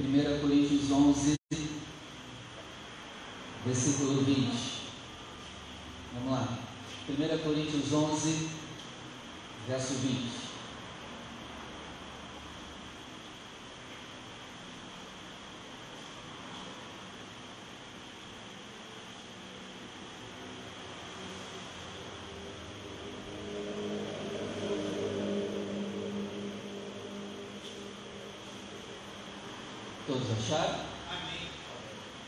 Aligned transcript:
1 0.00 0.40
Coríntios 0.40 0.90
11, 0.90 1.36
versículo 3.64 4.24
20. 4.24 4.50
Vamos 6.14 6.32
lá. 6.32 6.58
1 7.08 7.38
Coríntios 7.44 7.92
11, 7.92 8.48
verso 9.68 9.94
20. 10.02 10.43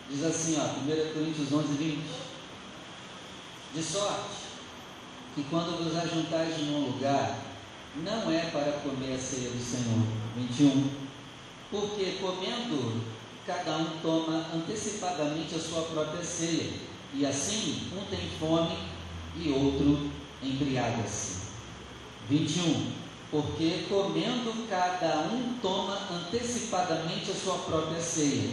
Diz 0.08 0.24
assim, 0.24 0.56
ó, 0.58 0.64
1 0.80 1.12
Coríntios 1.12 1.52
11, 1.52 1.72
20. 1.74 1.98
De 3.74 3.82
sorte 3.82 4.46
que 5.34 5.44
quando 5.50 5.84
vos 5.84 5.96
ajuntais 5.96 6.58
em 6.58 6.74
um 6.74 6.86
lugar, 6.86 7.38
não 7.96 8.30
é 8.30 8.50
para 8.50 8.80
comer 8.80 9.14
a 9.14 9.18
ceia 9.18 9.50
do 9.50 9.62
Senhor. 9.62 10.06
21. 10.36 10.90
Porque 11.70 12.18
comendo, 12.20 13.02
cada 13.46 13.76
um 13.76 13.98
toma 14.00 14.46
antecipadamente 14.54 15.54
a 15.54 15.58
sua 15.58 15.82
própria 15.82 16.22
ceia, 16.22 16.72
e 17.12 17.26
assim 17.26 17.90
um 17.92 18.04
tem 18.04 18.30
fome 18.38 18.76
e 19.36 19.50
outro 19.50 20.10
embriaga-se. 20.42 21.36
21 22.30 23.05
porque 23.36 23.84
comendo 23.86 24.66
cada 24.66 25.28
um 25.30 25.58
toma 25.60 26.08
antecipadamente 26.10 27.30
a 27.30 27.34
sua 27.34 27.58
própria 27.58 28.00
ceia, 28.00 28.52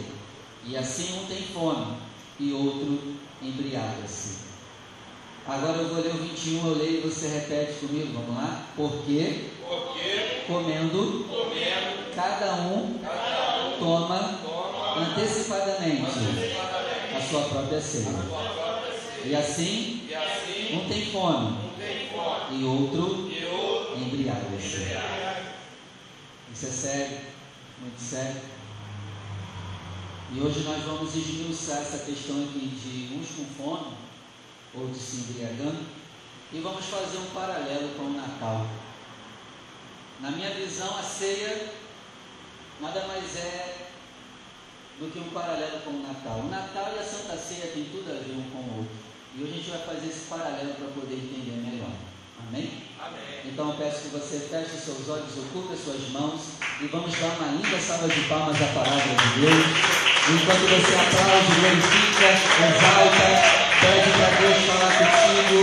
e 0.66 0.76
assim 0.76 1.20
um 1.20 1.26
tem 1.26 1.42
fome 1.42 1.96
e 2.38 2.52
outro 2.52 3.16
embriaga-se. 3.40 4.44
Agora 5.46 5.78
eu 5.78 5.88
vou 5.88 6.02
ler 6.02 6.10
o 6.10 6.18
21, 6.18 6.66
eu 6.66 6.74
leio 6.74 6.98
e 6.98 7.00
você 7.00 7.28
repete 7.28 7.86
comigo, 7.86 8.12
vamos 8.12 8.36
lá? 8.36 8.66
Porque, 8.76 9.44
porque 9.66 10.42
comendo, 10.46 11.24
comendo 11.28 12.14
cada, 12.14 12.54
um 12.54 12.98
cada 12.98 13.66
um 13.66 13.78
toma, 13.78 14.38
toma 14.42 14.98
antecipadamente, 14.98 16.02
antecipadamente 16.02 17.16
a 17.16 17.20
sua 17.22 17.40
própria 17.42 17.80
ceia. 17.80 18.04
sua 18.04 18.42
própria 18.54 18.92
ceia. 18.92 19.32
E 19.32 19.36
assim 19.36 20.06
E 20.08 20.14
assim 20.14 20.76
um 20.76 20.88
tem 20.88 21.06
fome 21.06 21.46
um 21.46 21.78
tem 21.78 22.08
fome 22.08 22.60
e 22.60 22.64
outro 22.64 23.33
embriaga. 23.96 24.56
Isso 26.52 26.66
é 26.66 26.70
sério, 26.70 27.18
muito 27.80 28.00
sério. 28.00 28.40
E 30.32 30.40
hoje 30.40 30.60
nós 30.60 30.82
vamos 30.84 31.14
esmiuçar 31.14 31.78
essa 31.78 31.98
questão 32.04 32.42
aqui 32.44 32.66
de 32.66 33.14
uns 33.14 33.28
com 33.36 33.44
fome 33.62 33.96
ou 34.74 34.88
de 34.88 34.98
se 34.98 35.16
embriagando 35.16 35.84
e 36.52 36.60
vamos 36.60 36.84
fazer 36.86 37.18
um 37.18 37.30
paralelo 37.34 37.94
com 37.96 38.04
o 38.04 38.12
Natal. 38.14 38.66
Na 40.20 40.30
minha 40.30 40.50
visão, 40.50 40.96
a 40.98 41.02
ceia 41.02 41.72
nada 42.80 43.06
mais 43.06 43.36
é 43.36 43.88
do 44.98 45.10
que 45.10 45.18
um 45.18 45.30
paralelo 45.30 45.80
com 45.80 45.90
o 45.90 46.02
Natal. 46.02 46.38
O 46.38 46.48
Natal 46.48 46.92
e 46.96 46.98
a 46.98 47.04
Santa 47.04 47.36
Ceia 47.36 47.72
têm 47.72 47.84
tudo 47.84 48.10
a 48.10 48.14
ver 48.14 48.32
um 48.32 48.50
com 48.50 48.58
o 48.58 48.78
outro. 48.78 48.96
E 49.36 49.42
hoje 49.42 49.52
a 49.52 49.56
gente 49.56 49.70
vai 49.70 49.80
fazer 49.80 50.06
esse 50.06 50.26
paralelo 50.26 50.74
para 50.74 50.88
poder 50.88 51.14
entender 51.14 51.70
melhor. 51.70 51.90
Amém? 52.40 52.70
Amém. 52.98 53.34
Então 53.44 53.68
eu 53.68 53.76
peço 53.76 54.02
que 54.02 54.08
você 54.08 54.38
feche 54.50 54.76
seus 54.76 55.08
olhos, 55.08 55.36
ocupe 55.38 55.74
as 55.74 55.84
suas 55.84 56.08
mãos 56.10 56.40
e 56.80 56.86
vamos 56.86 57.14
dar 57.14 57.36
uma 57.38 57.52
linda 57.52 57.78
salva 57.78 58.08
de 58.08 58.20
palmas 58.22 58.56
à 58.56 58.66
palavra 58.66 59.14
de 59.14 59.40
Deus. 59.40 59.66
Enquanto 60.24 60.64
você 60.66 60.94
aplaude, 60.96 61.52
glorifica, 61.60 62.28
exalta, 62.64 63.26
pede 63.80 64.10
para 64.16 64.30
Deus 64.40 64.58
falar 64.64 64.92
contigo. 64.98 65.58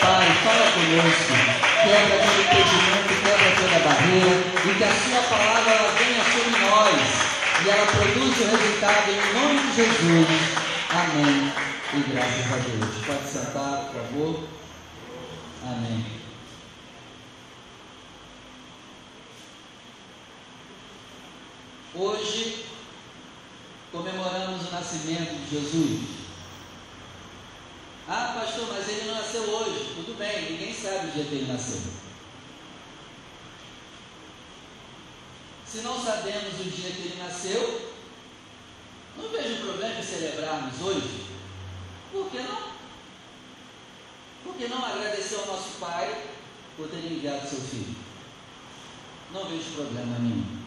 Pai, 0.00 0.26
fala 0.44 0.66
conosco. 0.72 1.64
Quebra 1.84 2.16
todo 2.22 2.40
impedimento, 2.40 3.12
quebra 3.24 3.50
toda 3.60 3.78
barreira 3.84 4.34
e 4.64 4.74
que 4.74 4.84
a 4.84 4.94
sua 4.94 5.22
palavra 5.28 5.72
ela 5.72 5.90
venha 5.98 6.24
sobre 6.24 6.58
nós 6.64 7.34
e 7.64 7.68
ela 7.68 7.86
produza 7.86 8.44
o 8.44 8.56
resultado 8.56 9.10
em 9.10 9.34
nome 9.34 9.60
de 9.60 9.76
Jesus. 9.76 10.28
Amém. 10.90 11.52
E 11.94 12.00
graças 12.10 12.52
a 12.52 12.56
Deus. 12.56 13.04
Pode 13.06 13.28
sentar, 13.28 13.90
por 13.90 14.00
favor. 14.00 14.63
Amém. 15.66 16.04
Hoje 21.94 22.66
comemoramos 23.90 24.68
o 24.68 24.70
nascimento 24.70 25.32
de 25.44 25.50
Jesus. 25.50 26.24
Ah, 28.06 28.36
pastor, 28.38 28.68
mas 28.70 28.86
ele 28.88 29.06
não 29.06 29.14
nasceu 29.14 29.42
hoje. 29.42 29.94
Tudo 29.94 30.18
bem, 30.18 30.52
ninguém 30.52 30.74
sabe 30.74 31.06
o 31.06 31.10
dia 31.12 31.24
que 31.24 31.34
ele 31.34 31.52
nasceu. 31.52 31.80
Se 35.66 35.78
não 35.78 35.98
sabemos 35.98 36.60
o 36.60 36.64
dia 36.64 36.90
que 36.90 37.00
ele 37.00 37.22
nasceu, 37.22 37.90
não 39.16 39.28
vejo 39.30 39.62
problema 39.62 39.98
em 39.98 40.02
celebrarmos 40.02 40.78
hoje. 40.82 41.24
Por 42.12 42.30
que 42.30 42.38
não? 42.38 42.74
Por 44.44 44.53
que 44.64 44.70
não 44.70 44.82
agradecer 44.82 45.36
ao 45.36 45.46
nosso 45.46 45.78
Pai 45.78 46.24
por 46.76 46.88
ter 46.88 46.96
enviado 46.96 47.46
seu 47.46 47.60
filho? 47.60 47.94
Não 49.30 49.44
vejo 49.46 49.72
problema 49.74 50.18
nenhum. 50.18 50.64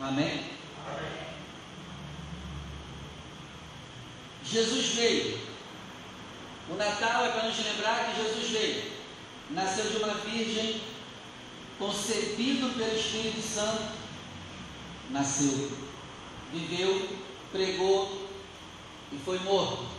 Amém? 0.00 0.50
Amém. 0.86 1.28
Jesus 4.44 4.94
veio. 4.94 5.38
O 6.70 6.74
Natal 6.74 7.24
é 7.24 7.30
para 7.30 7.48
nos 7.48 7.58
lembrar 7.58 8.10
que 8.10 8.22
Jesus 8.22 8.50
veio. 8.50 8.92
Nasceu 9.50 9.90
de 9.90 9.96
uma 9.98 10.14
virgem, 10.14 10.82
concebido 11.78 12.70
pelo 12.76 12.96
Espírito 12.98 13.42
Santo. 13.42 13.92
Nasceu, 15.10 15.70
viveu, 16.52 17.08
pregou 17.52 18.28
e 19.12 19.18
foi 19.18 19.38
morto. 19.38 19.97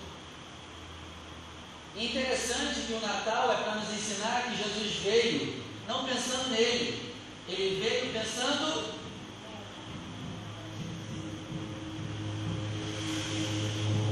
Interessante 1.96 2.82
que 2.88 2.94
o 2.94 3.02
Natal 3.02 3.52
é 3.52 3.56
para 3.58 3.76
nos 3.76 3.90
ensinar 3.92 4.44
que 4.44 4.58
Jesus 4.58 4.96
veio 5.04 5.64
não 5.88 6.06
pensando 6.06 6.52
nele, 6.52 7.14
ele 7.48 7.80
veio 7.82 8.14
pensando 8.14 9.00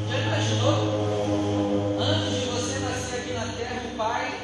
Já 0.09 0.19
imaginou? 0.19 1.97
Antes 1.99 2.39
de 2.39 2.45
você 2.45 2.79
nascer 2.79 3.19
aqui 3.19 3.33
na 3.33 3.53
terra, 3.57 3.91
o 3.91 3.97
pai 3.97 4.39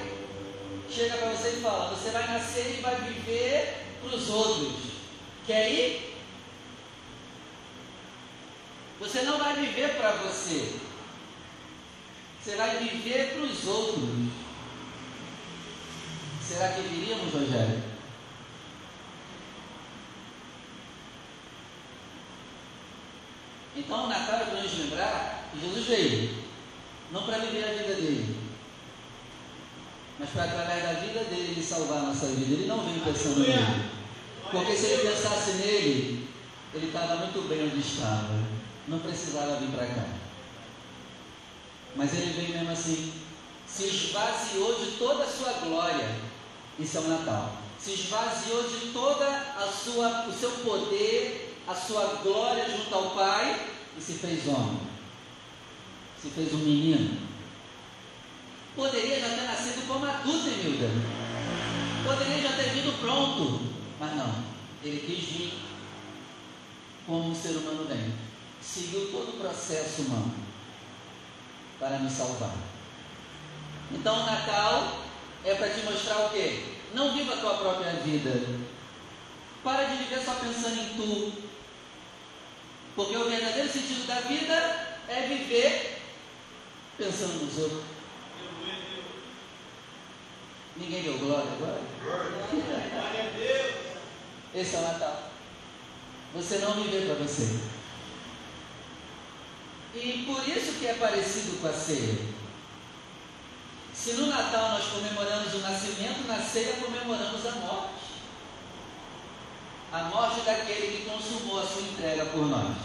chega 0.89 1.17
para 1.17 1.29
você 1.29 1.49
e 1.49 1.61
fala: 1.61 1.95
Você 1.95 2.09
vai 2.09 2.27
nascer 2.27 2.75
e 2.77 2.81
vai 2.81 2.95
viver 2.97 3.77
para 4.01 4.15
os 4.17 4.29
outros. 4.29 4.73
Quer 5.47 5.71
ir? 5.71 6.15
Você 8.99 9.21
não 9.21 9.37
vai 9.37 9.55
viver 9.55 9.95
para 9.95 10.11
você. 10.11 10.82
Você 12.43 12.57
vai 12.57 12.77
viver 12.77 13.33
para 13.33 13.41
os 13.43 13.67
outros. 13.67 14.03
Será 16.45 16.73
que 16.73 16.81
viríamos, 16.81 17.33
Rogério? 17.33 17.81
Então 23.77 24.05
o 24.05 24.07
Natal 24.09 24.41
é 24.41 24.45
para 24.45 24.61
nos 24.61 24.77
lembrar 24.77 25.49
que 25.51 25.59
Jesus 25.61 25.87
veio, 25.87 26.43
não 27.11 27.23
para 27.23 27.37
viver 27.37 27.63
a 27.63 27.81
vida 27.81 27.95
dele, 27.95 28.37
mas 30.19 30.29
para 30.29 30.43
através 30.43 30.83
da 30.83 30.93
vida 30.99 31.23
dele 31.23 31.53
ele 31.53 31.63
salvar 31.63 31.99
a 31.99 32.07
nossa 32.07 32.27
vida. 32.27 32.55
Ele 32.55 32.67
não 32.67 32.83
veio 32.83 32.99
pensando 33.05 33.39
nele, 33.39 33.89
porque 34.51 34.75
se 34.75 34.85
ele 34.87 35.09
pensasse 35.09 35.51
nele, 35.53 36.27
ele 36.73 36.87
estava 36.87 37.15
muito 37.15 37.47
bem 37.47 37.63
onde 37.63 37.79
estava, 37.79 38.37
não 38.87 38.99
precisava 38.99 39.55
vir 39.55 39.69
para 39.69 39.87
cá. 39.87 40.22
Mas 41.95 42.13
ele 42.13 42.33
veio 42.33 42.57
mesmo 42.57 42.71
assim, 42.71 43.13
se 43.67 43.83
esvaziou 43.85 44.75
de 44.83 44.97
toda 44.97 45.23
a 45.23 45.27
sua 45.27 45.51
glória. 45.53 46.15
Isso 46.79 46.97
é 46.97 47.01
o 47.01 47.07
Natal. 47.07 47.57
Se 47.79 47.91
esvaziou 47.93 48.63
de 48.63 48.91
toda 48.91 49.27
a 49.27 49.67
sua, 49.67 50.27
o 50.27 50.33
seu 50.33 50.49
poder, 50.51 51.57
a 51.67 51.75
sua 51.75 52.21
glória 52.23 52.69
junto 52.69 52.93
ao 52.93 53.11
Pai 53.11 53.67
e 53.97 54.01
se 54.01 54.13
fez 54.13 54.47
homem. 54.47 54.79
Se 56.21 56.29
fez 56.29 56.53
um 56.53 56.57
menino. 56.57 57.17
Poderia 58.75 59.19
já 59.19 59.29
ter 59.29 59.43
nascido 59.43 59.87
como 59.87 60.05
adulto, 60.05 60.47
Emilda. 60.47 60.89
Poderia 62.03 62.41
já 62.41 62.55
ter 62.55 62.69
vindo 62.69 62.99
pronto. 62.99 63.59
Mas 63.99 64.15
não. 64.15 64.43
Ele 64.83 64.99
quis 65.05 65.29
vir 65.29 65.53
como 67.05 67.29
um 67.29 67.35
ser 67.35 67.51
humano 67.57 67.85
vem. 67.87 68.13
Seguiu 68.61 69.11
todo 69.11 69.35
o 69.35 69.39
processo 69.39 70.03
humano 70.03 70.42
para 71.83 71.99
me 71.99 72.09
salvar. 72.09 72.55
Então 73.91 74.21
o 74.21 74.25
Natal 74.25 75.01
é 75.43 75.53
para 75.55 75.69
te 75.69 75.81
mostrar 75.81 76.27
o 76.27 76.29
quê? 76.29 76.63
Não 76.93 77.13
viva 77.13 77.33
a 77.33 77.37
tua 77.37 77.55
própria 77.55 77.91
vida. 77.91 78.31
Para 79.61 79.83
de 79.83 79.97
viver 79.97 80.23
só 80.23 80.35
pensando 80.35 80.79
em 80.79 80.93
tu. 80.95 81.43
Porque 82.95 83.17
o 83.17 83.29
verdadeiro 83.29 83.69
sentido 83.69 84.07
da 84.07 84.21
vida 84.21 84.97
é 85.09 85.27
viver 85.27 85.99
pensando 86.97 87.43
nos 87.43 87.57
outros. 87.57 87.83
Ninguém 90.77 91.03
deu 91.03 91.17
glória 91.17 91.51
agora? 91.51 91.81
Glória 92.01 93.23
a 93.23 93.37
Deus. 93.37 93.75
Esse 94.55 94.75
é 94.75 94.79
o 94.79 94.81
Natal. 94.83 95.31
Você 96.33 96.59
não 96.59 96.73
viver 96.75 97.07
para 97.07 97.25
você. 97.25 97.72
E 99.95 100.23
por 100.25 100.47
isso 100.47 100.79
que 100.79 100.87
é 100.87 100.93
parecido 100.93 101.61
com 101.61 101.67
a 101.67 101.73
ceia. 101.73 102.17
Se 103.93 104.13
no 104.13 104.25
Natal 104.27 104.71
nós 104.71 104.85
comemoramos 104.85 105.53
o 105.53 105.59
nascimento, 105.59 106.27
na 106.27 106.41
ceia 106.41 106.73
comemoramos 106.73 107.45
a 107.45 107.51
morte. 107.51 108.03
A 109.91 110.03
morte 110.05 110.41
daquele 110.41 110.97
que 110.97 111.09
consumou 111.09 111.61
a 111.61 111.65
sua 111.65 111.83
entrega 111.83 112.25
por 112.25 112.47
nós. 112.47 112.75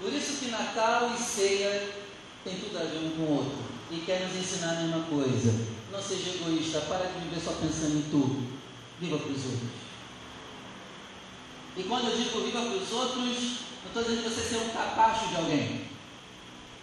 Por 0.00 0.12
isso 0.12 0.38
que 0.38 0.50
Natal 0.50 1.14
e 1.16 1.22
ceia 1.22 1.94
tem 2.42 2.58
tudo 2.58 2.76
a 2.76 2.82
ver 2.82 2.98
um 2.98 3.10
com 3.10 3.22
o 3.22 3.36
outro. 3.36 3.58
E 3.90 4.00
quer 4.00 4.26
nos 4.26 4.36
ensinar 4.36 4.72
a 4.72 4.80
mesma 4.80 5.04
coisa. 5.04 5.54
Não 5.92 6.02
seja 6.02 6.30
egoísta, 6.30 6.80
para 6.80 7.06
de 7.06 7.20
viver 7.20 7.40
só 7.40 7.52
pensando 7.52 7.98
em 7.98 8.10
tu. 8.10 8.42
Viva 9.00 9.18
para 9.18 9.30
os 9.30 9.44
outros. 9.44 9.70
E 11.76 11.82
quando 11.84 12.10
eu 12.10 12.16
digo 12.16 12.40
viva 12.40 12.62
para 12.62 12.70
os 12.70 12.92
outros, 12.92 13.16
não 13.24 13.86
estou 13.86 14.02
dizendo 14.02 14.24
você 14.24 14.42
ser 14.42 14.56
um 14.56 14.70
capacho 14.70 15.28
de 15.28 15.36
alguém. 15.36 15.95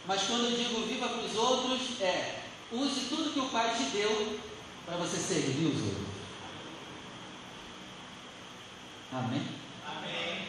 Mas 0.05 0.23
quando 0.23 0.45
eu 0.45 0.57
digo 0.57 0.85
viva 0.85 1.07
para 1.07 1.23
os 1.23 1.35
outros, 1.35 2.01
é 2.01 2.43
use 2.71 3.05
tudo 3.09 3.31
que 3.31 3.39
o 3.39 3.49
Pai 3.49 3.73
te 3.75 3.83
deu 3.95 4.39
para 4.85 4.97
você 4.97 5.17
servir 5.17 5.67
os 5.67 5.81
outros. 5.81 6.07
Amém? 9.13 9.47
Amém. 9.87 10.47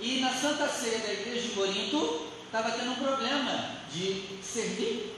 E 0.00 0.20
na 0.20 0.32
Santa 0.32 0.68
Ceia 0.68 0.98
da 0.98 1.12
Igreja 1.12 1.48
de 1.48 1.54
Corinto, 1.54 2.28
estava 2.44 2.70
tendo 2.70 2.92
um 2.92 2.96
problema 2.96 3.78
de 3.92 4.38
servir. 4.42 5.16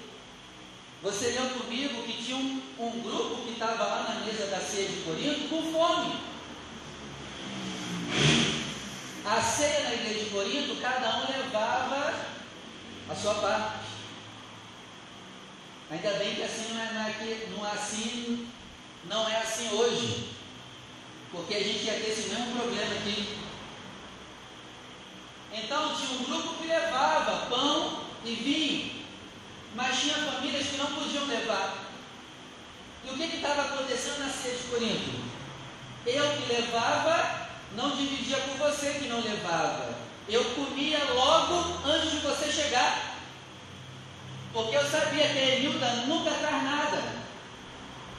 Você 1.03 1.31
leu 1.31 1.51
comigo 1.51 2.03
que 2.05 2.23
tinha 2.23 2.37
um, 2.37 2.63
um 2.79 3.01
grupo 3.01 3.43
que 3.43 3.53
estava 3.53 3.85
lá 3.85 4.03
na 4.09 4.25
mesa 4.25 4.47
da 4.47 4.61
ceia 4.61 4.89
de 4.89 5.03
Corinto 5.03 5.49
com 5.49 5.73
fome. 5.73 6.21
A 9.25 9.41
ceia 9.41 9.85
na 9.85 9.95
igreja 9.95 10.25
de 10.25 10.31
Corinto, 10.31 10.81
cada 10.81 11.17
um 11.19 11.33
levava 11.33 12.30
a 13.11 13.15
sua 13.15 13.35
parte. 13.35 13.91
Ainda 15.91 16.11
bem 16.19 16.37
que 16.37 16.43
assim 16.43 16.73
não 16.73 16.81
é, 16.81 16.93
não 16.93 17.07
é, 17.09 17.13
que- 17.13 17.47
não 17.51 17.67
é 17.67 17.71
assim, 17.73 18.49
não 19.07 19.29
é 19.29 19.37
assim 19.39 19.69
hoje. 19.75 20.31
Porque 21.33 21.55
a 21.55 21.63
gente 21.63 21.85
ia 21.85 21.95
ter 21.95 22.11
esse 22.11 22.29
mesmo 22.29 22.57
problema 22.57 22.95
aqui. 22.95 23.39
Então 25.53 25.95
tinha 25.97 26.11
um 26.21 26.25
grupo 26.25 26.55
que 26.55 26.69
levava 26.69 27.47
pão 27.47 28.05
e 28.25 28.35
vinho, 28.35 29.05
mas 29.75 29.99
tinha 29.99 30.15
famílias 30.15 30.69
que 30.69 30.77
não 30.77 30.87
podiam 30.87 31.27
levar. 31.27 31.79
E 33.05 33.11
o 33.11 33.15
que 33.15 33.37
estava 33.37 33.63
acontecendo 33.63 34.21
na 34.21 34.29
ceia 34.31 34.57
de 34.57 34.63
Corinto? 34.65 35.21
Eu 36.07 36.37
que 36.37 36.53
levava, 36.53 37.49
não 37.75 37.97
dividia 37.97 38.39
com 38.39 38.55
você 38.59 38.95
que 38.95 39.09
não 39.09 39.21
levava. 39.21 40.10
Eu 40.31 40.45
comia 40.55 41.05
logo 41.13 41.81
antes 41.85 42.13
de 42.13 42.19
você 42.19 42.51
chegar. 42.51 43.17
Porque 44.53 44.77
eu 44.77 44.85
sabia 44.89 45.29
que 45.29 45.39
a 45.39 45.57
Enilda 45.57 45.93
nunca 46.07 46.31
traz 46.31 46.63
nada. 46.63 47.03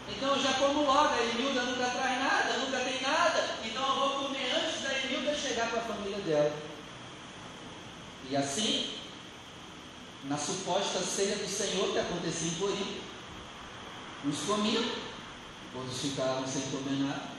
Então 0.09 0.35
eu 0.35 0.41
já 0.41 0.53
como 0.53 0.83
logo, 0.83 1.13
a 1.13 1.23
Enilda 1.23 1.61
nunca 1.63 1.89
traz 1.89 2.19
nada, 2.19 2.57
nunca 2.57 2.79
tem 2.79 3.01
nada. 3.01 3.57
Então 3.63 3.87
eu 3.87 3.95
vou 3.95 4.09
comer 4.25 4.51
antes 4.55 4.81
da 4.81 4.93
Enilda 4.93 5.33
chegar 5.35 5.71
com 5.71 5.77
a 5.77 5.81
família 5.81 6.17
dela. 6.19 6.53
E 8.29 8.35
assim, 8.35 8.93
na 10.25 10.37
suposta 10.37 10.99
ceia 10.99 11.35
do 11.35 11.47
Senhor 11.47 11.91
que 11.91 11.99
acontecia 11.99 12.49
em 12.49 12.55
Corinto, 12.55 13.01
uns 14.25 14.41
comiam, 14.41 14.85
outros 15.75 16.01
ficavam 16.01 16.45
sem 16.45 16.61
comer 16.63 17.07
nada, 17.07 17.31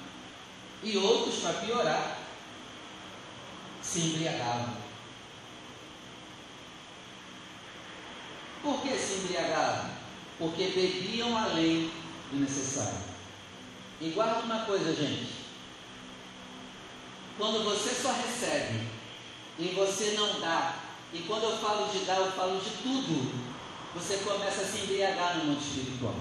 e 0.83 0.97
outros, 0.97 1.37
para 1.37 1.53
piorar, 1.61 2.19
se 3.83 4.01
embriagavam. 4.01 4.77
Por 8.63 8.81
que 8.81 8.97
se 8.97 9.15
embriagavam? 9.15 9.91
Porque 10.39 10.67
bebiam 10.67 11.37
além 11.37 11.91
do 12.31 12.41
necessário. 12.41 12.99
E 14.01 14.11
guarda 14.11 14.41
uma 14.41 14.65
coisa, 14.65 14.95
gente. 14.95 15.43
Quando 17.37 17.65
você 17.65 17.91
só 17.91 18.13
recebe 18.13 18.87
e 19.59 19.69
você 19.69 20.13
não 20.13 20.41
dá, 20.41 20.77
e 21.13 21.21
quando 21.21 21.45
eu 21.45 21.59
falo 21.59 21.89
de 21.89 22.05
dar, 22.05 22.17
eu 22.17 22.33
falo 22.33 22.61
de 22.61 22.71
tudo, 22.83 23.33
você 23.95 24.19
começa 24.19 24.63
a 24.63 24.65
se 24.65 24.83
embriagar 24.83 25.39
no 25.39 25.45
mundo 25.45 25.61
espiritual. 25.61 26.15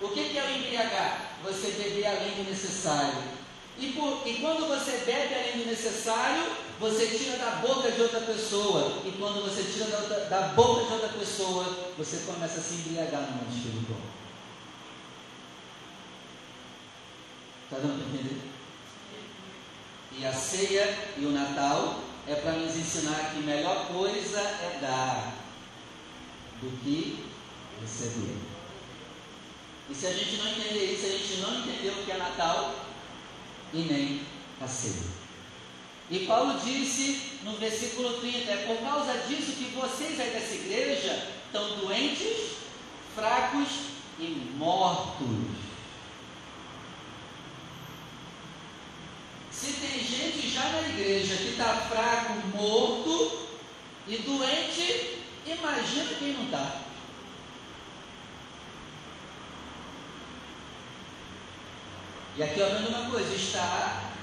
O 0.00 0.08
que, 0.08 0.36
é 0.36 0.44
o 0.44 0.58
embriagar? 0.58 1.38
Você 1.44 1.72
beber 1.72 2.06
além 2.06 2.34
do 2.36 2.50
necessário. 2.50 3.43
E, 3.78 3.92
por- 3.92 4.22
e 4.26 4.34
quando 4.40 4.68
você 4.68 5.02
bebe 5.04 5.34
além 5.34 5.58
do 5.64 5.66
necessário, 5.70 6.44
você 6.78 7.06
tira 7.08 7.36
da 7.38 7.50
boca 7.56 7.90
de 7.90 8.00
outra 8.02 8.20
pessoa. 8.20 9.02
E 9.04 9.10
quando 9.18 9.42
você 9.44 9.62
tira 9.64 9.86
da, 9.86 9.98
outra- 9.98 10.24
da 10.26 10.40
boca 10.48 10.84
de 10.86 10.92
outra 10.92 11.08
pessoa, 11.08 11.64
você 11.98 12.18
começa 12.26 12.60
a 12.60 12.62
se 12.62 12.74
embriagar 12.74 13.22
no 13.22 13.32
mundo 13.32 13.52
espiritual. 13.56 14.00
Está 17.64 17.78
dando 17.78 17.98
para 17.98 18.14
entender? 18.18 18.40
E 20.16 20.24
a 20.24 20.32
ceia 20.32 20.96
e 21.16 21.26
o 21.26 21.30
Natal 21.32 21.98
é 22.28 22.36
para 22.36 22.52
nos 22.52 22.76
ensinar 22.76 23.32
que 23.32 23.40
melhor 23.40 23.88
coisa 23.88 24.38
é 24.40 24.78
dar 24.80 25.34
do 26.60 26.70
que 26.84 27.24
receber. 27.80 28.36
E 29.90 29.94
se 29.94 30.06
a 30.06 30.12
gente 30.12 30.36
não 30.36 30.48
entender 30.48 30.92
isso, 30.94 31.06
a 31.06 31.08
gente 31.10 31.40
não 31.40 31.58
entendeu 31.58 31.92
o 31.94 32.04
que 32.04 32.12
é 32.12 32.16
Natal 32.16 32.74
e 33.74 33.78
nem 33.82 34.20
a 34.60 34.68
ceia. 34.68 35.24
E 36.10 36.20
Paulo 36.20 36.60
disse 36.60 37.38
no 37.42 37.56
versículo 37.56 38.20
30: 38.20 38.50
É 38.50 38.56
por 38.66 38.78
causa 38.78 39.18
disso 39.26 39.52
que 39.52 39.74
vocês 39.74 40.18
aí 40.20 40.30
dessa 40.30 40.54
igreja 40.54 41.28
estão 41.46 41.76
doentes, 41.78 42.56
fracos 43.14 43.68
e 44.18 44.52
mortos. 44.56 45.28
Se 49.50 49.72
tem 49.72 50.04
gente 50.04 50.50
já 50.50 50.68
na 50.68 50.88
igreja 50.88 51.36
que 51.36 51.50
está 51.50 51.74
fraco, 51.74 52.34
morto 52.54 53.48
e 54.06 54.18
doente, 54.18 55.20
imagina 55.46 56.14
quem 56.18 56.34
não 56.34 56.44
está. 56.44 56.83
E 62.36 62.42
aqui 62.42 62.58
eu 62.58 62.70
vendo 62.70 62.88
uma 62.88 63.10
coisa, 63.10 63.34
estar 63.34 64.14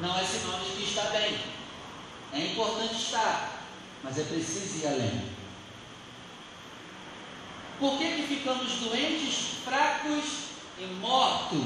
não 0.00 0.18
é 0.18 0.24
sinônimo 0.24 0.64
de 0.64 0.76
que 0.76 0.84
está 0.84 1.02
bem. 1.10 1.38
É 2.32 2.38
importante 2.38 2.94
estar, 2.94 3.62
mas 4.02 4.18
é 4.18 4.24
preciso 4.24 4.82
ir 4.82 4.86
além. 4.88 5.34
Por 7.78 7.98
que, 7.98 8.04
que 8.04 8.22
ficamos 8.22 8.72
doentes, 8.80 9.58
fracos 9.64 10.24
e 10.78 10.84
mortos? 11.00 11.64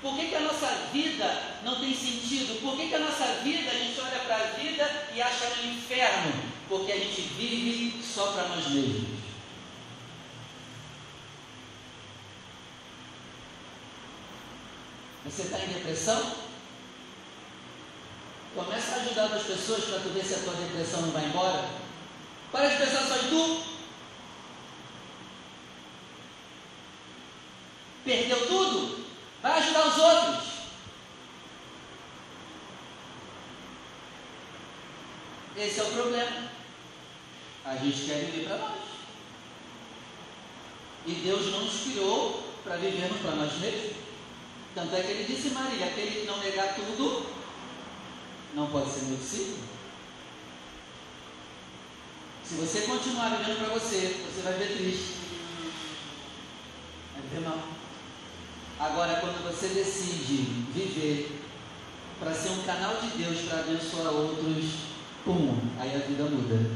Por 0.00 0.14
que, 0.14 0.28
que 0.28 0.34
a 0.34 0.40
nossa 0.40 0.66
vida 0.92 1.58
não 1.64 1.80
tem 1.80 1.94
sentido? 1.94 2.60
Por 2.60 2.76
que, 2.76 2.88
que 2.88 2.94
a 2.94 3.00
nossa 3.00 3.24
vida, 3.42 3.70
a 3.70 3.74
gente 3.74 4.00
olha 4.00 4.20
para 4.20 4.36
a 4.36 4.46
vida 4.58 5.08
e 5.14 5.20
acha 5.20 5.46
um 5.62 5.72
inferno? 5.72 6.32
Porque 6.68 6.92
a 6.92 6.98
gente 6.98 7.20
vive 7.20 8.02
só 8.02 8.32
para 8.32 8.48
nós 8.48 8.68
mesmos. 8.68 9.25
Você 15.26 15.42
está 15.42 15.58
em 15.58 15.72
depressão? 15.72 16.36
Começa 18.54 18.94
a 18.94 19.00
ajudar 19.00 19.24
as 19.24 19.42
pessoas 19.42 19.84
para 19.84 19.98
tu 19.98 20.10
ver 20.10 20.24
se 20.24 20.34
a 20.34 20.38
tua 20.38 20.54
depressão 20.54 21.02
não 21.02 21.10
vai 21.10 21.24
embora. 21.24 21.68
Para 22.52 22.68
de 22.68 22.76
pensar 22.76 23.02
só 23.02 23.16
em 23.16 23.28
tu. 23.28 23.62
Perdeu 28.04 28.46
tudo? 28.46 29.04
Vai 29.42 29.58
ajudar 29.58 29.88
os 29.88 29.98
outros. 29.98 30.44
Esse 35.56 35.80
é 35.80 35.82
o 35.82 35.92
problema. 35.92 36.50
A 37.64 37.76
gente 37.76 38.06
quer 38.06 38.26
viver 38.26 38.46
para 38.46 38.58
nós. 38.58 38.78
E 41.04 41.12
Deus 41.14 41.46
não 41.50 41.64
nos 41.64 41.80
criou 41.80 42.44
para 42.62 42.76
vivermos 42.76 43.20
para 43.20 43.32
nós 43.32 43.52
mesmos. 43.58 44.05
Tanto 44.76 44.94
é 44.94 45.00
que 45.00 45.10
ele 45.10 45.24
disse, 45.24 45.54
Maria, 45.54 45.86
aquele 45.86 46.20
que 46.20 46.26
não 46.26 46.38
negar 46.38 46.74
tudo, 46.74 47.24
não 48.54 48.66
pode 48.66 48.90
ser 48.90 49.06
meu 49.06 49.16
discípulo. 49.16 49.56
Se 52.44 52.54
você 52.56 52.82
continuar 52.82 53.38
vivendo 53.38 53.58
para 53.58 53.72
você, 53.72 54.22
você 54.22 54.42
vai 54.42 54.52
ver 54.52 54.76
triste. 54.76 55.14
Vai 57.14 57.22
ver 57.32 57.48
mal. 57.48 57.58
Agora, 58.78 59.18
quando 59.18 59.42
você 59.50 59.68
decide 59.68 60.42
viver 60.74 61.40
para 62.20 62.34
ser 62.34 62.50
um 62.50 62.62
canal 62.64 62.96
de 62.96 63.16
Deus 63.16 63.48
para 63.48 63.60
abençoar 63.60 64.12
outros, 64.12 64.72
pum, 65.24 65.58
aí 65.80 65.96
a 65.96 66.06
vida 66.06 66.24
muda. 66.24 66.70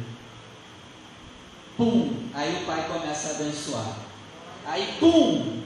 Pum, 1.76 2.30
aí 2.33 2.62
o 2.62 2.66
pai 2.66 2.88
começa 2.88 3.28
a 3.28 3.30
abençoar. 3.33 3.99
Aí, 4.64 4.97
pum, 4.99 5.59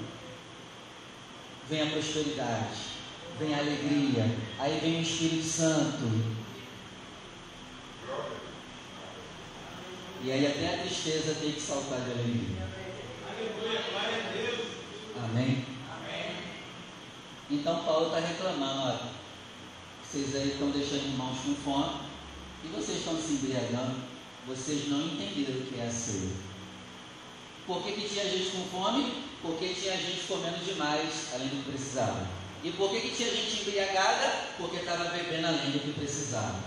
vem 1.69 1.83
a 1.83 1.87
prosperidade, 1.87 2.77
vem 3.39 3.55
a 3.55 3.59
alegria, 3.59 4.25
aí 4.59 4.79
vem 4.81 4.99
o 4.99 5.03
Espírito 5.03 5.45
Santo. 5.45 6.45
E 10.23 10.33
aí 10.33 10.47
até 10.47 10.75
a 10.75 10.79
tristeza 10.79 11.35
tem 11.35 11.53
que 11.53 11.61
saltar 11.61 12.01
de 12.01 12.13
alegria. 12.13 12.69
Amém? 15.25 15.65
Então 17.51 17.85
Paulo 17.85 18.07
está 18.07 18.21
reclamando, 18.21 19.11
vocês 20.03 20.35
aí 20.35 20.53
estão 20.53 20.71
deixando 20.71 21.09
irmãos 21.09 21.39
com 21.41 21.55
fome 21.57 22.01
e 22.65 22.69
vocês 22.69 22.99
estão 22.99 23.21
se 23.21 23.35
embriagando, 23.35 23.97
vocês 24.47 24.89
não 24.89 25.07
entenderam 25.07 25.61
o 25.61 25.67
que 25.67 25.79
é 25.79 25.87
a 25.87 25.91
ceia. 25.91 26.31
Por 27.67 27.83
que, 27.83 27.93
que 27.93 28.09
tinha 28.09 28.25
gente 28.29 28.51
com 28.51 28.65
fome? 28.65 29.34
Porque 29.45 29.75
tinha 29.75 29.95
gente 29.95 30.27
comendo 30.27 30.65
demais, 30.65 31.35
além 31.35 31.49
do 31.49 31.63
que 31.65 31.73
precisava. 31.73 32.27
E 32.63 32.71
por 32.71 32.91
que, 32.91 33.01
que 33.03 33.15
tinha 33.15 33.29
gente 33.29 33.61
embriagada? 33.61 34.47
Porque 34.57 34.79
estava 34.79 35.05
bebendo 35.11 35.49
além 35.49 35.71
do 35.71 35.81
que 35.81 35.93
precisava. 35.93 36.61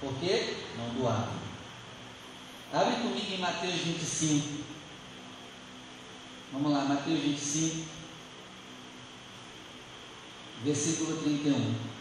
Por 0.00 0.14
quê? 0.20 0.58
Não 0.78 0.90
doava. 0.90 1.32
Abre 2.72 3.02
comigo 3.02 3.34
em 3.34 3.38
Mateus 3.38 3.74
25. 3.74 4.64
Vamos 6.52 6.70
lá, 6.70 6.84
Mateus 6.84 7.18
25, 7.18 7.84
versículo 10.62 11.20
31. 11.22 11.95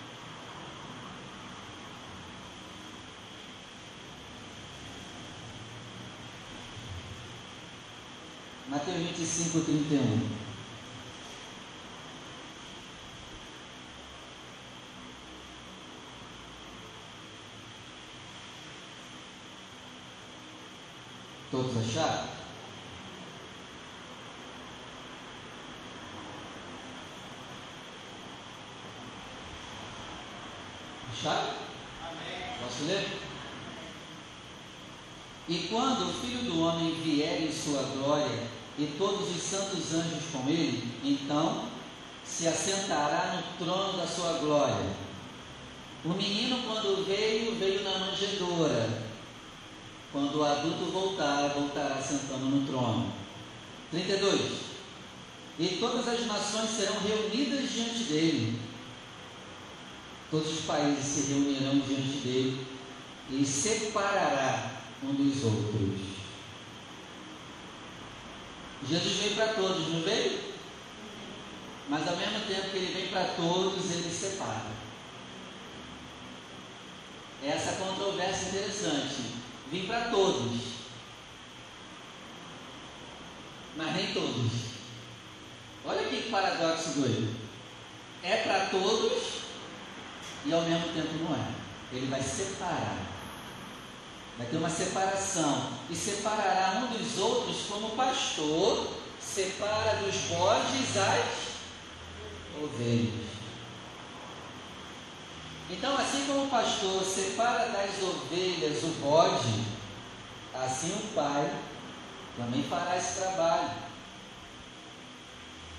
Mateus 8.76 8.98
25, 8.98 9.62
31. 9.62 10.30
Todos 21.50 21.78
acharam? 21.78 22.28
Acharam? 31.14 31.54
Amém. 32.02 32.60
Posso 32.62 32.84
ler? 32.84 33.22
E 35.48 35.60
quando 35.70 36.10
o 36.10 36.14
Filho 36.14 36.44
do 36.44 36.60
Homem 36.60 36.94
vier 36.96 37.42
em 37.42 37.52
sua 37.54 37.82
glória, 37.84 38.55
e 38.78 38.86
todos 38.98 39.36
os 39.36 39.42
santos 39.42 39.94
anjos 39.94 40.24
com 40.32 40.50
ele, 40.50 40.92
então 41.04 41.70
se 42.26 42.48
assentará 42.48 43.42
no 43.42 43.66
trono 43.66 43.98
da 43.98 44.08
sua 44.08 44.34
glória. 44.40 44.96
O 46.04 46.10
menino, 46.10 46.62
quando 46.64 47.06
veio, 47.06 47.56
veio 47.56 47.84
na 47.84 47.98
manjedoura. 48.00 49.04
Quando 50.12 50.40
o 50.40 50.44
adulto 50.44 50.92
voltar, 50.92 51.50
voltará 51.50 52.02
sentando 52.02 52.46
no 52.46 52.66
trono. 52.68 53.12
32. 53.92 54.52
E 55.58 55.68
todas 55.80 56.08
as 56.08 56.26
nações 56.26 56.70
serão 56.70 57.00
reunidas 57.00 57.72
diante 57.72 58.04
dele. 58.04 58.60
Todos 60.30 60.60
os 60.60 60.66
países 60.66 61.06
se 61.06 61.34
reunirão 61.34 61.80
diante 61.80 62.18
dele 62.18 62.68
e 63.30 63.46
separará 63.46 64.82
um 65.04 65.14
dos 65.14 65.44
outros. 65.44 66.15
Jesus 68.88 69.16
veio 69.18 69.36
para 69.36 69.48
todos, 69.54 69.88
não 69.88 70.02
veio? 70.02 70.40
Mas 71.90 72.08
ao 72.08 72.16
mesmo 72.16 72.40
tempo 72.42 72.70
que 72.70 72.78
ele 72.78 72.94
vem 72.94 73.08
para 73.08 73.26
todos, 73.36 73.92
ele 73.92 74.12
separa. 74.12 74.72
É 77.44 77.50
essa 77.50 77.74
controvérsia 77.74 78.50
interessante. 78.50 79.36
Vim 79.72 79.86
para 79.88 80.10
todos, 80.10 80.62
mas 83.76 83.96
nem 83.96 84.14
todos. 84.14 84.52
Olha 85.86 86.04
que 86.08 86.30
paradoxo 86.30 87.00
doido. 87.00 87.36
É 88.24 88.38
para 88.38 88.68
todos 88.68 89.42
e 90.46 90.54
ao 90.54 90.62
mesmo 90.62 90.94
tempo 90.94 91.24
não 91.24 91.36
é. 91.36 91.48
Ele 91.92 92.08
vai 92.08 92.22
separar. 92.22 93.15
Vai 94.38 94.48
ter 94.48 94.58
uma 94.58 94.70
separação. 94.70 95.72
E 95.90 95.96
separará 95.96 96.84
um 96.84 96.98
dos 96.98 97.18
outros 97.18 97.68
como 97.70 97.88
o 97.88 97.96
pastor 97.96 98.88
separa 99.20 99.98
dos 99.98 100.16
bodes 100.16 100.98
as 100.98 102.62
ovelhas. 102.62 103.26
Então, 105.70 105.98
assim 105.98 106.26
como 106.28 106.46
o 106.46 106.50
pastor 106.50 107.04
separa 107.04 107.70
das 107.70 108.02
ovelhas 108.02 108.84
o 108.84 108.88
bode, 109.02 109.64
assim 110.54 110.92
o 110.92 111.14
pai 111.16 111.52
também 112.38 112.64
fará 112.64 112.98
esse 112.98 113.20
trabalho. 113.20 113.72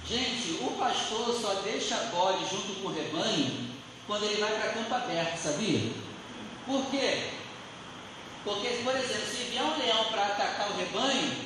Gente, 0.04 0.62
o 0.62 0.76
pastor 0.78 1.34
só 1.40 1.54
deixa 1.62 1.96
bode 2.12 2.48
junto 2.48 2.80
com 2.80 2.88
o 2.88 2.92
rebanho 2.92 3.70
quando 4.06 4.24
ele 4.24 4.40
vai 4.40 4.58
para 4.58 4.72
campo 4.72 4.94
aberto, 4.94 5.36
sabia? 5.36 5.92
Por 6.64 6.86
quê? 6.90 7.35
Porque, 8.46 8.68
por 8.84 8.94
exemplo, 8.94 9.26
se 9.26 9.42
vier 9.50 9.64
um 9.64 9.76
leão 9.76 10.04
para 10.04 10.26
atacar 10.26 10.70
o 10.70 10.76
rebanho, 10.76 11.36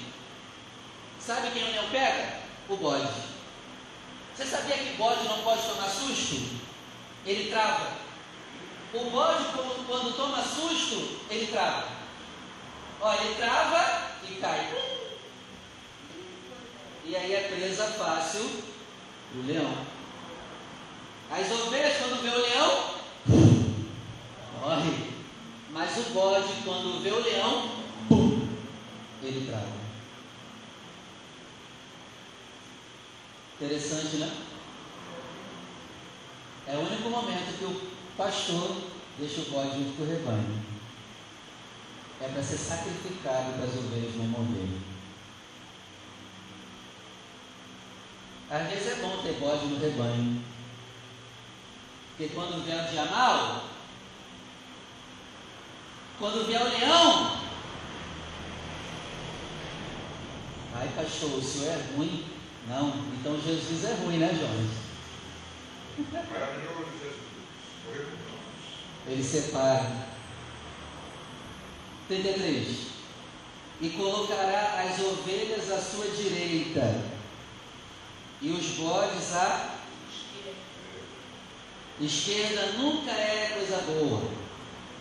sabe 1.19 1.50
quem 1.50 1.64
o 1.64 1.71
leão 1.73 1.88
pega? 1.90 2.40
O 2.69 2.76
bode. 2.76 3.09
Você 4.37 4.45
sabia 4.45 4.76
que 4.76 4.99
bode 4.99 5.26
não 5.26 5.38
pode 5.38 5.62
tomar 5.62 5.88
susto? 5.88 6.61
Ele 7.25 7.50
trava. 7.50 7.92
O 8.92 9.11
bode, 9.11 9.45
quando, 9.87 10.14
toma 10.14 10.42
susto, 10.42 11.21
ele 11.30 11.47
trava. 11.47 11.88
Olha, 13.00 13.21
ele 13.23 13.35
trava 13.37 14.11
e 14.28 14.35
cai. 14.35 14.71
E 17.07 17.16
aí 17.16 17.35
é 17.35 17.49
presa 17.49 17.87
fácil 17.92 18.42
do 19.33 19.47
leão. 19.47 19.87
As 21.30 21.50
ovelhas, 21.50 21.97
quando 21.97 22.21
vê 22.21 22.28
o 22.28 22.42
leão, 22.42 22.95
morre. 24.61 25.19
Mas 25.72 25.96
o 25.98 26.10
bode, 26.10 26.52
quando 26.64 27.02
vê 27.02 27.10
o 27.10 27.22
leão, 27.22 27.70
pum, 28.08 28.48
ele 29.22 29.46
trava. 29.46 29.80
Interessante, 33.54 34.16
né? 34.16 34.32
É 36.66 36.76
o 36.76 36.80
único 36.80 37.08
momento 37.08 37.58
que 37.58 37.64
o 37.64 37.90
pastor 38.16 38.76
deixa 39.18 39.42
o 39.42 39.50
bode 39.50 39.78
junto 39.78 39.96
com 39.96 40.02
o 40.02 40.06
rebanho. 40.06 40.62
É 42.20 42.28
para 42.28 42.42
ser 42.42 42.58
sacrificado 42.58 43.52
para 43.52 43.64
as 43.64 43.76
ovelhas 43.76 44.16
não 44.16 44.24
morrerem. 44.24 44.80
Às 48.50 48.68
vezes 48.68 48.98
é 48.98 49.02
bom 49.02 49.22
ter 49.22 49.34
bode 49.34 49.66
no 49.66 49.78
rebanho. 49.78 50.42
Porque 52.10 52.34
quando 52.34 52.64
vem 52.64 52.78
o 52.78 52.90
dia 52.90 53.04
mal, 53.04 53.64
quando 56.20 56.46
vier 56.46 56.60
o 56.60 56.68
leão, 56.68 57.40
ai 60.74 60.88
pastor, 60.94 61.30
o 61.30 61.42
senhor 61.42 61.68
é 61.68 61.96
ruim. 61.96 62.26
Não, 62.68 62.88
então 63.18 63.40
Jesus 63.40 63.84
é 63.84 63.94
ruim, 63.94 64.18
né, 64.18 64.28
Jonas? 64.28 64.90
Maravilhoso 66.30 66.86
Jesus. 67.02 67.20
Ele 69.06 69.24
separa. 69.24 70.10
33. 72.06 72.90
E 73.80 73.88
colocará 73.90 74.84
as 74.84 75.00
ovelhas 75.00 75.70
à 75.72 75.80
sua 75.80 76.06
direita 76.08 77.02
e 78.42 78.50
os 78.50 78.66
bodes 78.72 79.34
à 79.34 79.76
esquerda. 81.98 82.72
Nunca 82.72 83.10
é 83.10 83.52
coisa 83.54 83.78
boa. 83.86 84.39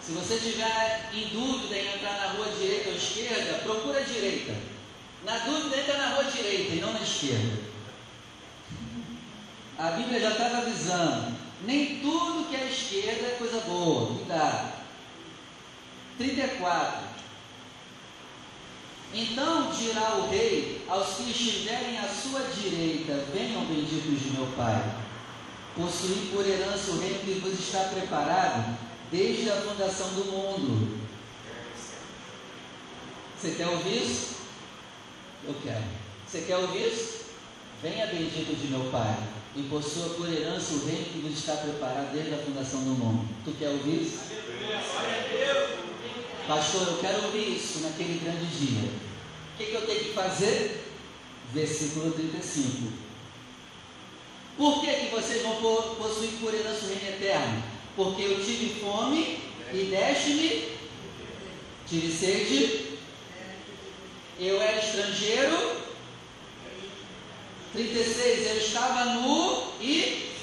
Se 0.02 0.14
você 0.14 0.38
tiver 0.38 1.10
em 1.14 1.28
dúvida 1.28 1.76
em 1.76 1.94
entrar 1.94 2.20
na 2.20 2.28
rua 2.34 2.48
direita 2.58 2.90
ou 2.90 2.96
esquerda, 2.96 3.60
procura 3.60 4.00
a 4.00 4.04
direita. 4.04 4.56
Na 5.24 5.38
dúvida, 5.40 5.78
entra 5.78 5.98
na 5.98 6.16
rua 6.16 6.24
direita 6.24 6.74
e 6.74 6.80
não 6.80 6.94
na 6.94 7.02
esquerda. 7.02 7.60
A 9.78 9.92
Bíblia 9.92 10.20
já 10.20 10.32
estava 10.32 10.58
avisando. 10.60 11.38
Nem 11.66 12.00
tudo 12.00 12.50
que 12.50 12.56
é 12.56 12.70
esquerda 12.70 13.28
é 13.28 13.36
coisa 13.38 13.60
boa. 13.62 14.16
Cuidado. 14.16 14.74
34. 16.18 17.10
Então 19.14 19.72
dirá 19.72 20.16
o 20.16 20.30
rei 20.30 20.86
aos 20.88 21.16
que 21.16 21.32
estiverem 21.32 21.98
à 21.98 22.08
sua 22.08 22.42
direita: 22.42 23.26
Venham 23.34 23.66
benditos 23.66 24.22
de 24.22 24.32
meu 24.32 24.48
Pai. 24.56 24.82
possuir 25.76 26.32
por 26.32 26.46
herança 26.46 26.92
o 26.92 27.00
reino 27.00 27.20
que 27.20 27.40
vos 27.40 27.60
está 27.60 27.86
preparado 27.86 28.89
desde 29.12 29.50
a 29.50 29.56
fundação 29.56 30.08
do 30.10 30.26
mundo. 30.26 31.00
Você 33.38 33.52
quer 33.52 33.68
ouvir 33.68 34.04
isso? 34.04 34.36
Eu 35.48 35.56
quero. 35.64 35.84
Você 36.28 36.42
quer 36.42 36.58
ouvir 36.58 36.88
isso? 36.88 37.20
Venha 37.82 38.08
bendito 38.08 38.56
de 38.60 38.68
meu 38.68 38.92
Pai 38.92 39.18
e 39.56 39.64
possua 39.64 40.10
por 40.10 40.32
herança 40.32 40.74
o 40.74 40.86
reino 40.86 41.06
que 41.06 41.20
vos 41.20 41.38
está 41.38 41.56
preparado 41.56 42.12
desde 42.14 42.34
a 42.34 42.38
fundação 42.38 42.84
do 42.84 42.92
mundo. 42.92 43.28
Tu 43.46 43.52
quer 43.54 43.70
ouvir 43.70 44.02
isso? 44.02 44.20
Pastor, 46.48 46.88
eu 46.88 46.98
quero 46.98 47.26
ouvir 47.26 47.56
isso 47.56 47.80
naquele 47.80 48.20
grande 48.20 48.46
dia. 48.48 48.90
O 49.54 49.58
que, 49.58 49.66
que 49.66 49.76
eu 49.76 49.86
tenho 49.86 50.00
que 50.00 50.14
fazer? 50.14 50.86
Versículo 51.54 52.12
35. 52.12 52.92
Por 54.58 54.82
que, 54.82 54.94
que 54.94 55.16
vocês 55.16 55.42
vão 55.42 55.56
possuir 55.96 56.32
por 56.42 56.54
herança 56.54 56.86
o 56.86 56.90
reino 56.90 57.16
eterno? 57.16 57.64
Porque 58.00 58.22
eu 58.22 58.42
tive 58.42 58.80
fome 58.80 59.40
e 59.74 59.88
deste-me, 59.92 60.72
tive 61.86 62.10
sede, 62.10 62.98
eu 64.40 64.62
era 64.62 64.80
estrangeiro 64.80 65.82
36, 67.74 68.52
eu 68.52 68.58
estava 68.58 69.04
nu 69.16 69.74
e 69.82 70.34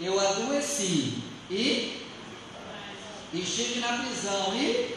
eu 0.00 0.18
adoeci 0.18 1.22
e 1.48 2.08
estive 3.32 3.78
na 3.78 3.98
prisão 3.98 4.52
e 4.56 4.96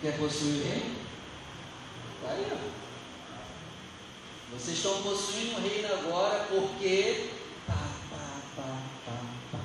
quer 0.00 0.18
possuir 0.18 0.64
reino? 0.64 1.01
Está 2.22 2.34
aí. 2.34 2.46
Vocês 4.52 4.76
estão 4.76 5.02
possuindo 5.02 5.56
o 5.56 5.60
reino 5.60 5.88
agora 5.92 6.46
porque 6.48 7.30
pá, 7.66 7.74
pá, 8.10 8.40
pá, 8.54 8.78
pá, 9.04 9.12
pá. 9.50 9.58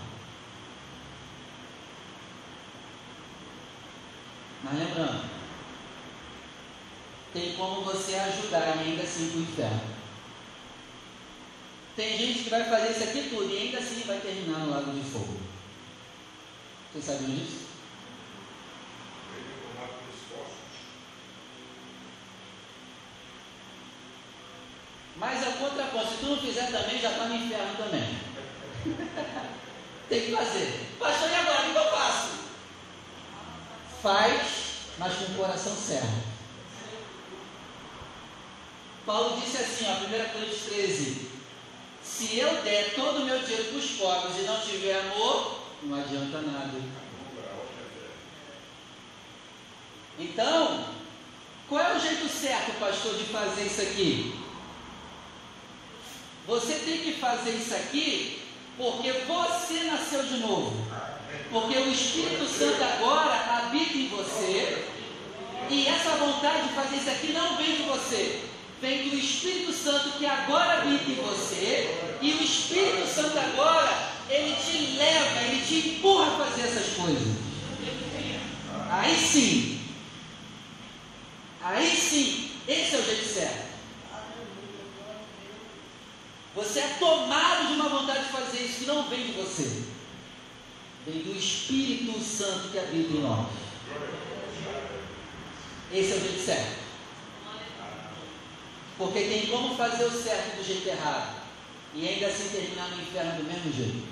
Mas 4.63 4.79
lembrando, 4.79 5.29
tem 7.31 7.53
como 7.53 7.81
você 7.83 8.15
ajudar 8.15 8.79
ainda 8.79 9.03
assim 9.03 9.29
para 9.29 9.37
o 9.37 9.41
inferno. 9.43 9.97
Tem 11.95 12.17
gente 12.17 12.43
que 12.43 12.49
vai 12.49 12.63
fazer 12.63 12.91
isso 12.91 13.03
aqui 13.03 13.29
tudo 13.29 13.53
e 13.53 13.57
ainda 13.57 13.77
assim 13.77 14.01
vai 14.01 14.19
terminar 14.19 14.59
no 14.59 14.71
lago 14.71 14.91
de 14.91 15.07
fogo. 15.07 15.37
Vocês 16.91 17.05
sabiam 17.05 17.35
disso? 17.35 17.66
Mas 25.19 25.47
a 25.47 25.51
contraponto, 25.53 26.12
se 26.12 26.17
tu 26.17 26.25
não 26.27 26.38
fizer 26.38 26.71
também, 26.71 27.01
já 27.01 27.12
está 27.12 27.25
no 27.25 27.36
inferno 27.36 27.75
também. 27.75 28.17
Tem 30.07 30.21
que 30.21 30.31
fazer. 30.31 30.95
Pastor, 31.00 31.29
e 31.29 31.36
agora? 31.36 31.67
O 31.67 31.71
que 31.71 31.77
eu 31.77 31.91
faço? 31.91 32.29
Faz, 34.01 34.47
mas 35.00 35.13
com 35.15 35.24
o 35.24 35.36
coração 35.36 35.75
certo. 35.75 36.27
Paulo 39.05 39.41
disse 39.41 39.57
assim, 39.57 39.86
ó, 39.88 39.93
1 39.93 40.29
Coríntios 40.33 40.63
13: 40.63 41.29
Se 42.03 42.38
eu 42.38 42.62
der 42.62 42.93
todo 42.93 43.21
o 43.21 43.25
meu 43.25 43.39
dinheiro 43.39 43.65
para 43.65 43.77
os 43.77 43.91
pobres 43.91 44.38
e 44.38 44.41
não 44.41 44.59
tiver 44.62 45.00
amor, 45.00 45.62
não 45.83 46.00
adianta 46.00 46.41
nada. 46.41 46.79
Então, 50.19 50.86
qual 51.67 51.81
é 51.81 51.95
o 51.95 52.00
jeito 52.00 52.27
certo, 52.29 52.79
pastor, 52.79 53.15
de 53.15 53.25
fazer 53.25 53.65
isso 53.65 53.81
aqui? 53.81 54.46
Você 56.47 56.75
tem 56.75 56.99
que 56.99 57.19
fazer 57.19 57.51
isso 57.51 57.75
aqui 57.75 58.41
porque 58.77 59.12
você 59.12 59.83
nasceu 59.83 60.23
de 60.23 60.38
novo. 60.38 60.88
Porque 61.51 61.77
o 61.77 61.91
Espírito 61.91 62.45
Santo 62.45 62.81
agora 62.81 63.65
habita 63.65 63.97
em 63.97 64.07
você. 64.07 64.86
E 65.69 65.88
essa 65.88 66.12
vontade 66.12 66.69
de 66.69 66.73
fazer 66.73 66.95
isso 66.95 67.10
aqui 67.10 67.33
não 67.33 67.57
vem 67.57 67.75
de 67.75 67.83
você. 67.83 68.43
Vem 68.81 69.10
do 69.10 69.17
Espírito 69.17 69.73
Santo 69.73 70.17
que 70.17 70.25
agora 70.25 70.81
habita 70.81 71.12
em 71.12 71.15
você. 71.15 71.97
E 72.21 72.33
o 72.33 72.43
Espírito 72.43 73.07
Santo 73.07 73.38
agora, 73.38 74.12
ele 74.29 74.55
te 74.55 74.95
leva, 74.97 75.41
ele 75.41 75.65
te 75.65 75.89
empurra 75.89 76.27
a 76.27 76.45
fazer 76.45 76.62
essas 76.62 76.93
coisas. 76.95 77.36
Aí 78.89 79.15
sim. 79.15 79.79
Aí 81.62 81.95
sim. 81.95 82.51
Esse 82.67 82.95
é 82.95 82.99
o 82.99 83.03
jeito 83.03 83.33
certo. 83.33 83.66
Você 86.58 86.80
é 86.80 86.88
tomado 86.98 87.67
de 87.67 87.74
uma 87.74 87.88
vontade 87.88 88.26
de 88.26 88.32
fazer 88.32 88.63
isso 88.63 88.80
que 88.80 88.86
não 88.88 89.08
vem 89.08 89.28
de 89.28 89.34
você. 89.34 89.84
Vem 91.06 91.22
do 91.22 91.38
Espírito 91.38 92.20
Santo 92.20 92.70
que 92.70 92.80
habita 92.80 93.13
em 93.13 93.22
nós. 93.22 93.48
Esse 95.93 96.13
é 96.13 96.15
o 96.15 96.20
jeito 96.20 96.43
certo. 96.43 96.78
Porque 98.98 99.20
tem 99.20 99.46
como 99.46 99.78
fazer 99.78 100.06
o 100.06 100.12
certo 100.12 100.58
do 100.58 100.63
jeito 100.63 100.88
errado. 100.88 101.43
E 101.93 102.08
ainda 102.08 102.26
assim 102.26 102.50
terminar 102.50 102.89
no 102.89 103.04
inferno 103.04 103.38
do 103.38 103.43
mesmo 103.43 103.72
jeito. 103.72 104.08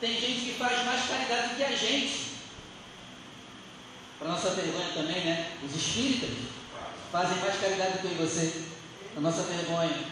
Tem 0.00 0.20
gente 0.20 0.40
que 0.40 0.54
faz 0.58 0.86
mais 0.86 1.06
caridade 1.06 1.48
do 1.50 1.56
que 1.56 1.64
a 1.64 1.76
gente. 1.76 2.32
Para 4.18 4.28
nossa 4.28 4.50
vergonha 4.52 4.90
também, 4.94 5.22
né? 5.22 5.58
Os 5.62 5.76
espíritas 5.76 6.53
fazem 7.14 7.38
mais 7.38 7.60
caridade 7.60 7.98
do 7.98 8.08
que 8.08 8.14
você, 8.16 8.64
a 9.16 9.20
nossa 9.20 9.44
vergonha. 9.44 10.04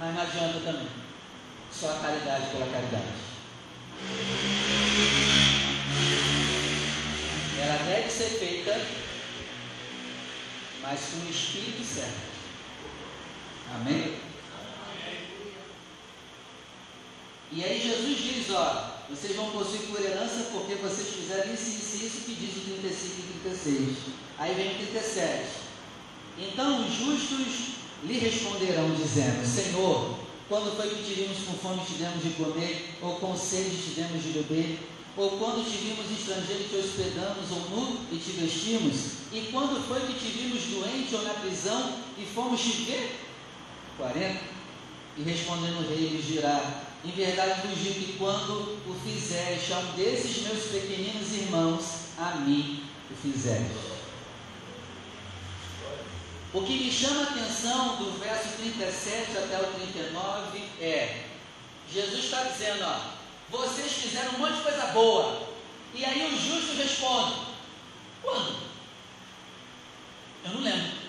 Mas 0.00 0.14
não 0.16 0.22
adianta 0.22 0.58
também. 0.64 0.88
Só 1.70 1.92
a 1.92 2.00
caridade 2.00 2.46
pela 2.50 2.66
caridade. 2.66 3.04
Ela 7.62 7.84
deve 7.84 8.10
ser 8.10 8.30
feita, 8.40 8.80
mas 10.82 11.00
com 11.00 11.24
o 11.24 11.30
espírito 11.30 11.84
certo. 11.84 12.26
Amém? 13.76 14.18
E 17.52 17.64
aí 17.64 17.80
Jesus 17.80 18.18
diz, 18.18 18.50
ó, 18.50 18.95
vocês 19.08 19.36
vão 19.36 19.50
possuir 19.50 19.82
por 19.82 20.00
herança 20.00 20.48
porque 20.52 20.74
vocês 20.74 21.08
fizeram 21.08 21.54
isso, 21.54 21.68
isso 21.68 21.96
e 21.96 22.06
isso 22.06 22.20
que 22.24 22.34
diz 22.34 22.56
o 22.56 22.80
35 22.80 23.14
e 23.18 23.40
36. 23.48 23.96
Aí 24.38 24.54
vem 24.54 24.72
o 24.72 24.78
37. 24.92 25.44
Então 26.38 26.86
os 26.86 26.92
justos 26.92 27.76
lhe 28.02 28.18
responderão, 28.18 28.90
dizendo: 28.94 29.46
Senhor, 29.46 30.18
quando 30.48 30.76
foi 30.76 30.90
que 30.90 31.04
te 31.04 31.14
vimos 31.14 31.38
com 31.46 31.54
fome 31.54 31.82
e 31.82 31.86
te 31.86 31.98
demos 31.98 32.22
de 32.22 32.30
comer, 32.30 32.94
ou 33.00 33.16
com 33.16 33.36
sede 33.36 33.76
e 33.76 33.82
te 33.82 34.00
demos 34.00 34.22
de 34.22 34.30
beber? 34.30 34.78
Ou 35.16 35.30
quando 35.38 35.64
te 35.64 35.78
vimos 35.78 36.10
estrangeiro 36.10 36.64
e 36.64 36.68
te 36.68 36.76
hospedamos, 36.76 37.50
ou 37.50 37.70
nu 37.70 38.00
e 38.12 38.16
te 38.16 38.32
vestimos? 38.32 39.16
E 39.32 39.48
quando 39.50 39.82
foi 39.88 40.00
que 40.00 40.12
te 40.12 40.26
vimos 40.26 40.62
doente 40.64 41.14
ou 41.14 41.22
na 41.22 41.32
prisão 41.34 41.94
e 42.18 42.26
fomos 42.26 42.60
te 42.60 42.82
ver? 42.82 43.18
40. 43.96 44.40
E 45.16 45.22
respondendo 45.22 45.78
o 45.78 45.88
rei, 45.88 46.08
lhes 46.08 46.26
dirá: 46.26 46.85
em 47.06 47.10
verdade 47.12 47.68
vos 47.68 47.78
digo 47.78 48.04
que 48.04 48.18
quando 48.18 48.80
o 48.84 49.00
fizeres 49.04 49.70
a 49.70 49.78
um 49.78 49.92
desses 49.92 50.42
meus 50.42 50.64
pequeninos 50.64 51.32
irmãos, 51.34 51.84
a 52.18 52.34
mim 52.36 52.82
o 53.08 53.14
fizeres. 53.14 53.70
O 56.52 56.62
que 56.62 56.72
me 56.72 56.90
chama 56.90 57.20
a 57.20 57.30
atenção 57.30 57.96
do 57.96 58.18
verso 58.18 58.56
37 58.56 59.38
até 59.38 59.60
o 59.60 59.72
39 59.74 60.58
é: 60.80 61.26
Jesus 61.92 62.24
está 62.24 62.42
dizendo, 62.42 62.84
ó, 62.84 63.00
vocês 63.50 63.92
fizeram 63.92 64.32
um 64.34 64.38
monte 64.38 64.56
de 64.56 64.62
coisa 64.62 64.86
boa. 64.86 65.46
E 65.94 66.04
aí 66.04 66.34
os 66.34 66.40
justos 66.40 66.76
respondem: 66.76 67.38
quando? 68.20 68.66
Eu 70.44 70.50
não 70.54 70.60
lembro. 70.60 71.06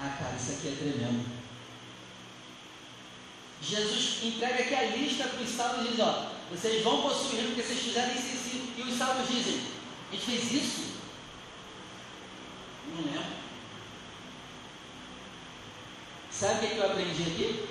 Ah, 0.00 0.16
cara, 0.18 0.34
isso 0.36 0.52
aqui 0.52 0.68
é 0.68 0.70
tremendo. 0.72 1.41
Jesus 3.62 4.24
entrega 4.24 4.64
aqui 4.64 4.74
a 4.74 4.82
lista 4.96 5.28
para 5.28 5.40
os 5.40 5.50
salvos 5.50 5.86
e 5.86 5.90
diz: 5.90 6.00
Ó, 6.00 6.32
vocês 6.50 6.82
vão 6.82 7.02
possuir 7.02 7.36
reino 7.36 7.54
porque 7.54 7.62
vocês 7.62 7.80
fizeram 7.80 8.12
isso, 8.12 8.34
isso. 8.34 8.72
E 8.76 8.82
os 8.82 8.98
salvos 8.98 9.28
dizem: 9.28 9.60
A 10.10 10.14
gente 10.14 10.24
fez 10.24 10.52
isso? 10.52 10.92
Não 12.88 13.04
lembro. 13.04 13.42
Sabe 16.30 16.66
o 16.66 16.70
que 16.70 16.76
eu 16.76 16.86
aprendi 16.86 17.22
aqui? 17.22 17.68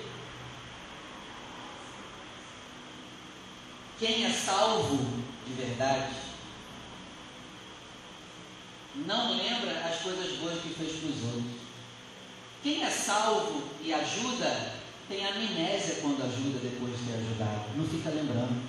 Quem 3.98 4.24
é 4.24 4.30
salvo 4.32 5.22
de 5.46 5.52
verdade 5.52 6.14
não 8.94 9.36
lembra 9.36 9.86
as 9.86 10.00
coisas 10.00 10.38
boas 10.38 10.60
que 10.60 10.70
fez 10.70 10.98
para 10.98 11.08
os 11.08 11.24
outros. 11.34 11.62
Quem 12.62 12.82
é 12.82 12.90
salvo 12.90 13.62
e 13.80 13.92
ajuda 13.92 14.81
tem 15.12 15.26
amnésia 15.26 15.96
quando 16.00 16.24
ajuda 16.24 16.58
depois 16.62 16.96
de 16.96 17.12
ajudado, 17.12 17.76
não 17.76 17.86
fica 17.86 18.08
lembrando. 18.08 18.62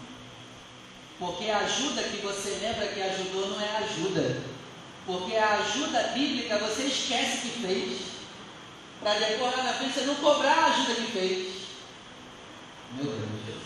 Porque 1.17 1.49
a 1.49 1.59
ajuda 1.59 2.03
que 2.03 2.17
você 2.17 2.57
lembra 2.61 2.87
que 2.87 3.01
ajudou 3.01 3.47
não 3.47 3.61
é 3.61 3.77
ajuda. 3.77 4.41
Porque 5.05 5.37
a 5.37 5.59
ajuda 5.59 6.11
bíblica 6.13 6.57
você 6.57 6.83
esquece 6.83 7.47
que 7.47 7.61
fez. 7.61 8.01
Para 8.99 9.19
depois 9.19 9.55
na 9.57 9.73
frente 9.73 9.93
você 9.93 10.01
não 10.01 10.15
cobrar 10.15 10.53
a 10.53 10.65
ajuda 10.67 10.95
que 10.95 11.11
fez. 11.11 11.53
Meu 12.97 13.05
Deus. 13.05 13.63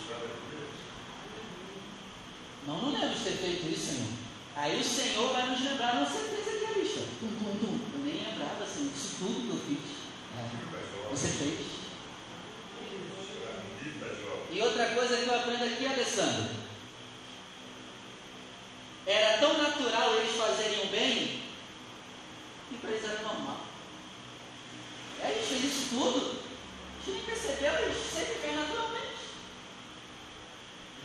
Não, 2.67 2.77
não 2.77 2.91
lembro 2.91 3.09
de 3.09 3.23
ter 3.23 3.37
feito 3.37 3.73
isso, 3.73 3.93
Senhor. 3.93 4.09
Aí 4.55 4.79
o 4.79 4.83
Senhor 4.83 5.33
vai 5.33 5.49
nos 5.49 5.61
lembrar, 5.61 5.95
não, 5.95 6.05
você 6.05 6.19
fez 6.19 6.47
aqui 6.47 6.65
a 6.65 6.79
lista. 6.79 6.99
Eu 6.99 8.03
nem 8.03 8.23
lembrava, 8.23 8.63
assim, 8.63 8.89
disso 8.89 9.15
tudo 9.19 9.47
que 9.47 9.49
eu 9.49 9.77
fiz. 9.77 9.97
É. 10.37 11.11
Você 11.11 11.27
fez. 11.27 11.76
E 14.51 14.61
outra 14.61 14.87
coisa 14.87 15.17
que 15.17 15.27
eu 15.27 15.35
aprendo 15.35 15.63
aqui, 15.65 15.85
Alessandro. 15.85 16.49
Era 19.05 19.37
tão 19.37 19.57
natural 19.57 20.15
eles 20.15 20.35
fazerem 20.35 20.83
o 20.83 20.87
bem, 20.87 21.43
que 22.69 22.77
para 22.77 22.89
eles 22.91 23.03
era 23.03 23.21
normal. 23.21 23.61
É, 25.21 25.27
a 25.27 25.33
gente 25.33 25.47
fez 25.47 25.63
isso 25.63 25.89
tudo. 25.89 26.39
A 26.39 27.05
gente 27.05 27.17
nem 27.17 27.25
percebeu, 27.25 27.71
gente 27.71 28.07
sempre 28.07 28.35
fez 28.35 28.55
naturalmente. 28.55 29.17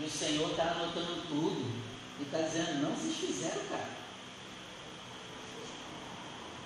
E 0.00 0.04
o 0.04 0.10
Senhor 0.10 0.50
está 0.50 0.62
anotando 0.64 1.22
tudo. 1.28 1.82
E 2.18 2.22
está 2.24 2.38
dizendo, 2.38 2.82
não, 2.82 2.94
vocês 2.94 3.16
fizeram, 3.16 3.64
cara. 3.68 3.88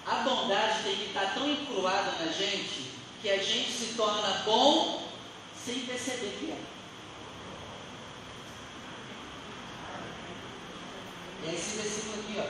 A 0.07 0.15
bondade 0.23 0.85
tem 0.85 0.97
que 0.97 1.07
estar 1.07 1.35
tão 1.35 1.51
encruada 1.51 2.13
na 2.25 2.31
gente 2.31 2.93
que 3.21 3.29
a 3.29 3.39
gente 3.39 3.73
se 3.73 3.95
torna 3.95 4.43
bom 4.45 5.06
sem 5.67 5.81
perceber 5.81 6.39
que 6.39 6.53
é. 6.53 6.59
É 11.49 11.55
esse 11.55 11.77
versículo 11.77 12.21
aqui, 12.21 12.37
ó. 12.39 12.47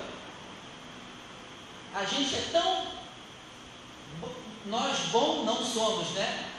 A 1.98 2.04
gente 2.04 2.34
é 2.34 2.48
tão. 2.52 2.86
Nós 4.66 4.98
bom 5.10 5.44
não 5.44 5.64
somos, 5.64 6.10
né? 6.10 6.50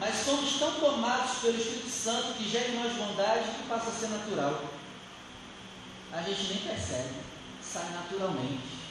Mas 0.00 0.24
somos 0.24 0.58
tão 0.58 0.80
tomados 0.80 1.40
pelo 1.40 1.58
Espírito 1.58 1.90
Santo 1.90 2.32
que 2.34 2.48
gera 2.48 2.68
em 2.68 2.76
nós 2.76 2.94
bondade 2.94 3.50
que 3.50 3.68
passa 3.68 3.90
a 3.90 3.92
ser 3.92 4.08
natural. 4.08 4.64
A 6.12 6.22
gente 6.22 6.54
nem 6.54 6.58
percebe, 6.58 7.14
sai 7.62 7.90
naturalmente. 7.90 8.82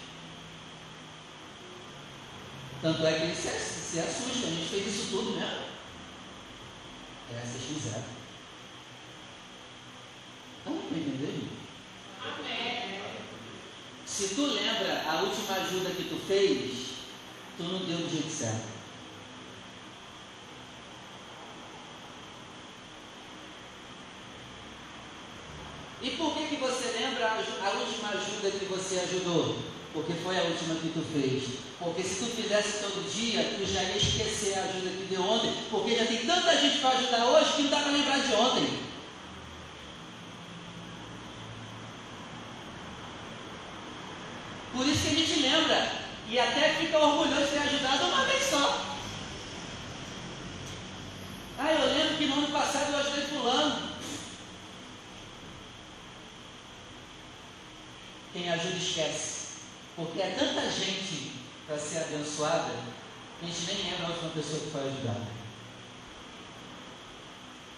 Tanto 2.81 3.05
é 3.05 3.13
que 3.13 3.23
ele 3.23 3.35
se, 3.35 3.49
se 3.49 3.99
assusta, 3.99 4.47
a 4.47 4.51
gente 4.51 4.69
fez 4.69 4.87
isso 4.87 5.09
tudo 5.09 5.31
mesmo. 5.31 5.72
É, 7.31 7.45
vocês 7.45 7.63
fizeram. 7.63 8.03
Estão 10.59 10.75
entendendo? 10.75 11.49
Amém. 12.21 13.01
Se 14.05 14.35
tu 14.35 14.45
lembra 14.45 15.03
a 15.07 15.21
última 15.21 15.55
ajuda 15.57 15.89
que 15.91 16.03
tu 16.03 16.17
fez, 16.27 16.89
tu 17.57 17.63
não 17.63 17.79
deu 17.85 17.97
do 17.97 18.09
jeito 18.09 18.31
certo. 18.31 18.73
E 26.01 26.11
por 26.11 26.33
que, 26.33 26.47
que 26.47 26.55
você 26.57 26.99
lembra 26.99 27.31
a 27.31 27.69
última 27.79 28.09
ajuda 28.09 28.51
que 28.51 28.65
você 28.65 28.99
ajudou? 28.99 29.72
Porque 29.93 30.13
foi 30.13 30.37
a 30.37 30.43
última 30.43 30.75
que 30.75 30.89
tu 30.89 31.05
fez. 31.13 31.59
Porque 31.77 32.01
se 32.01 32.15
tu 32.15 32.25
fizesse 32.25 32.81
todo 32.81 33.07
dia, 33.13 33.43
tu 33.57 33.65
já 33.65 33.83
ia 33.83 33.97
esquecer 33.97 34.57
a 34.57 34.63
ajuda 34.63 34.89
que 34.89 35.07
deu 35.07 35.21
ontem. 35.21 35.53
Porque 35.69 35.95
já 35.95 36.05
tem 36.05 36.25
tanta 36.25 36.57
gente 36.57 36.79
para 36.79 36.97
ajudar 36.97 37.25
hoje 37.25 37.53
que 37.53 37.61
não 37.63 37.69
dá 37.69 37.79
para 37.81 37.91
lembrar 37.91 38.17
de 38.17 38.33
ontem. 38.33 38.79
Por 44.73 44.87
isso 44.87 45.01
que 45.03 45.15
a 45.15 45.19
gente 45.19 45.39
lembra. 45.41 45.91
E 46.27 46.39
até 46.39 46.73
fica 46.73 46.97
orgulhoso 46.97 47.45
de 47.45 47.51
ter 47.51 47.59
ajudado 47.59 48.05
uma 48.05 48.25
vez 48.25 48.43
só. 48.43 48.85
Ah, 51.59 51.71
eu 51.71 51.93
lembro 51.93 52.17
que 52.17 52.25
no 52.25 52.33
ano 52.33 52.47
passado 52.47 52.91
eu 52.91 52.99
ajudei 52.99 53.25
fulano. 53.25 53.93
Quem 58.33 58.49
ajuda 58.49 58.77
esquece. 58.77 59.42
Porque 59.95 60.21
é 60.21 60.35
tanta 60.37 60.69
gente 60.69 61.31
para 61.67 61.77
ser 61.77 61.99
abençoada 61.99 62.71
que 63.39 63.45
a 63.45 63.47
gente 63.47 63.65
nem 63.67 63.91
lembra 63.91 64.07
a 64.07 64.09
última 64.09 64.31
pessoa 64.31 64.59
que 64.59 64.71
foi 64.71 64.81
ajudada. 64.81 65.27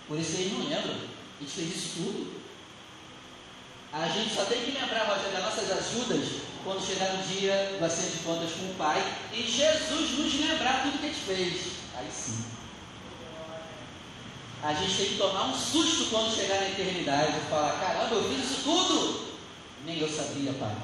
Por 0.08 0.20
isso 0.20 0.38
eles 0.38 0.54
não 0.54 0.68
lembram. 0.68 0.96
A 0.96 1.44
gente 1.44 1.52
fez 1.52 1.76
isso 1.76 1.90
tudo. 1.96 2.42
A 3.92 4.08
gente 4.08 4.34
só 4.34 4.46
tem 4.46 4.64
que 4.64 4.72
lembrar, 4.72 5.06
Rogério, 5.06 5.32
das 5.32 5.44
nossas 5.44 5.72
ajudas 5.72 6.42
quando 6.64 6.86
chegar 6.86 7.14
no 7.14 7.24
dia 7.24 7.78
do 7.78 7.86
assento 7.86 8.18
de 8.18 8.24
contas 8.24 8.52
com 8.52 8.66
o 8.66 8.76
Pai 8.76 9.02
e 9.34 9.44
Jesus 9.44 10.12
nos 10.18 10.40
lembrar 10.40 10.84
tudo 10.84 11.00
que 11.00 11.06
a 11.06 11.10
gente 11.10 11.22
fez. 11.22 11.72
Aí 11.96 12.10
sim. 12.12 12.46
A 14.64 14.74
gente 14.74 14.98
tem 14.98 15.10
que 15.10 15.18
tomar 15.18 15.46
um 15.46 15.56
susto 15.56 16.10
quando 16.10 16.36
chegar 16.36 16.60
na 16.60 16.70
eternidade 16.70 17.38
e 17.38 17.50
falar: 17.50 17.80
caramba, 17.80 18.16
eu 18.16 18.30
fiz 18.30 18.52
isso 18.52 18.64
tudo. 18.64 19.36
Nem 19.86 20.00
eu 20.00 20.10
sabia, 20.10 20.54
pai. 20.54 20.76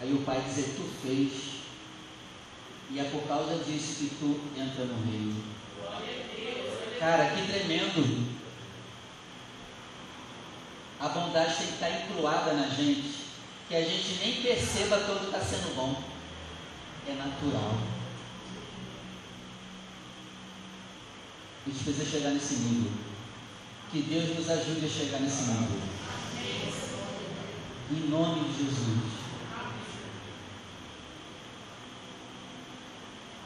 Aí 0.00 0.12
o 0.12 0.22
pai 0.22 0.40
dizer, 0.40 0.74
tu 0.76 0.88
fez. 1.02 1.58
E 2.90 3.00
é 3.00 3.04
por 3.04 3.22
causa 3.26 3.62
disso 3.64 3.96
que 3.96 4.14
tu 4.18 4.40
entra 4.56 4.84
no 4.84 5.04
reino. 5.10 5.42
Cara, 6.98 7.30
que 7.30 7.46
tremendo. 7.46 8.38
A 11.00 11.08
bondade 11.08 11.56
tem 11.56 11.66
que 11.66 11.72
estar 11.74 11.90
incluada 11.90 12.52
na 12.54 12.68
gente. 12.68 13.26
Que 13.68 13.76
a 13.76 13.82
gente 13.82 14.18
nem 14.20 14.42
perceba 14.42 15.00
quando 15.00 15.26
está 15.26 15.40
sendo 15.40 15.74
bom. 15.74 16.02
É 17.06 17.12
natural. 17.14 17.78
A 21.66 21.70
gente 21.70 21.84
precisa 21.84 22.10
chegar 22.10 22.30
nesse 22.30 22.54
nível. 22.54 22.92
Que 23.90 24.02
Deus 24.02 24.36
nos 24.36 24.48
ajude 24.48 24.86
a 24.86 24.88
chegar 24.88 25.20
nesse 25.20 25.42
nível. 25.50 25.80
Em 27.90 28.08
nome 28.08 28.48
de 28.48 28.64
Jesus. 28.64 29.27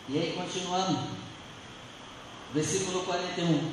E 0.09 0.19
aí, 0.19 0.33
continuando. 0.37 1.23
Versículo 2.53 3.05
41. 3.05 3.73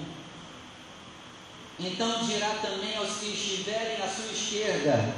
Então 1.80 2.26
dirá 2.26 2.50
também 2.62 2.96
aos 2.98 3.18
que 3.18 3.28
estiverem 3.28 4.02
à 4.02 4.08
sua 4.08 4.32
esquerda: 4.32 5.16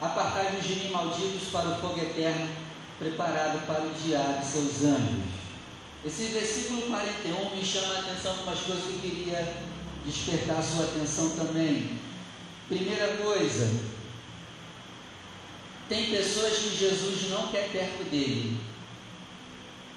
Apartai-vos 0.00 0.64
de 0.64 0.76
mim, 0.76 0.90
malditos, 0.90 1.48
para 1.50 1.70
o 1.70 1.80
fogo 1.80 2.00
eterno, 2.00 2.48
preparado 2.98 3.66
para 3.66 3.82
o 3.82 3.94
diabo 3.94 4.40
de 4.40 4.46
seus 4.46 4.84
anjos. 4.84 5.36
Esse 6.04 6.26
versículo 6.26 6.82
41 6.82 7.56
me 7.56 7.64
chama 7.64 7.94
a 7.94 7.98
atenção 7.98 8.34
para 8.34 8.44
umas 8.44 8.60
coisas 8.60 8.84
que 8.84 8.92
eu 8.92 9.00
queria 9.00 9.56
despertar 10.04 10.58
a 10.58 10.62
sua 10.62 10.84
atenção 10.84 11.30
também. 11.30 11.98
Primeira 12.68 13.16
coisa, 13.16 13.80
tem 15.88 16.10
pessoas 16.10 16.58
que 16.58 16.76
Jesus 16.76 17.28
não 17.30 17.48
quer 17.48 17.70
perto 17.70 18.08
dele. 18.10 18.56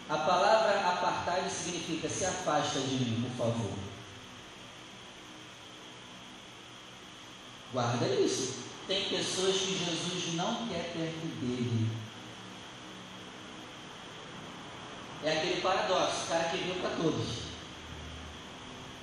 A 0.09 0.17
palavra 0.17 0.79
apartar 0.89 1.47
significa 1.47 2.09
se 2.09 2.25
afasta 2.25 2.79
de 2.79 2.95
mim, 2.95 3.31
por 3.37 3.45
favor. 3.45 3.71
Guarda 7.71 8.07
isso. 8.07 8.63
Tem 8.87 9.07
pessoas 9.07 9.55
que 9.55 9.77
Jesus 9.77 10.33
não 10.33 10.67
quer 10.67 10.93
perto 10.93 11.27
dele. 11.39 11.91
É 15.23 15.31
aquele 15.31 15.61
paradoxo, 15.61 16.23
o 16.23 16.27
cara 16.27 16.49
que 16.49 16.57
veio 16.57 16.81
para 16.81 16.95
todos. 16.95 17.27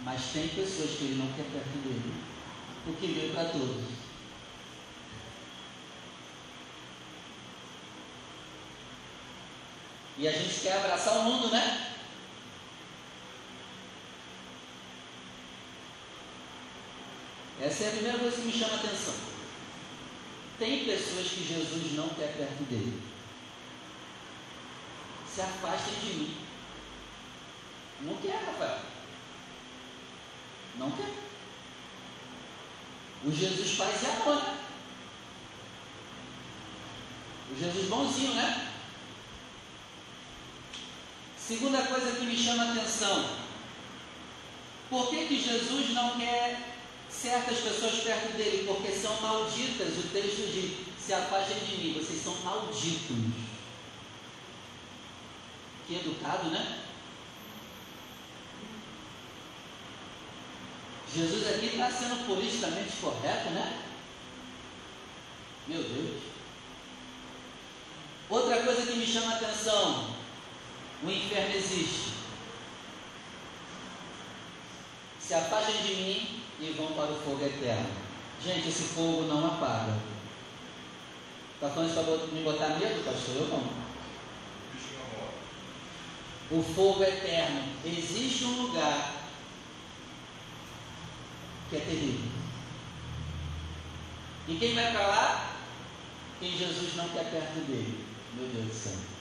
Mas 0.03 0.23
tem 0.33 0.49
pessoas 0.49 0.91
que 0.91 1.05
ele 1.05 1.23
não 1.23 1.33
quer 1.35 1.45
perto 1.45 1.79
dele, 1.85 2.15
porque 2.85 3.07
veio 3.07 3.33
para 3.33 3.45
todos. 3.51 4.06
E 10.19 10.27
a 10.27 10.33
gente 10.33 10.61
quer 10.61 10.79
abraçar 10.79 11.19
o 11.19 11.23
mundo, 11.25 11.49
né? 11.51 11.95
Essa 17.61 17.85
é 17.85 17.89
a 17.89 17.93
primeira 17.93 18.19
coisa 18.19 18.37
que 18.37 18.43
me 18.43 18.53
chama 18.53 18.75
a 18.75 18.77
atenção. 18.77 19.15
Tem 20.59 20.85
pessoas 20.85 21.29
que 21.29 21.45
Jesus 21.45 21.93
não 21.95 22.09
quer 22.11 22.35
perto 22.37 22.65
dele. 22.65 23.03
Se 25.35 25.41
afastem 25.41 25.95
de 26.01 26.15
mim. 26.15 26.37
Não 28.03 28.17
quer, 28.17 28.43
Rafael. 28.45 28.79
Não 30.77 30.91
quer. 30.91 31.13
O 33.25 33.33
Jesus 33.33 33.77
faz 33.77 34.05
é 34.05 34.11
amor, 34.13 34.37
né? 34.37 34.59
O 37.51 37.59
Jesus 37.59 37.89
bonzinho, 37.89 38.35
né? 38.35 38.76
Segunda 41.47 41.81
coisa 41.83 42.19
que 42.19 42.27
me 42.27 42.37
chama 42.37 42.65
a 42.65 42.73
atenção: 42.73 43.37
Por 44.91 45.11
que, 45.11 45.27
que 45.27 45.41
Jesus 45.41 45.91
não 45.91 46.19
quer 46.19 46.61
certas 47.09 47.59
pessoas 47.59 48.03
perto 48.03 48.37
dele? 48.37 48.67
Porque 48.67 48.91
são 48.91 49.21
malditas. 49.21 49.97
O 49.97 50.09
texto 50.09 50.51
diz: 50.53 50.87
se 50.99 51.13
afastem 51.13 51.59
de 51.61 51.77
mim, 51.77 51.93
vocês 51.93 52.21
são 52.21 52.35
malditos. 52.43 53.17
Que 55.87 55.95
educado, 55.95 56.51
né? 56.51 56.81
Jesus 61.15 61.47
aqui 61.47 61.67
está 61.67 61.89
sendo 61.89 62.27
politicamente 62.27 62.97
correto, 63.01 63.51
né? 63.51 63.85
Meu 65.69 65.81
Deus. 65.81 66.23
Outra 68.29 68.65
coisa 68.65 68.83
que 68.85 68.99
me 68.99 69.07
chama 69.07 69.35
a 69.35 69.37
atenção: 69.37 70.16
o 71.03 71.11
inferno 71.11 71.55
existe. 71.55 72.13
Se 75.21 75.35
afastem 75.35 75.83
de 75.83 75.95
mim 75.95 76.41
e 76.61 76.75
vão 76.77 76.93
para 76.93 77.13
o 77.13 77.21
fogo 77.21 77.45
eterno. 77.45 77.89
Gente, 78.43 78.69
esse 78.69 78.85
fogo 78.95 79.23
não 79.23 79.47
apaga. 79.47 79.99
Está 81.55 81.71
falando 81.71 81.91
isso 81.91 82.03
para 82.03 82.27
me 82.35 82.43
botar 82.45 82.79
medo, 82.79 83.05
pastor? 83.05 83.37
Eu 83.37 83.49
não. 83.49 83.87
O 86.59 86.63
fogo 86.63 87.03
eterno. 87.03 87.65
Existe 87.85 88.45
um 88.45 88.63
lugar 88.63 89.17
que 91.71 91.77
é 91.77 91.81
terrível. 91.81 92.31
E 94.49 94.55
quem 94.55 94.75
vai 94.75 94.93
para 94.93 95.07
lá? 95.07 95.57
Quem 96.39 96.57
Jesus 96.57 96.95
não 96.95 97.09
quer 97.09 97.31
perto 97.31 97.67
dele. 97.67 98.05
Meu 98.35 98.49
Deus 98.49 98.67
do 98.67 98.75
céu. 98.75 99.16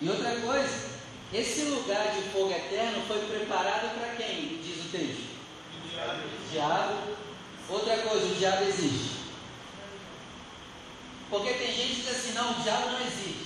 E 0.00 0.08
outra 0.08 0.40
coisa, 0.40 0.90
esse 1.32 1.62
lugar 1.62 2.12
de 2.12 2.22
fogo 2.30 2.50
eterno 2.50 3.02
foi 3.06 3.18
preparado 3.26 3.98
para 3.98 4.14
quem? 4.16 4.60
Diz 4.62 4.84
o 4.84 4.88
texto. 4.88 5.34
Diabo. 5.90 6.20
Diabo. 6.50 7.16
Outra 7.68 7.96
coisa, 7.98 8.26
o 8.26 8.34
diabo 8.34 8.64
existe. 8.64 9.14
Porque 11.30 11.54
tem 11.54 11.72
gente 11.72 11.88
que 11.88 12.02
diz 12.02 12.10
assim, 12.10 12.32
não, 12.32 12.52
o 12.52 12.62
diabo 12.62 12.90
não 12.90 13.00
existe. 13.00 13.44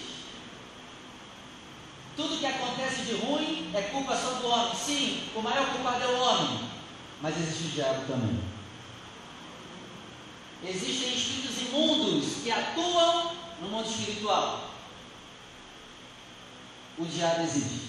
Tudo 2.17 2.39
que 2.39 2.47
acontece 2.47 3.03
de 3.03 3.15
ruim 3.15 3.71
é 3.73 3.83
culpa 3.83 4.17
só 4.17 4.33
do 4.33 4.49
homem. 4.49 4.75
Sim, 4.75 5.31
o 5.37 5.41
maior 5.41 5.71
culpado 5.73 6.03
é 6.03 6.09
o 6.09 6.21
homem. 6.21 6.69
Mas 7.23 7.39
existe 7.39 7.65
o 7.65 7.71
diabo 7.71 8.07
também. 8.07 8.41
Existem 10.65 11.15
espíritos 11.15 11.63
imundos 11.63 12.43
que 12.43 12.51
atuam 12.51 13.37
no 13.61 13.69
mundo 13.69 13.89
espiritual. 13.89 14.68
O 16.99 17.05
diabo 17.05 17.43
existe. 17.43 17.89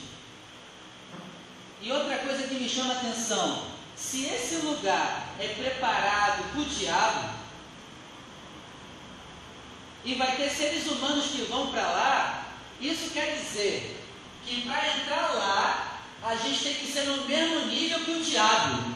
E 1.81 1.91
outra 1.91 2.17
coisa 2.19 2.47
que 2.47 2.55
me 2.55 2.69
chama 2.69 2.93
a 2.93 2.97
atenção: 2.97 3.65
se 3.95 4.25
esse 4.25 4.57
lugar 4.57 5.35
é 5.39 5.47
preparado 5.47 6.51
para 6.51 6.61
o 6.61 6.65
diabo, 6.65 7.29
e 10.05 10.15
vai 10.15 10.35
ter 10.35 10.49
seres 10.49 10.87
humanos 10.87 11.25
que 11.27 11.43
vão 11.43 11.71
para 11.71 11.81
lá, 11.81 12.45
isso 12.79 13.09
quer 13.11 13.35
dizer 13.35 13.99
que 14.45 14.61
para 14.61 14.97
entrar 14.97 15.33
lá, 15.33 16.01
a 16.23 16.35
gente 16.35 16.63
tem 16.63 16.73
que 16.75 16.91
ser 16.91 17.03
no 17.03 17.25
mesmo 17.25 17.65
nível 17.65 17.99
que 18.05 18.11
o 18.11 18.23
diabo. 18.23 18.95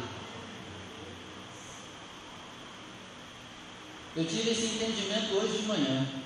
Eu 4.15 4.25
tive 4.25 4.51
esse 4.51 4.65
entendimento 4.65 5.33
hoje 5.33 5.57
de 5.57 5.67
manhã. 5.67 6.22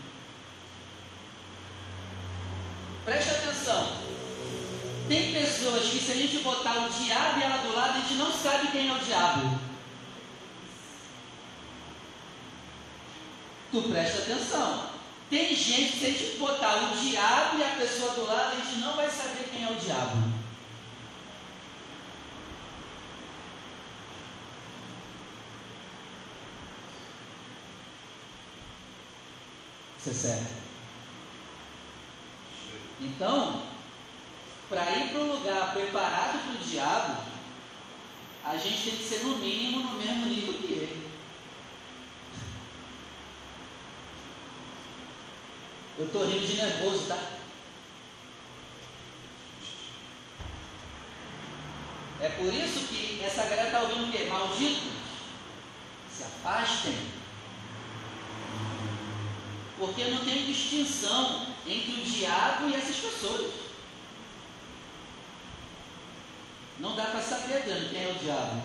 Preste 3.07 3.29
atenção. 3.29 3.87
Tem 5.07 5.31
pessoas 5.31 5.83
que 5.83 5.97
se 5.97 6.11
a 6.11 6.15
gente 6.15 6.39
botar 6.39 6.85
o 6.85 6.89
diabo 6.89 7.39
e 7.39 7.43
ela 7.43 7.57
do 7.59 7.73
lado, 7.73 7.99
a 7.99 8.01
gente 8.01 8.15
não 8.15 8.29
sabe 8.33 8.67
quem 8.67 8.89
é 8.89 8.93
o 8.93 8.99
diabo. 8.99 9.59
Tu 13.71 13.81
presta 13.83 14.23
atenção. 14.23 14.89
Tem 15.29 15.55
gente 15.55 15.93
que 15.93 15.99
se 15.99 16.05
a 16.05 16.09
gente 16.09 16.37
botar 16.37 16.75
o 16.75 16.97
diabo 16.97 17.57
e 17.57 17.63
a 17.63 17.77
pessoa 17.77 18.11
do 18.11 18.25
lado, 18.25 18.51
a 18.51 18.65
gente 18.65 18.81
não 18.81 18.97
vai 18.97 19.09
saber 19.09 19.51
quem 19.53 19.63
é 19.63 19.71
o 19.71 19.75
diabo. 19.75 20.33
Isso 29.97 30.09
é 30.09 30.13
sério. 30.13 30.66
Então, 32.99 33.61
para 34.69 34.89
ir 34.91 35.09
para 35.09 35.19
um 35.21 35.33
lugar 35.33 35.73
preparado 35.73 36.39
para 36.43 36.61
o 36.61 36.67
diabo, 36.67 37.23
a 38.43 38.57
gente 38.57 38.83
tem 38.83 38.97
que 38.97 39.03
ser 39.03 39.23
no 39.23 39.37
mínimo 39.37 39.79
no 39.81 39.99
mesmo 39.99 40.25
nível 40.25 40.53
que 40.55 40.73
ele. 40.73 41.07
Eu 45.99 46.05
estou 46.05 46.25
rindo 46.25 46.45
de 46.45 46.55
nervoso, 46.55 47.07
tá? 47.07 47.17
É 52.19 52.29
por 52.29 52.51
isso 52.51 52.87
que 52.87 53.21
essa 53.23 53.43
galera 53.43 53.67
está 53.67 53.81
ouvindo 53.81 54.07
o 54.07 54.11
quê? 54.11 54.25
Malditos, 54.25 54.91
se 56.11 56.23
afastem. 56.23 56.97
Porque 59.77 60.03
não 60.05 60.25
tem 60.25 60.45
distinção 60.45 61.56
entre 61.67 62.01
o 62.01 62.03
diabo 62.03 62.69
e 62.69 62.75
essas 62.75 62.95
pessoas. 62.95 63.51
Não 66.79 66.95
dá 66.95 67.05
para 67.05 67.21
saber, 67.21 67.63
Dani, 67.65 67.89
quem 67.89 68.03
é 68.03 68.11
o 68.11 68.23
diabo. 68.23 68.61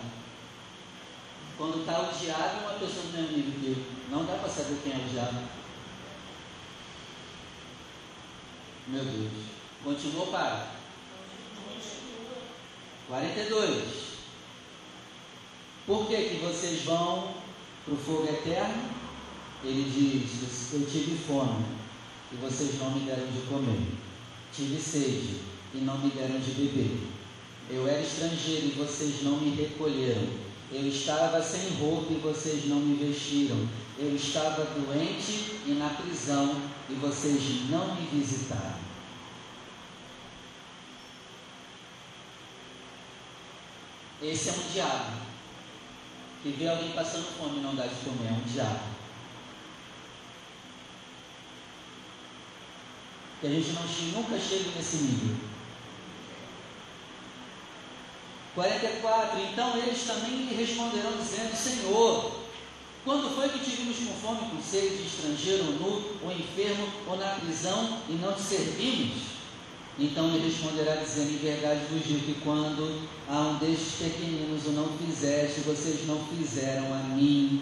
Quando 1.57 1.81
está 1.81 1.99
o 1.99 2.13
diabo 2.13 2.61
uma 2.61 2.79
pessoa 2.79 3.05
mesmo 3.13 3.37
nível 3.37 3.59
que 3.59 3.67
eu. 3.67 3.85
Não 4.09 4.25
dá 4.25 4.35
para 4.35 4.49
saber 4.49 4.79
quem 4.83 4.93
é 4.93 4.95
o 4.95 5.09
diabo. 5.09 5.39
Meu 8.87 9.03
Deus. 9.03 9.45
Continuou 9.83 10.27
para 10.27 10.67
42. 13.07 14.03
Por 15.85 16.07
que, 16.07 16.15
que 16.15 16.35
vocês 16.37 16.83
vão 16.83 17.33
para 17.83 17.93
o 17.93 17.97
fogo 17.97 18.27
eterno? 18.29 18.89
Ele 19.63 19.89
diz: 19.89 20.73
Eu 20.73 20.85
tive 20.89 21.17
fome 21.17 21.83
e 22.33 22.35
vocês 22.37 22.79
não 22.79 22.91
me 22.91 23.01
deram 23.01 23.27
de 23.27 23.41
comer. 23.41 23.87
Tive 24.51 24.81
sede 24.81 25.41
e 25.73 25.77
não 25.77 25.97
me 25.99 26.09
deram 26.09 26.39
de 26.39 26.51
beber. 26.51 26.97
Eu 27.69 27.87
era 27.87 28.01
estrangeiro 28.01 28.67
e 28.67 28.75
vocês 28.77 29.23
não 29.23 29.39
me 29.39 29.55
recolheram. 29.55 30.27
Eu 30.71 30.87
estava 30.87 31.41
sem 31.41 31.69
roupa 31.77 32.11
e 32.11 32.17
vocês 32.17 32.65
não 32.65 32.77
me 32.77 32.95
vestiram. 32.95 33.67
Eu 33.97 34.15
estava 34.15 34.65
doente 34.65 35.59
e 35.67 35.75
na 35.77 35.89
prisão 35.89 36.59
e 36.89 36.93
vocês 36.95 37.69
não 37.69 37.95
me 37.95 38.07
visitaram. 38.07 38.81
Esse 44.21 44.49
é 44.49 44.53
um 44.53 44.73
diabo 44.73 45.17
que 46.41 46.49
vê 46.49 46.67
alguém 46.67 46.91
passando 46.91 47.37
fome 47.37 47.59
e 47.59 47.61
não 47.61 47.75
dá 47.75 47.85
de 47.85 47.95
comer. 47.95 48.29
É 48.29 48.31
um 48.31 48.51
diabo. 48.51 48.92
Que 53.43 53.47
a 53.47 53.49
gente 53.49 53.73
não, 53.73 54.21
nunca 54.21 54.39
chegue 54.39 54.71
nesse 54.73 54.95
nível. 55.03 55.35
44. 58.55 59.41
Então 59.51 59.77
eles 59.79 60.01
também 60.03 60.45
lhe 60.45 60.55
responderão, 60.55 61.11
dizendo: 61.17 61.53
Senhor, 61.53 62.35
quando 63.03 63.35
foi 63.35 63.49
que 63.49 63.69
tivemos 63.69 63.97
com 63.97 64.13
fome, 64.13 64.49
com 64.49 64.61
sede, 64.63 64.95
de 64.95 65.07
estrangeiro, 65.07 65.65
ou 65.65 65.71
nu, 65.73 66.19
ou 66.23 66.31
enfermo, 66.31 66.87
ou 67.05 67.17
na 67.17 67.31
prisão, 67.31 67.99
e 68.07 68.13
não 68.13 68.31
te 68.31 68.43
servimos? 68.43 69.23
Então 69.99 70.33
ele 70.33 70.47
responderá, 70.47 70.95
dizendo: 70.95 71.33
Em 71.33 71.37
verdade 71.39 71.81
vos 71.91 72.01
digo 72.01 72.21
que 72.21 72.39
quando 72.45 73.05
a 73.27 73.39
um 73.41 73.57
destes 73.57 73.95
pequeninos 73.99 74.67
o 74.67 74.71
não 74.71 74.87
fizeste, 74.99 75.59
vocês 75.65 76.07
não 76.07 76.25
fizeram 76.27 76.93
a 76.93 76.99
mim. 77.13 77.61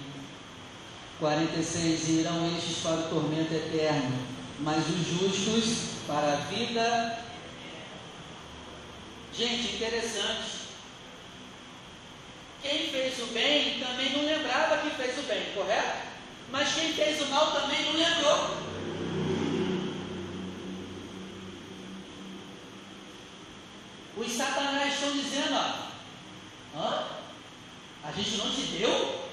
46. 1.19 2.07
Irão 2.07 2.55
estes 2.55 2.83
para 2.83 2.99
o 2.99 3.09
tormento 3.09 3.51
eterno, 3.51 4.40
mas 4.63 4.87
os 4.87 5.07
justos 5.07 5.91
para 6.05 6.33
a 6.33 6.35
vida. 6.35 7.23
Gente, 9.33 9.75
interessante. 9.75 10.61
Quem 12.61 12.89
fez 12.89 13.19
o 13.19 13.25
bem 13.27 13.79
também 13.79 14.11
não 14.11 14.25
lembrava 14.25 14.77
que 14.77 14.95
fez 14.95 15.17
o 15.17 15.23
bem, 15.23 15.51
correto? 15.55 16.07
Mas 16.51 16.73
quem 16.75 16.93
fez 16.93 17.21
o 17.21 17.25
mal 17.27 17.51
também 17.53 17.83
não 17.85 17.93
lembrou. 17.93 18.61
Os 24.17 24.31
satanás 24.33 24.93
estão 24.93 25.11
dizendo, 25.13 25.55
ó, 25.55 25.91
Hã? 26.77 27.07
a 28.03 28.11
gente 28.11 28.37
não 28.37 28.51
te 28.51 28.61
deu? 28.61 29.29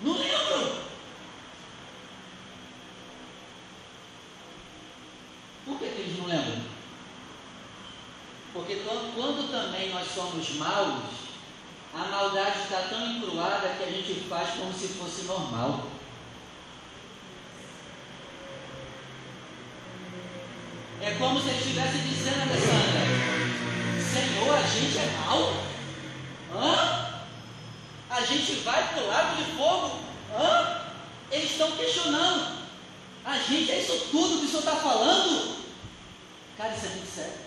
Não 0.00 0.16
lembro. 0.16 0.83
Por 5.64 5.78
que, 5.78 5.86
que 5.86 6.00
eles 6.00 6.18
não 6.18 6.26
lembram? 6.26 6.74
também 9.74 9.90
nós 9.90 10.08
somos 10.12 10.50
maus, 10.56 11.02
a 11.94 11.98
maldade 11.98 12.60
está 12.60 12.82
tão 12.88 13.06
encruada 13.06 13.68
que 13.76 13.84
a 13.84 13.90
gente 13.90 14.28
faz 14.28 14.50
como 14.50 14.72
se 14.72 14.88
fosse 14.88 15.22
normal. 15.24 15.86
É 21.00 21.10
como 21.18 21.40
se 21.40 21.48
ele 21.48 21.58
estivesse 21.58 21.98
dizendo, 21.98 22.42
Alessandra, 22.42 23.00
Senhor, 24.00 24.54
a 24.54 24.62
gente 24.62 24.98
é 24.98 25.16
mal? 25.24 25.54
Hã? 26.54 27.24
A 28.10 28.20
gente 28.22 28.54
vai 28.60 28.88
para 28.88 29.02
o 29.02 29.06
lago 29.08 29.36
de 29.36 29.52
fogo? 29.56 30.00
Hã? 30.36 30.80
Eles 31.30 31.50
estão 31.50 31.72
questionando. 31.72 32.63
A 33.24 33.38
gente 33.38 33.72
é 33.72 33.80
isso 33.80 34.08
tudo 34.10 34.40
que 34.40 34.44
o 34.44 34.48
senhor 34.48 34.60
está 34.60 34.76
falando? 34.76 35.64
Cara, 36.58 36.74
isso 36.74 36.86
é 36.86 36.88
muito 36.90 37.14
sério. 37.14 37.44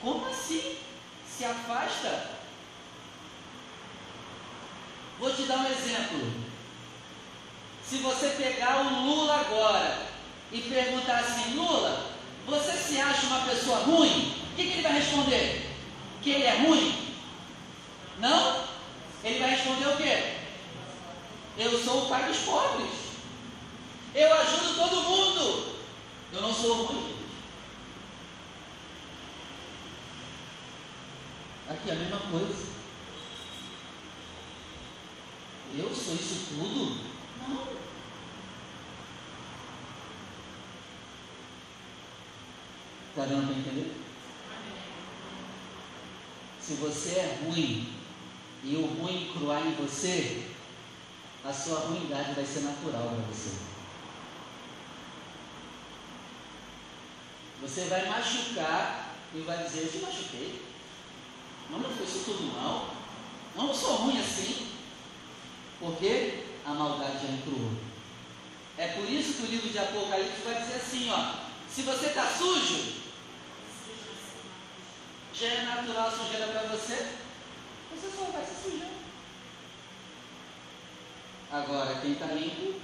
Como 0.00 0.26
assim? 0.26 0.76
Se 1.28 1.44
afasta? 1.44 2.30
Vou 5.18 5.34
te 5.34 5.42
dar 5.42 5.58
um 5.58 5.66
exemplo. 5.66 6.32
Se 7.84 7.98
você 7.98 8.28
pegar 8.30 8.80
o 8.80 9.04
Lula 9.04 9.40
agora 9.40 9.98
e 10.50 10.60
perguntar 10.62 11.18
assim, 11.18 11.54
Lula, 11.54 12.12
você 12.46 12.72
se 12.72 13.00
acha 13.00 13.26
uma 13.26 13.46
pessoa 13.46 13.78
ruim? 13.80 14.34
O 14.52 14.56
que, 14.56 14.64
que 14.64 14.72
ele 14.72 14.82
vai 14.82 14.92
responder? 14.92 15.70
Que 16.22 16.30
ele 16.30 16.44
é 16.44 16.56
ruim? 16.58 17.14
Não? 18.18 18.64
Ele 19.22 19.38
vai 19.38 19.50
responder 19.50 19.88
o 19.88 19.96
quê? 19.96 20.37
Eu 21.58 21.76
sou 21.82 22.04
o 22.04 22.08
pai 22.08 22.28
dos 22.28 22.38
pobres. 22.38 22.90
Eu 24.14 24.32
ajudo 24.32 24.76
todo 24.76 25.02
mundo. 25.02 25.76
Eu 26.32 26.40
não 26.40 26.54
sou 26.54 26.84
ruim. 26.84 27.16
Aqui 31.68 31.90
é 31.90 31.92
a 31.92 31.96
mesma 31.96 32.20
coisa. 32.30 32.68
Eu 35.76 35.94
sou 35.94 36.14
isso 36.14 36.46
tudo? 36.50 37.08
Não. 37.48 37.88
Está 43.10 43.26
dando 43.26 43.48
para 43.48 43.58
entender? 43.58 43.96
Se 46.60 46.74
você 46.74 47.10
é 47.10 47.38
ruim 47.44 47.92
e 48.62 48.76
o 48.76 48.86
ruim 48.86 49.32
cruar 49.32 49.66
em 49.66 49.74
você, 49.74 50.47
a 51.48 51.52
sua 51.52 51.78
ruindade 51.78 52.34
vai 52.34 52.44
ser 52.44 52.60
natural 52.60 53.08
para 53.08 53.32
você. 53.32 53.56
Você 57.62 57.84
vai 57.84 58.06
machucar 58.06 59.14
e 59.34 59.40
vai 59.40 59.64
dizer, 59.64 59.84
eu 59.84 59.90
te 59.90 59.98
machuquei. 59.98 60.62
Não, 61.70 61.80
foi 61.80 62.04
isso 62.04 62.24
tudo 62.26 62.52
mal. 62.54 62.94
Não, 63.56 63.68
eu 63.68 63.74
sou 63.74 63.96
ruim 63.96 64.20
assim. 64.20 64.72
Porque 65.80 66.44
a 66.66 66.74
maldade 66.74 67.26
já 67.26 67.32
encruou. 67.32 67.72
É 68.76 68.88
por 68.88 69.08
isso 69.10 69.34
que 69.34 69.42
o 69.44 69.50
livro 69.50 69.70
de 69.70 69.78
Apocalipse 69.78 70.42
vai 70.44 70.60
dizer 70.62 70.76
assim, 70.76 71.10
ó. 71.10 71.48
Se 71.68 71.82
você 71.82 72.08
está 72.08 72.26
sujo, 72.26 72.92
já 75.32 75.46
é 75.46 75.62
natural 75.62 76.10
sujeira 76.10 76.48
para 76.48 76.62
você, 76.68 77.16
você 77.90 78.10
só 78.16 78.24
vai 78.32 78.44
se 78.44 78.70
sujar. 78.70 79.07
Agora, 81.50 82.00
quem 82.00 82.12
está 82.12 82.26
limpo, 82.26 82.78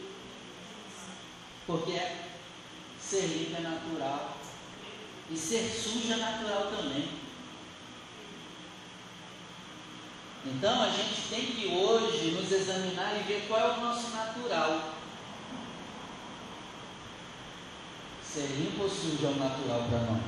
porque 1.67 2.01
ser 2.99 3.27
limpo 3.27 3.57
é 3.59 3.61
natural. 3.61 4.39
E 5.31 5.37
ser 5.37 5.71
sujo 5.71 6.13
é 6.13 6.17
natural 6.17 6.71
também. 6.71 7.09
Então 10.47 10.83
a 10.83 10.89
gente 10.89 11.29
tem 11.31 11.47
que 11.47 11.67
hoje 11.69 12.33
nos 12.33 12.53
examinar 12.53 13.19
e 13.19 13.23
ver 13.23 13.47
qual 13.49 13.61
é 13.61 13.79
o 13.79 13.81
nosso 13.81 14.11
natural. 14.11 14.95
Ser 18.23 18.47
limpo 18.49 18.83
ou 18.83 18.91
sujo 18.91 19.27
é 19.27 19.29
o 19.29 19.37
natural 19.37 19.87
para 19.89 20.01
nós? 20.01 20.23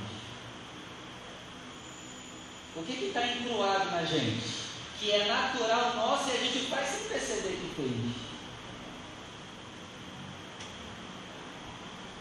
O 2.77 2.83
que 2.83 3.07
está 3.07 3.27
encruado 3.27 3.90
na 3.90 4.05
gente? 4.05 4.66
Que 4.99 5.12
é 5.12 5.27
natural 5.27 5.96
nosso 5.96 6.31
e 6.31 6.33
a 6.33 6.37
gente 6.37 6.66
faz 6.66 6.88
sem 6.88 7.09
perceber 7.09 7.59
que 7.61 7.75
fez. 7.75 8.25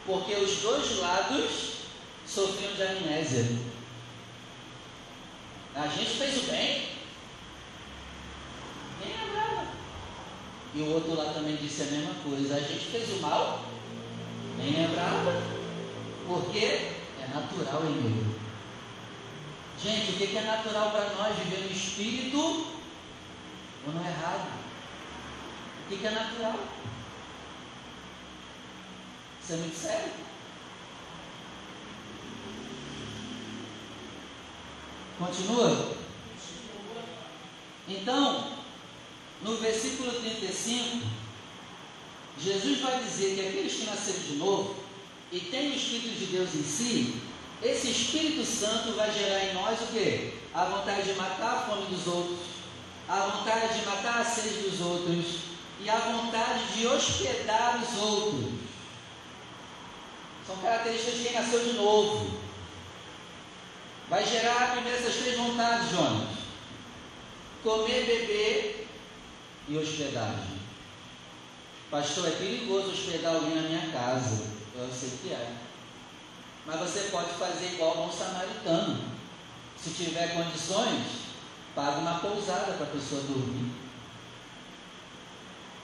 Porque 0.05 0.35
os 0.35 0.57
dois 0.57 0.99
lados 0.99 1.75
sofriam 2.27 2.73
de 2.73 2.83
amnésia. 2.83 3.57
A 5.75 5.87
gente 5.87 6.17
fez 6.17 6.37
o 6.37 6.51
bem, 6.51 6.89
nem 9.01 9.25
lembrava. 9.25 9.67
E 10.73 10.81
o 10.81 10.93
outro 10.93 11.15
lá 11.15 11.33
também 11.33 11.55
disse 11.55 11.81
a 11.81 11.85
mesma 11.85 12.13
coisa. 12.23 12.55
A 12.55 12.59
gente 12.59 12.85
fez 12.85 13.09
o 13.17 13.21
mal, 13.21 13.65
nem 14.57 14.73
lembrava. 14.73 15.41
Porque 16.27 16.59
é 16.59 17.27
natural 17.33 17.83
em 17.85 18.01
meio. 18.01 18.35
Gente, 19.81 20.11
o 20.11 20.15
que 20.15 20.37
é 20.37 20.41
natural 20.41 20.91
para 20.91 21.13
nós 21.15 21.37
viver 21.37 21.65
no 21.65 21.71
espírito 21.71 22.37
ou 22.39 23.93
não 23.93 24.03
é 24.03 24.09
errado? 24.09 24.47
O 25.85 25.89
que 25.89 26.07
é 26.07 26.11
natural? 26.11 26.59
Isso 29.45 29.53
é 29.53 29.57
muito 29.57 29.77
sério. 29.77 30.11
Continua? 35.19 35.95
Então, 37.87 38.53
no 39.43 39.57
versículo 39.57 40.13
35, 40.13 41.05
Jesus 42.39 42.81
vai 42.81 43.03
dizer 43.03 43.35
que 43.35 43.47
aqueles 43.47 43.73
que 43.73 43.85
nasceram 43.85 44.19
de 44.19 44.35
novo 44.37 44.75
e 45.31 45.39
têm 45.39 45.73
o 45.73 45.75
Espírito 45.75 46.17
de 46.17 46.25
Deus 46.25 46.55
em 46.55 46.63
si, 46.63 47.21
esse 47.61 47.91
Espírito 47.91 48.43
Santo 48.43 48.93
vai 48.93 49.13
gerar 49.13 49.45
em 49.45 49.53
nós 49.53 49.79
o 49.79 49.87
quê? 49.93 50.33
A 50.55 50.65
vontade 50.65 51.03
de 51.03 51.13
matar 51.13 51.53
a 51.53 51.61
fome 51.69 51.85
dos 51.95 52.07
outros, 52.07 52.39
a 53.07 53.19
vontade 53.27 53.79
de 53.79 53.85
matar 53.85 54.21
a 54.21 54.25
sede 54.25 54.67
dos 54.67 54.81
outros 54.81 55.25
e 55.83 55.87
a 55.87 55.99
vontade 55.99 56.65
de 56.73 56.87
hospedar 56.87 57.79
os 57.83 58.01
outros. 58.01 58.64
São 60.45 60.57
características 60.57 61.15
de 61.15 61.23
quem 61.23 61.33
nasceu 61.33 61.63
de 61.63 61.73
novo. 61.73 62.39
Vai 64.09 64.23
gerar 64.25 64.73
primeiro 64.73 64.97
essas 64.97 65.15
três 65.15 65.37
vontades, 65.37 65.89
Jonas: 65.89 66.29
comer, 67.63 68.05
beber 68.05 68.87
e 69.67 69.77
hospedagem. 69.77 70.59
Pastor, 71.89 72.27
é 72.27 72.31
perigoso 72.31 72.91
hospedar 72.91 73.35
alguém 73.35 73.55
na 73.55 73.61
minha 73.61 73.91
casa. 73.91 74.43
Eu 74.75 74.91
sei 74.91 75.17
que 75.21 75.29
é. 75.31 75.55
Mas 76.65 76.79
você 76.79 77.09
pode 77.11 77.31
fazer 77.33 77.73
igual 77.73 78.03
ao 78.03 78.11
samaritano. 78.11 79.15
Se 79.77 79.91
tiver 79.91 80.33
condições, 80.33 81.25
paga 81.75 81.99
uma 81.99 82.19
pousada 82.19 82.73
para 82.73 82.87
a 82.87 82.89
pessoa 82.89 83.21
dormir. 83.21 83.71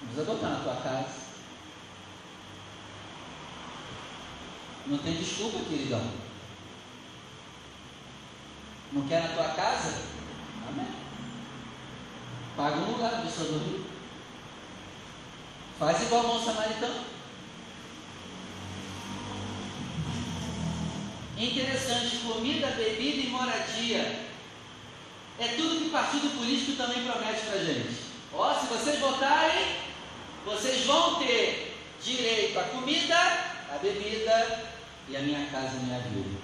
Não 0.02 0.08
precisa 0.08 0.26
botar 0.26 0.50
na 0.50 0.64
tua 0.64 0.76
casa. 0.76 1.21
Não 4.88 4.98
tem 4.98 5.14
desculpa, 5.14 5.60
queridão. 5.70 6.02
Não 8.92 9.08
quer 9.08 9.22
na 9.22 9.36
tua 9.36 9.50
casa? 9.50 10.02
Amém. 10.68 10.88
Paga 12.58 12.78
um 12.78 12.92
lugar 12.92 13.12
para 13.12 13.22
pessoa 13.22 13.48
dormir. 13.48 13.86
Faz 15.80 16.02
igual 16.02 16.26
ao 16.26 16.44
samaritano. 16.44 17.06
Interessante, 21.38 22.18
comida, 22.18 22.68
bebida 22.68 23.22
e 23.22 23.30
moradia. 23.30 24.28
É 25.40 25.48
tudo 25.56 25.80
que 25.80 25.88
o 25.88 25.92
partido 25.92 26.38
político 26.38 26.74
também 26.74 27.04
promete 27.04 27.42
para 27.46 27.64
gente. 27.64 28.02
Ó, 28.34 28.54
se 28.54 28.68
vocês 28.68 29.00
votarem, 29.00 29.78
vocês 30.46 30.86
vão 30.86 31.16
ter 31.16 31.78
direito 32.04 32.60
à 32.60 32.64
comida, 32.64 33.16
à 33.16 33.80
bebida 33.82 34.71
e 35.10 35.16
à 35.16 35.20
minha 35.22 35.50
casa 35.50 35.78
e 35.78 35.86
minha 35.86 36.00
vida. 36.00 36.40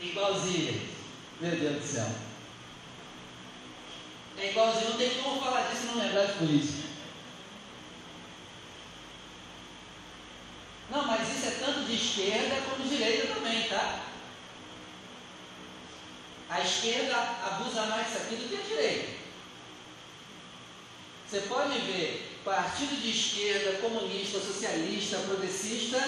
Igualzinho. 0.00 0.88
Meu 1.40 1.56
Deus 1.56 1.82
do 1.82 1.86
céu. 1.86 2.10
É 4.38 4.50
igualzinho, 4.50 4.90
não 4.90 4.96
tem 4.96 5.22
como 5.22 5.40
falar 5.40 5.68
disso 5.68 5.82
e 5.84 5.86
não 5.86 6.02
lembrar 6.02 6.26
de 6.26 6.32
política. 6.34 6.88
Não, 10.90 11.06
mas 11.06 11.28
isso 11.28 11.46
é 11.46 11.50
tanto 11.64 11.84
de 11.84 11.94
esquerda 11.94 12.62
como 12.62 12.82
de 12.82 12.96
direita 12.96 13.34
também, 13.34 13.68
tá? 13.68 14.00
A 16.48 16.60
esquerda 16.60 17.16
abusa 17.16 17.86
mais 17.86 18.16
aqui 18.16 18.36
do 18.36 18.48
que 18.48 18.56
a 18.56 18.66
direita. 18.66 19.20
Você 21.28 21.42
pode 21.42 21.78
ver 21.78 22.40
partido 22.44 23.00
de 23.00 23.10
esquerda, 23.10 23.78
comunista, 23.78 24.40
socialista, 24.40 25.18
progressista, 25.18 25.98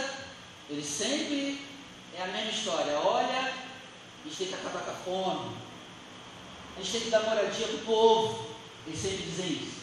eles 0.71 0.87
sempre 0.87 1.61
é 2.17 2.23
a 2.23 2.27
mesma 2.27 2.51
história. 2.51 2.99
Olha 2.99 3.63
tem 4.43 4.47
que 4.49 4.55
acabar 4.55 4.83
com 4.83 4.91
a 4.91 4.95
fome, 4.95 5.57
a 6.77 6.81
gente 6.81 6.93
tem 6.93 7.01
que 7.03 7.11
dar 7.11 7.23
moradia 7.23 7.67
para 7.67 7.77
o 7.77 7.81
povo. 7.81 8.53
Eles 8.87 8.99
sempre 8.99 9.19
dizem 9.19 9.53
isso. 9.53 9.83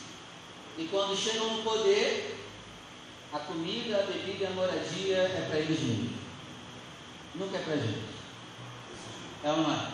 E 0.77 0.85
quando 0.85 1.15
chegam 1.15 1.55
no 1.55 1.63
poder, 1.63 2.37
a 3.31 3.39
comida, 3.39 3.99
a 3.99 4.03
bebida 4.03 4.43
e 4.43 4.47
a 4.47 4.51
moradia 4.51 5.17
é 5.17 5.45
para 5.47 5.59
eles 5.59 5.79
mesmos. 5.79 6.11
Nunca 7.35 7.57
é 7.57 7.61
para 7.61 7.73
a 7.73 7.77
gente. 7.77 8.03
É 9.43 9.47
não 9.47 9.71
é? 9.71 9.91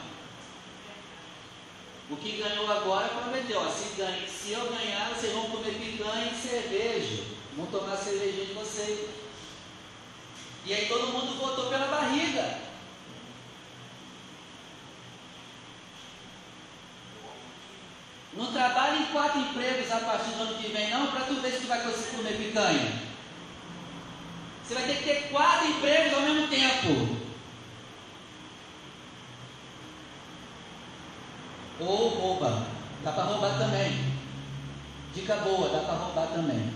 O 2.09 2.15
que 2.15 2.38
ganhou 2.38 2.71
agora 2.71 3.09
prometeu, 3.09 3.69
se, 3.69 3.95
ganha, 3.95 4.27
se 4.27 4.51
eu 4.51 4.69
ganhar, 4.69 5.09
vocês 5.09 5.33
vão 5.33 5.49
comer 5.49 5.73
picanha 5.73 6.31
e 6.31 6.36
cerveja. 6.36 7.23
Vão 7.55 7.65
tomar 7.67 7.97
cervejinha 7.97 8.45
de 8.45 8.53
vocês. 8.53 9.09
E 10.66 10.74
aí 10.74 10.88
todo 10.88 11.13
mundo 11.13 11.39
votou 11.39 11.70
pela 11.70 11.86
barriga. 11.88 12.57
Não 18.34 18.51
trabalha 18.51 18.97
em 18.97 19.05
quatro 19.05 19.39
empregos 19.39 19.91
a 19.91 19.99
partir 19.99 20.32
do 20.32 20.41
ano 20.41 20.57
que 20.57 20.68
vem, 20.70 20.89
não, 20.89 21.07
para 21.07 21.26
tu 21.26 21.36
ver 21.36 21.51
se 21.51 21.61
tu 21.61 21.68
vai 21.68 21.84
conseguir 21.84 22.18
comer 22.18 22.38
picanha. 22.38 23.01
Você 24.63 24.74
vai 24.74 24.84
ter 24.84 24.97
que 24.97 25.03
ter 25.03 25.30
quatro 25.30 25.68
empregos 25.68 26.13
ao 26.13 26.22
mesmo 26.22 26.47
tempo. 26.47 27.18
Ou 31.80 32.07
rouba. 32.09 32.68
Dá 33.03 33.11
para 33.11 33.24
roubar 33.24 33.57
também. 33.59 34.16
Dica 35.13 35.36
boa, 35.38 35.70
dá 35.70 35.80
para 35.80 35.93
roubar 35.93 36.28
também. 36.28 36.74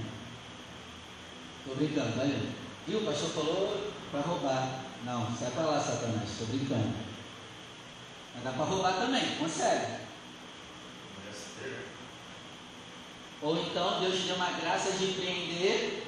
Estou 1.60 1.76
brincando, 1.76 2.16
valeu. 2.16 2.69
Viu? 2.90 3.02
O 3.02 3.06
pastor 3.06 3.30
falou 3.30 3.92
para 4.12 4.22
roubar. 4.22 4.84
Não, 5.06 5.28
sai 5.38 5.52
para 5.52 5.66
lá, 5.66 5.80
Satanás. 5.80 6.28
Estou 6.28 6.48
brincando. 6.48 6.92
Mas 8.34 8.44
dá 8.44 8.52
para 8.52 8.66
roubar 8.66 8.94
também, 8.94 9.36
consegue. 9.38 10.00
Ou 13.44 13.58
então 13.58 14.02
Deus 14.02 14.16
te 14.16 14.24
deu 14.24 14.36
uma 14.36 14.52
graça 14.54 14.92
de 14.94 15.06
empreender. 15.06 16.08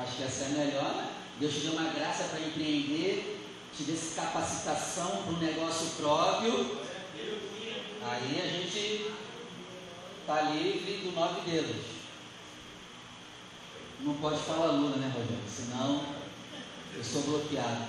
Acho 0.00 0.16
que 0.16 0.22
essa 0.22 0.44
é 0.44 0.48
melhor, 0.48 0.94
né? 0.94 1.10
Deus 1.38 1.52
te 1.52 1.60
deu 1.60 1.72
uma 1.72 1.92
graça 1.92 2.24
para 2.24 2.40
empreender, 2.40 3.46
te 3.76 3.82
deu 3.82 3.96
capacitação 4.16 5.24
para 5.24 5.32
um 5.34 5.38
negócio 5.38 5.90
próprio. 5.98 6.78
Aí 8.02 8.42
a 8.42 8.48
gente 8.48 9.12
está 10.22 10.40
livre 10.42 11.02
do 11.04 11.12
nove 11.14 11.42
dedos. 11.50 11.99
Não 14.02 14.14
pode 14.14 14.40
falar 14.40 14.72
Lula, 14.72 14.96
né, 14.96 15.12
Rogério? 15.14 15.44
Senão 15.46 16.02
eu 16.96 17.04
sou 17.04 17.22
bloqueado. 17.22 17.84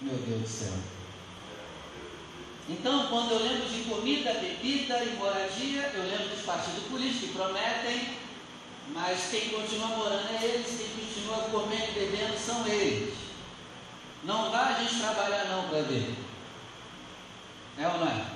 Meu 0.00 0.14
Deus 0.14 0.42
do 0.42 0.48
céu. 0.48 0.72
Então, 2.68 3.06
quando 3.08 3.32
eu 3.32 3.38
lembro 3.38 3.68
de 3.68 3.84
comida, 3.84 4.34
bebida 4.34 5.04
e 5.04 5.16
moradia, 5.16 5.92
eu 5.94 6.02
lembro 6.02 6.28
dos 6.30 6.44
partidos 6.44 6.84
políticos 6.84 7.28
que 7.28 7.34
prometem, 7.34 8.08
mas 8.92 9.28
quem 9.30 9.50
continua 9.50 9.88
morando 9.88 10.28
é 10.32 10.44
eles, 10.44 10.76
quem 10.76 11.06
continua 11.06 11.48
comendo 11.50 11.90
e 11.90 11.94
bebendo 11.94 12.38
são 12.38 12.66
eles. 12.66 13.14
Não 14.24 14.50
vá 14.50 14.66
a 14.66 14.82
gente 14.82 14.98
trabalhar 14.98 15.44
não 15.44 15.68
para 15.68 15.82
ver. 15.82 16.14
É 17.78 17.86
ou 17.86 17.98
não 17.98 18.08
é? 18.08 18.26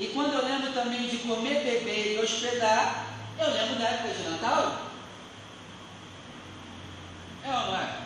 E 0.00 0.06
quando 0.08 0.34
eu 0.34 0.44
lembro 0.44 0.72
também 0.72 1.08
de 1.08 1.18
comer, 1.18 1.64
beber 1.64 2.14
e 2.14 2.18
hospedar, 2.18 3.07
eu 3.38 3.52
lembro 3.52 3.78
da 3.78 3.88
época 3.88 4.14
de 4.14 4.28
Natal. 4.28 4.82
É 7.44 7.50
ou 7.50 7.66
não 7.66 7.76
é? 7.76 7.98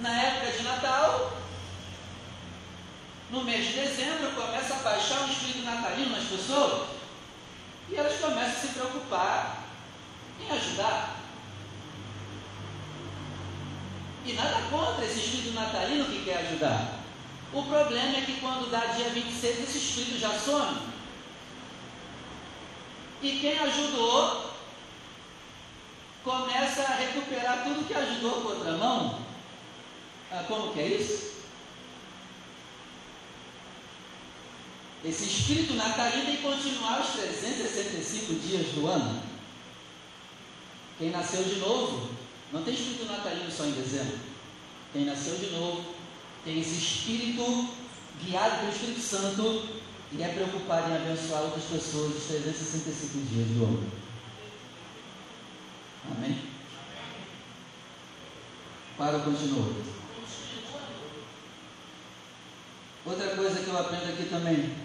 Na 0.00 0.22
época 0.22 0.52
de 0.52 0.62
Natal, 0.62 1.32
no 3.30 3.44
mês 3.44 3.66
de 3.66 3.72
dezembro, 3.72 4.32
começa 4.32 4.74
a 4.74 4.78
baixar 4.78 5.22
o 5.22 5.30
espírito 5.30 5.64
natalino 5.64 6.10
nas 6.10 6.24
pessoas 6.24 6.88
e 7.88 7.96
elas 7.96 8.20
começam 8.20 8.42
a 8.42 8.60
se 8.60 8.68
preocupar 8.68 9.64
em 10.40 10.50
ajudar. 10.50 11.16
E 14.26 14.32
nada 14.32 14.62
contra 14.70 15.04
esse 15.04 15.20
espírito 15.20 15.52
natalino 15.54 16.06
que 16.06 16.24
quer 16.24 16.46
ajudar. 16.46 17.00
O 17.52 17.62
problema 17.62 18.16
é 18.16 18.22
que 18.22 18.40
quando 18.40 18.70
dá 18.70 18.86
dia 18.86 19.10
26, 19.10 19.64
esse 19.64 19.78
espírito 19.78 20.18
já 20.18 20.38
some. 20.38 20.93
E 23.24 23.38
quem 23.40 23.58
ajudou 23.58 24.50
começa 26.22 26.82
a 26.82 26.96
recuperar 26.96 27.64
tudo 27.64 27.86
que 27.86 27.94
ajudou 27.94 28.42
com 28.42 28.48
outra 28.48 28.72
mão. 28.72 29.18
Ah, 30.30 30.44
como 30.46 30.74
que 30.74 30.80
é 30.80 30.88
isso? 30.88 31.32
Esse 35.02 35.24
espírito 35.24 35.72
natalino 35.72 36.26
tem 36.26 36.36
que 36.36 36.42
continuar 36.42 37.00
os 37.00 37.12
365 37.14 38.34
dias 38.34 38.66
do 38.72 38.88
ano. 38.88 39.22
Quem 40.98 41.10
nasceu 41.10 41.44
de 41.44 41.56
novo, 41.56 42.10
não 42.52 42.62
tem 42.62 42.74
espírito 42.74 43.06
natalino 43.06 43.50
só 43.50 43.64
em 43.64 43.72
dezembro. 43.72 44.18
Quem 44.92 45.06
nasceu 45.06 45.38
de 45.38 45.46
novo 45.46 45.94
tem 46.44 46.60
esse 46.60 46.74
espírito 46.74 47.70
guiado 48.22 48.58
pelo 48.58 48.70
Espírito 48.70 49.00
Santo 49.00 49.82
e 50.16 50.22
é 50.22 50.28
preocupado 50.28 50.90
em 50.90 50.96
abençoar 50.96 51.42
outras 51.42 51.64
pessoas 51.64 52.16
os 52.16 52.24
365 52.24 53.18
dias 53.26 53.48
do 53.48 53.64
ano. 53.64 53.90
Amém? 56.16 56.40
Para, 58.96 59.18
continua. 59.18 59.72
Outra 63.04 63.36
coisa 63.36 63.60
que 63.60 63.68
eu 63.68 63.78
aprendo 63.78 64.12
aqui 64.12 64.28
também. 64.28 64.84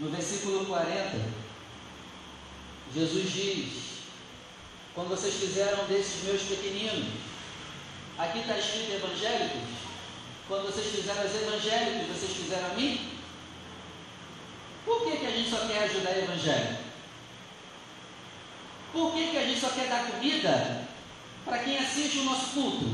No 0.00 0.10
versículo 0.10 0.66
40, 0.66 1.18
Jesus 2.94 3.32
diz: 3.32 3.72
Quando 4.94 5.08
vocês 5.08 5.34
fizeram 5.34 5.86
desses 5.86 6.24
meus 6.24 6.42
pequeninos, 6.42 7.14
aqui 8.16 8.40
está 8.40 8.58
escrito 8.58 8.92
evangélicos, 8.92 9.68
quando 10.46 10.66
vocês 10.66 10.94
fizeram 10.94 11.24
os 11.24 11.34
evangélicos, 11.34 12.16
vocês 12.16 12.32
fizeram 12.32 12.72
a 12.72 12.74
mim? 12.74 13.17
Por 14.88 15.04
que, 15.04 15.18
que 15.18 15.26
a 15.26 15.30
gente 15.30 15.50
só 15.50 15.66
quer 15.66 15.82
ajudar 15.82 16.16
evangélico? 16.16 16.82
Por 18.90 19.12
que, 19.12 19.28
que 19.28 19.36
a 19.36 19.44
gente 19.44 19.60
só 19.60 19.68
quer 19.68 19.86
dar 19.86 20.10
comida 20.10 20.88
para 21.44 21.58
quem 21.58 21.78
assiste 21.78 22.20
o 22.20 22.24
nosso 22.24 22.54
culto? 22.54 22.86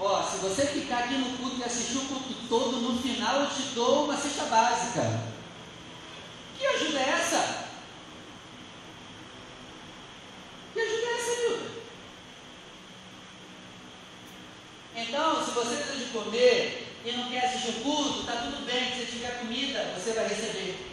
Ó, 0.00 0.20
se 0.24 0.38
você 0.38 0.66
ficar 0.66 1.04
aqui 1.04 1.14
no 1.14 1.38
culto 1.38 1.58
e 1.60 1.64
assistir 1.64 1.96
o 1.96 2.06
culto 2.06 2.34
todo, 2.48 2.80
no 2.80 3.00
final 3.00 3.42
eu 3.42 3.50
te 3.50 3.62
dou 3.72 4.06
uma 4.06 4.16
cesta 4.16 4.46
básica. 4.46 5.22
Que 6.58 6.66
ajuda 6.66 6.98
é 6.98 7.08
essa? 7.08 7.68
Que 10.74 10.80
ajuda 10.80 11.06
é 11.06 11.14
essa, 11.14 11.40
Nilda? 11.40 11.70
Então, 14.96 15.44
se 15.44 15.50
você 15.52 15.76
precisa 15.76 16.04
de 16.04 16.10
comer 16.10 16.89
e 17.04 17.12
não 17.12 17.30
quer 17.30 17.46
assistir 17.46 17.70
o 17.70 17.82
culto, 17.82 18.20
está 18.20 18.32
tudo 18.42 18.64
bem, 18.66 18.92
se 18.92 19.06
tiver 19.06 19.38
comida, 19.38 19.94
você 19.96 20.12
vai 20.12 20.28
receber. 20.28 20.86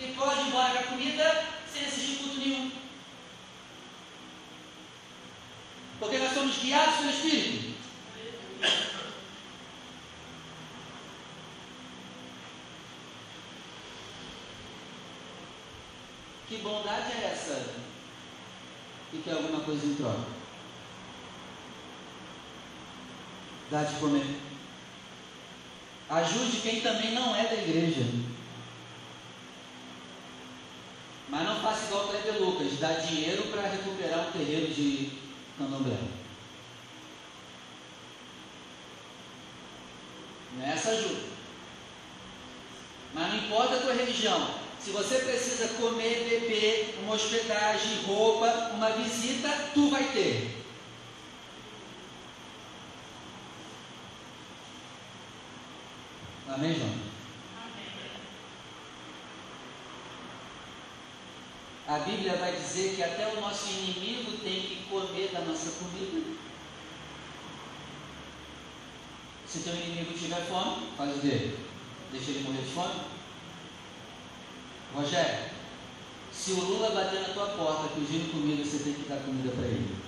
E 0.00 0.12
pode 0.12 0.40
ir 0.40 0.46
embora 0.48 0.72
com 0.72 0.78
a 0.78 0.82
comida 0.84 1.44
sem 1.70 1.84
assistir 1.84 2.16
culto 2.16 2.38
nenhum. 2.38 2.70
Porque 5.98 6.18
nós 6.18 6.32
somos 6.32 6.56
guiados 6.58 6.96
pelo 6.96 7.10
Espírito. 7.10 7.74
Que 16.48 16.56
bondade 16.58 17.12
é 17.12 17.30
essa? 17.32 17.74
E 19.12 19.18
quer 19.18 19.32
alguma 19.32 19.60
coisa 19.60 19.86
em 19.86 19.94
troca? 19.94 20.26
Dá 23.70 23.82
de 23.84 23.94
comer. 23.96 24.53
Ajude 26.14 26.58
quem 26.58 26.80
também 26.80 27.10
não 27.10 27.34
é 27.34 27.42
da 27.42 27.54
igreja. 27.54 28.06
Mas 31.28 31.42
não 31.42 31.60
faça 31.60 31.86
igual 31.86 32.04
o 32.04 32.08
Kleber 32.08 32.40
Lucas, 32.40 32.78
dá 32.78 32.92
dinheiro 32.92 33.42
para 33.50 33.66
recuperar 33.66 34.28
o 34.28 34.32
terreiro 34.32 34.72
de 34.72 35.10
Candomblé. 35.58 35.96
Nessa 40.56 40.90
ajuda. 40.90 41.20
Mas 43.12 43.32
não 43.32 43.38
importa 43.38 43.74
a 43.74 43.80
tua 43.80 43.94
religião. 43.94 44.54
Se 44.80 44.90
você 44.90 45.18
precisa 45.18 45.66
comer, 45.80 46.28
beber, 46.28 46.96
uma 47.02 47.16
hospedagem, 47.16 48.04
roupa, 48.04 48.70
uma 48.72 48.90
visita, 48.90 49.48
tu 49.74 49.90
vai 49.90 50.04
ter. 50.12 50.63
Amém, 56.54 56.72
João? 56.78 56.94
A 61.88 61.98
Bíblia 61.98 62.36
vai 62.36 62.52
dizer 62.52 62.94
que 62.94 63.02
até 63.02 63.26
o 63.26 63.40
nosso 63.40 63.68
inimigo 63.70 64.38
tem 64.38 64.62
que 64.62 64.86
comer 64.88 65.30
da 65.32 65.40
nossa 65.40 65.72
comida. 65.72 66.36
Se 69.48 69.60
teu 69.60 69.74
inimigo 69.74 70.16
tiver 70.16 70.46
fome, 70.46 70.90
faz 70.96 71.16
o 71.16 71.20
quê? 71.20 71.56
Deixa 72.12 72.30
ele 72.30 72.44
morrer 72.44 72.62
de 72.62 72.70
fome? 72.72 73.00
Rogério, 74.94 75.50
se 76.32 76.52
o 76.52 76.60
Lula 76.60 76.90
bater 76.90 77.20
na 77.20 77.34
tua 77.34 77.48
porta 77.48 77.94
pedindo 77.96 78.30
comida, 78.30 78.64
você 78.64 78.78
tem 78.78 78.94
que 78.94 79.08
dar 79.08 79.24
comida 79.24 79.50
para 79.50 79.66
ele. 79.66 80.04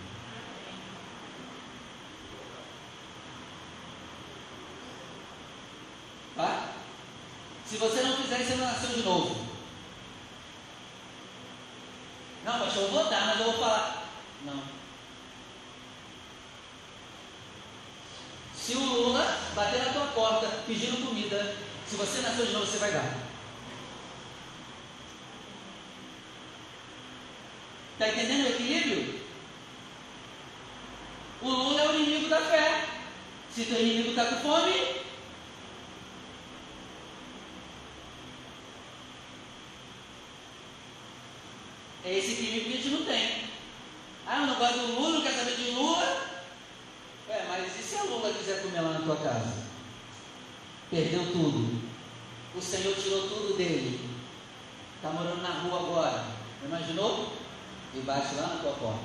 Tá? 6.37 6.75
Se 7.77 7.81
você 7.81 8.01
não 8.01 8.17
fizer 8.17 8.41
isso, 8.41 8.53
você 8.53 8.57
não 8.57 8.67
nasceu 8.69 8.89
de 8.89 9.03
novo. 9.03 9.37
Não, 12.43 12.59
pastor, 12.59 12.85
eu 12.85 12.89
vou 12.91 13.05
dar, 13.05 13.27
mas 13.27 13.39
eu 13.39 13.45
vou 13.45 13.61
falar. 13.61 14.09
Não. 14.47 14.63
Se 18.57 18.73
o 18.73 18.81
Lula 18.81 19.39
bater 19.55 19.85
na 19.85 19.93
tua 19.93 20.07
porta 20.07 20.47
pedindo 20.67 21.07
comida, 21.07 21.55
se 21.87 21.97
você 21.97 22.23
nasceu 22.23 22.47
de 22.47 22.53
novo, 22.55 22.65
você 22.65 22.79
vai 22.79 22.93
dar. 22.93 23.15
Está 27.93 28.09
entendendo 28.09 28.47
o 28.47 28.53
equilíbrio? 28.53 29.21
O 31.43 31.49
Lula 31.51 31.83
é 31.83 31.89
o 31.89 31.95
inimigo 31.95 32.31
da 32.31 32.41
fé. 32.41 32.89
Se 33.55 33.67
teu 33.67 33.79
inimigo 33.83 34.11
está 34.11 34.25
com 34.25 34.41
fome, 34.41 34.96
É 42.07 42.19
esse 42.19 42.35
equilíbrio 42.35 42.71
que 42.71 42.79
a 42.79 42.83
gente 42.83 42.89
não 42.91 43.05
tem. 43.05 43.45
Ah, 44.25 44.43
eu 44.43 44.47
não 44.47 44.55
gosto 44.55 44.79
do 44.79 44.95
Lula, 44.95 45.15
não 45.15 45.23
quero 45.23 45.39
saber 45.39 45.57
de 45.57 45.71
Lula. 45.73 46.27
É, 47.29 47.47
mas 47.49 47.77
e 47.77 47.83
se 47.83 47.97
a 47.97 48.05
Lula 48.05 48.33
quiser 48.33 48.63
comer 48.63 48.81
lá 48.81 48.91
na 48.91 49.01
tua 49.01 49.17
casa? 49.17 49.55
Perdeu 50.89 51.33
tudo. 51.33 51.83
O 52.55 52.63
Senhor 52.63 52.95
tirou 52.95 53.23
tudo 53.23 53.57
dele. 53.57 54.09
Está 54.95 55.11
morando 55.11 55.43
na 55.43 55.49
rua 55.49 55.81
agora. 55.81 56.25
Imaginou? 56.65 57.33
E 57.93 57.99
bate 57.99 58.37
lá 58.37 58.55
na 58.55 58.61
tua 58.61 58.73
porta. 58.75 59.05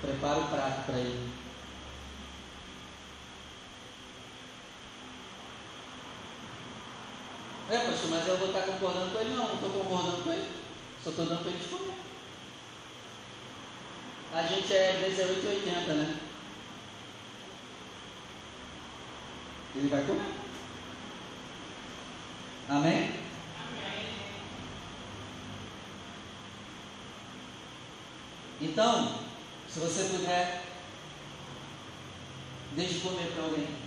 Prepara 0.00 0.38
o 0.38 0.48
prato 0.48 0.86
para 0.86 0.98
ele. 0.98 1.32
É, 7.68 7.78
pastor, 7.78 8.10
mas 8.10 8.28
eu 8.28 8.38
vou 8.38 8.46
estar 8.46 8.62
concordando 8.62 9.10
com 9.10 9.20
ele? 9.20 9.30
Não, 9.30 9.48
não 9.48 9.54
estou 9.54 9.70
concordando 9.70 10.22
com 10.22 10.32
ele. 10.32 10.65
Só 11.02 11.10
estou 11.10 11.26
dando 11.26 11.42
para 11.42 11.50
eles 11.52 11.66
comer. 11.66 11.94
A 14.32 14.42
gente 14.42 14.72
é, 14.72 14.90
às 14.92 15.00
vezes 15.00 15.18
é 15.18 15.24
8,80, 15.24 15.94
né? 15.94 16.20
Ele 19.76 19.88
vai 19.88 20.04
comer. 20.04 20.34
Amém? 22.68 22.92
Amém. 22.94 23.16
Então, 28.60 29.20
se 29.68 29.78
você 29.78 30.04
puder, 30.04 30.64
deixe 32.72 33.00
comer 33.00 33.32
para 33.32 33.44
alguém. 33.44 33.85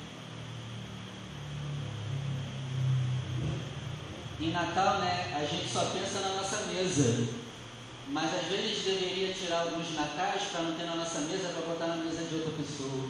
Em 4.41 4.51
Natal, 4.51 4.99
né, 4.99 5.33
a 5.35 5.43
gente 5.45 5.67
só 5.67 5.85
pensa 5.85 6.21
na 6.21 6.35
nossa 6.35 6.65
mesa. 6.67 7.27
Mas 8.07 8.33
às 8.33 8.45
vezes 8.45 8.85
deveria 8.85 9.33
tirar 9.33 9.61
alguns 9.61 9.93
natais 9.93 10.43
para 10.51 10.61
não 10.61 10.75
ter 10.75 10.85
na 10.85 10.95
nossa 10.95 11.19
mesa, 11.19 11.49
para 11.49 11.67
botar 11.67 11.87
na 11.87 11.97
mesa 11.97 12.23
de 12.23 12.35
outra 12.35 12.51
pessoa. 12.51 13.09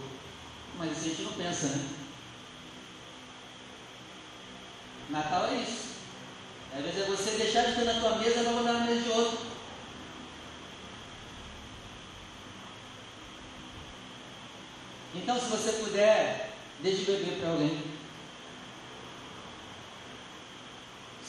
Mas 0.78 0.92
isso 0.92 1.00
a 1.00 1.10
gente 1.10 1.22
não 1.22 1.34
pensa, 1.34 1.68
né? 1.68 1.90
Natal 5.10 5.46
é 5.48 5.62
isso. 5.62 5.90
Às 6.76 6.84
vezes 6.84 7.02
é 7.02 7.06
você 7.06 7.32
deixar 7.32 7.66
de 7.66 7.76
ter 7.76 7.86
na 7.86 8.00
tua 8.00 8.18
mesa 8.18 8.44
para 8.44 8.54
botar 8.54 8.74
na 8.74 8.86
mesa 8.86 9.02
de 9.02 9.10
outro. 9.10 9.40
Então, 15.16 15.40
se 15.40 15.46
você 15.46 15.72
puder, 15.84 16.52
deixe 16.82 17.06
beber 17.06 17.40
para 17.40 17.50
alguém. 17.50 17.99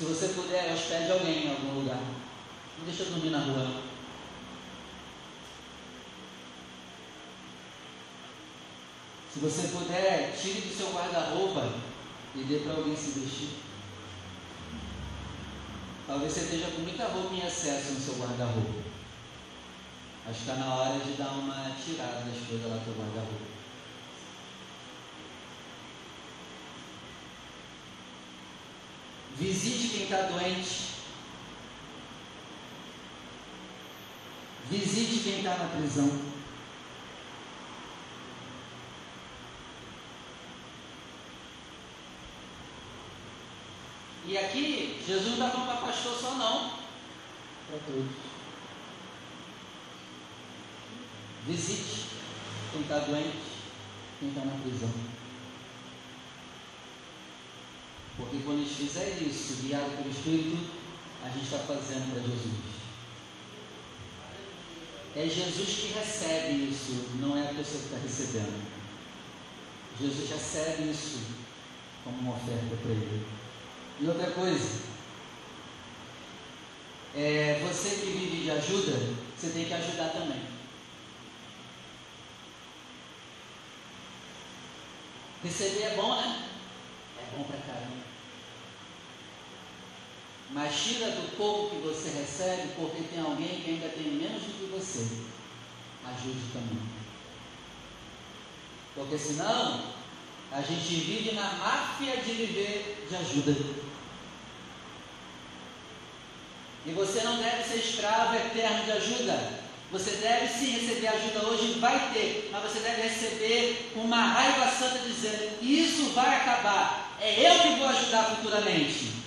Se 0.01 0.07
você 0.07 0.29
puder, 0.29 0.73
hospede 0.73 1.13
alguém 1.13 1.45
em 1.45 1.51
algum 1.51 1.79
lugar. 1.81 2.01
Não 2.79 2.87
deixa 2.87 3.05
dormir 3.05 3.29
na 3.29 3.41
rua. 3.41 3.83
Se 9.31 9.41
você 9.41 9.69
puder, 9.69 10.35
tire 10.41 10.63
do 10.63 10.75
seu 10.75 10.91
guarda-roupa 10.95 11.75
e 12.35 12.45
dê 12.45 12.61
para 12.61 12.77
alguém 12.77 12.97
se 12.97 13.11
vestir. 13.11 13.51
Talvez 16.07 16.33
você 16.33 16.41
esteja 16.45 16.71
com 16.71 16.81
muita 16.81 17.05
roupa 17.05 17.35
em 17.35 17.47
excesso 17.47 17.93
no 17.93 18.01
seu 18.01 18.15
guarda-roupa. 18.15 18.81
Acho 20.27 20.35
que 20.35 20.51
está 20.51 20.55
na 20.55 20.77
hora 20.77 20.99
de 20.99 21.13
dar 21.13 21.33
uma 21.33 21.77
tirada 21.77 22.25
das 22.25 22.49
coisas 22.49 22.71
lá 22.71 22.79
do 22.79 22.99
guarda-roupa. 22.99 23.60
Visite 29.41 29.89
quem 29.89 30.03
está 30.03 30.23
doente. 30.25 30.91
Visite 34.71 35.25
quem 35.25 35.39
está 35.39 35.57
na 35.57 35.65
prisão. 35.65 36.11
E 44.27 44.37
aqui, 44.37 45.03
Jesus 45.07 45.39
não 45.39 45.47
está 45.47 45.51
falando 45.51 45.69
para 45.69 45.87
pastor 45.89 46.19
só 46.21 46.35
não, 46.35 46.71
para 47.67 47.79
todos. 47.87 48.13
Visite 51.47 52.07
quem 52.73 52.83
está 52.83 52.99
doente, 52.99 53.39
quem 54.21 54.29
está 54.29 54.45
na 54.45 54.53
prisão. 54.61 55.20
Porque 58.21 58.45
quando 58.45 58.61
a 58.61 58.65
gente 58.65 58.75
fizer 58.75 59.19
isso, 59.23 59.63
guiado 59.63 59.97
pelo 59.97 60.11
Espírito, 60.11 60.59
a 61.25 61.29
gente 61.29 61.45
está 61.45 61.59
fazendo 61.59 62.13
para 62.13 62.23
Jesus. 62.23 62.71
É 65.17 65.29
Jesus 65.29 65.69
que 65.79 65.99
recebe 65.99 66.71
isso, 66.71 67.17
não 67.19 67.37
é 67.37 67.51
a 67.51 67.55
pessoa 67.55 67.81
que 67.81 67.87
está 67.87 67.99
recebendo. 67.99 68.71
Jesus 69.99 70.31
recebe 70.31 70.91
isso 70.91 71.19
como 72.05 72.19
uma 72.19 72.37
oferta 72.37 72.77
para 72.83 72.91
ele. 72.91 73.27
E 74.01 74.07
outra 74.07 74.31
coisa, 74.31 74.81
é, 77.17 77.61
você 77.67 77.97
que 77.97 78.13
vive 78.13 78.45
de 78.45 78.51
ajuda, 78.51 78.93
você 79.37 79.51
tem 79.51 79.65
que 79.65 79.75
ajudar 79.75 80.11
também. 80.11 80.43
Receber 85.43 85.83
é 85.83 85.97
bom, 85.97 86.17
né? 86.17 86.49
É 87.19 87.37
bom 87.37 87.45
pra 87.45 87.59
caramba. 87.59 88.10
Mas 90.53 90.75
tira 90.75 91.07
do 91.13 91.37
pouco 91.37 91.77
que 91.77 91.83
você 91.83 92.09
recebe, 92.11 92.73
porque 92.77 93.03
tem 93.03 93.23
alguém 93.23 93.61
que 93.61 93.71
ainda 93.71 93.89
tem 93.89 94.13
menos 94.13 94.43
do 94.43 94.59
que 94.59 94.73
você. 94.73 95.07
Ajude 96.05 96.41
também. 96.53 96.83
Porque 98.95 99.17
senão, 99.17 99.85
a 100.51 100.61
gente 100.61 100.95
vive 100.95 101.33
na 101.33 101.53
máfia 101.53 102.17
de 102.17 102.33
viver 102.33 103.07
de 103.09 103.17
ajuda. 103.17 103.57
E 106.87 106.91
você 106.93 107.23
não 107.23 107.37
deve 107.37 107.63
ser 107.63 107.77
escravo 107.77 108.35
eterno 108.35 108.85
de 108.85 108.93
ajuda. 108.93 109.61
Você 109.93 110.13
deve 110.17 110.49
sim 110.49 110.71
receber 110.71 111.09
ajuda 111.09 111.47
hoje, 111.47 111.79
vai 111.79 112.13
ter, 112.13 112.49
mas 112.51 112.63
você 112.63 112.81
deve 112.81 113.03
receber 113.03 113.93
uma 113.95 114.23
raiva 114.23 114.71
santa 114.71 114.99
dizendo: 115.01 115.63
Isso 115.63 116.11
vai 116.11 116.37
acabar, 116.37 117.17
é 117.21 117.49
eu 117.49 117.61
que 117.61 117.81
vou 117.81 117.89
ajudar 117.89 118.25
futuramente. 118.25 119.20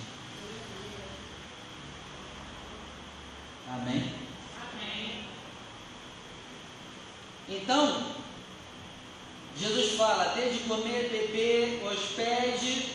Amém? 3.73 4.13
Amém. 4.61 5.25
Então, 7.49 8.13
Jesus 9.57 9.97
fala: 9.97 10.35
dê 10.35 10.49
de 10.49 10.59
comer, 10.59 11.09
beber, 11.09 11.83
hospede, 11.83 12.93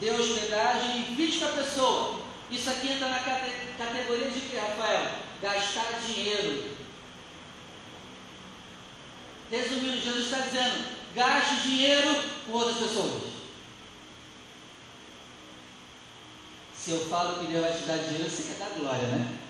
dê 0.00 0.10
hospedagem 0.10 0.96
e 0.96 1.12
invite 1.12 1.44
a 1.44 1.48
pessoa. 1.48 2.20
Isso 2.50 2.70
aqui 2.70 2.92
entra 2.92 3.08
na 3.08 3.18
categoria 3.18 4.30
de 4.30 4.40
que, 4.40 4.56
Rafael? 4.56 5.10
Gastar 5.42 6.00
dinheiro. 6.06 6.74
Resumindo, 9.50 10.00
Jesus 10.00 10.24
está 10.24 10.38
dizendo: 10.38 10.96
gaste 11.14 11.56
dinheiro 11.56 12.22
com 12.46 12.52
outras 12.52 12.78
pessoas. 12.78 13.34
Se 16.74 16.90
eu 16.90 17.06
falo 17.08 17.40
que 17.40 17.52
Deus 17.52 17.64
vai 17.64 17.72
te 17.76 17.84
dar 17.84 17.98
dinheiro, 17.98 18.30
você 18.30 18.42
quer 18.44 18.58
dar 18.58 18.78
glória, 18.78 19.08
né? 19.08 19.43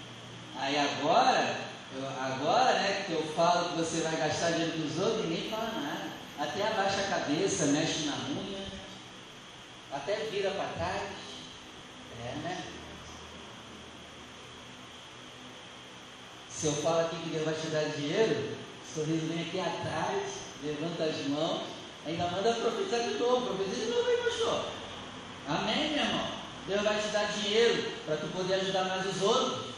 Aí 0.57 0.79
agora, 0.79 1.57
eu, 1.95 2.07
agora 2.09 2.75
né, 2.75 3.05
que 3.07 3.13
eu 3.13 3.23
falo 3.35 3.71
que 3.71 3.77
você 3.79 4.01
vai 4.03 4.17
gastar 4.17 4.53
dinheiro 4.53 4.79
dos 4.79 4.99
outros, 4.99 5.27
ninguém 5.27 5.51
fala 5.51 5.73
nada. 5.73 6.11
até 6.39 6.67
abaixa 6.67 7.01
a 7.01 7.21
cabeça, 7.21 7.67
mexe 7.67 8.07
na 8.07 8.15
unha, 8.15 8.65
até 9.93 10.15
vira 10.31 10.51
para 10.53 10.69
trás. 10.69 11.03
É, 12.25 12.35
né? 12.43 12.65
Se 16.49 16.67
eu 16.67 16.73
falo 16.75 17.01
aqui 17.01 17.17
que 17.17 17.31
Deus 17.31 17.45
vai 17.45 17.55
te 17.55 17.67
dar 17.67 17.85
dinheiro, 17.91 18.57
o 18.83 18.95
sorriso 18.95 19.27
vem 19.27 19.43
aqui 19.43 19.61
atrás, 19.61 20.33
levanta 20.63 21.05
as 21.05 21.27
mãos, 21.27 21.63
ainda 22.07 22.29
manda 22.29 22.55
profetizar 22.55 23.01
de 23.01 23.19
novo, 23.19 23.47
profetiza 23.47 23.87
de 23.87 23.91
novo 23.91 24.09
aí, 24.09 24.17
pastor. 24.19 24.65
Amém, 25.49 25.91
meu 25.91 26.05
irmão? 26.05 26.29
Deus 26.67 26.83
vai 26.83 26.99
te 26.99 27.09
dar 27.09 27.31
dinheiro 27.33 27.93
para 28.07 28.17
tu 28.17 28.29
poder 28.29 28.55
ajudar 28.55 28.85
mais 28.85 29.05
os 29.05 29.21
outros. 29.21 29.74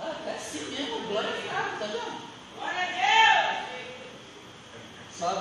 Ah, 0.00 0.14
é 0.26 0.34
assim 0.34 0.64
mesmo, 0.70 1.08
Deus, 1.08 1.78
tá 1.78 1.86
vendo? 1.86 2.28
Glória 2.56 2.80
a 2.80 2.86
Deus! 2.86 3.68
Só 5.12 5.28
a 5.30 5.34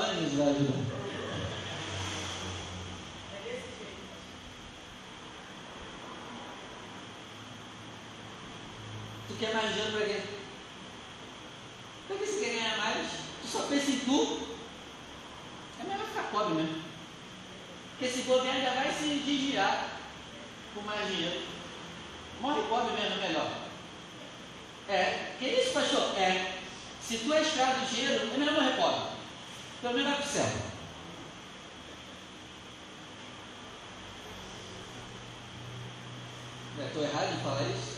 jeito. 0.53 0.87
Tu 9.27 9.33
quer 9.39 9.53
mais 9.53 9.73
dinheiro 9.73 9.91
para 9.91 10.05
quê? 10.05 10.21
Para 12.07 12.17
que 12.17 12.25
você 12.25 12.39
quer 12.39 12.53
ganhar 12.55 12.77
mais? 12.77 13.07
Tu 13.41 13.47
só 13.47 13.59
pensa 13.67 13.91
em 13.91 13.99
tu. 13.99 14.47
É 15.79 15.83
melhor 15.83 16.07
ficar 16.07 16.31
pobre 16.31 16.55
mesmo. 16.55 16.81
Porque 17.91 18.11
se 18.11 18.21
bobear 18.23 18.59
já 18.61 18.73
vai 18.73 18.91
se 18.91 19.07
desviar 19.19 19.99
com 20.73 20.81
mais 20.81 21.07
dinheiro. 21.07 21.41
Morre 22.41 22.61
pobre 22.67 22.93
mesmo, 22.93 23.23
é 23.23 23.27
melhor. 23.27 23.66
É. 24.89 25.33
Que 25.39 25.45
isso, 25.45 25.73
pastor? 25.73 26.17
É. 26.17 26.53
Se 27.01 27.17
tu 27.19 27.33
é 27.33 27.41
escravo 27.41 27.85
do 27.85 27.95
dinheiro, 27.95 28.31
é 28.33 28.37
melhor 28.37 28.53
morrer 28.53 28.75
pobre. 28.75 29.09
Pelo 29.81 29.93
menos 29.93 30.09
vai 30.09 30.21
para 30.21 30.27
o 30.27 30.29
céu. 30.29 30.67
Estou 36.85 37.03
errado 37.03 37.33
em 37.33 37.43
falar 37.43 37.61
isso? 37.63 37.97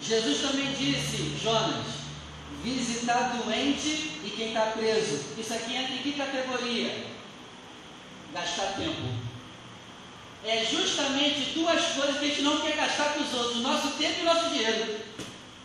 Jesus 0.00 0.40
também 0.40 0.72
disse, 0.72 1.36
Jonas, 1.42 1.86
visitar 2.62 3.36
doente 3.36 3.88
e 4.24 4.32
quem 4.36 4.48
está 4.48 4.66
preso. 4.66 5.34
Isso 5.36 5.52
aqui 5.52 5.74
entra 5.74 5.94
em 5.94 5.98
que 5.98 6.12
categoria? 6.12 7.06
Gastar 8.32 8.74
tempo. 8.74 9.25
É 10.46 10.64
justamente 10.64 11.54
duas 11.54 11.84
coisas 11.86 12.18
que 12.18 12.24
a 12.24 12.28
gente 12.28 12.42
não 12.42 12.60
quer 12.60 12.76
gastar 12.76 13.14
com 13.14 13.20
os 13.20 13.34
outros: 13.34 13.56
o 13.56 13.60
nosso 13.60 13.90
tempo 13.98 14.20
e 14.20 14.22
o 14.22 14.24
nosso 14.24 14.50
dinheiro. 14.50 15.00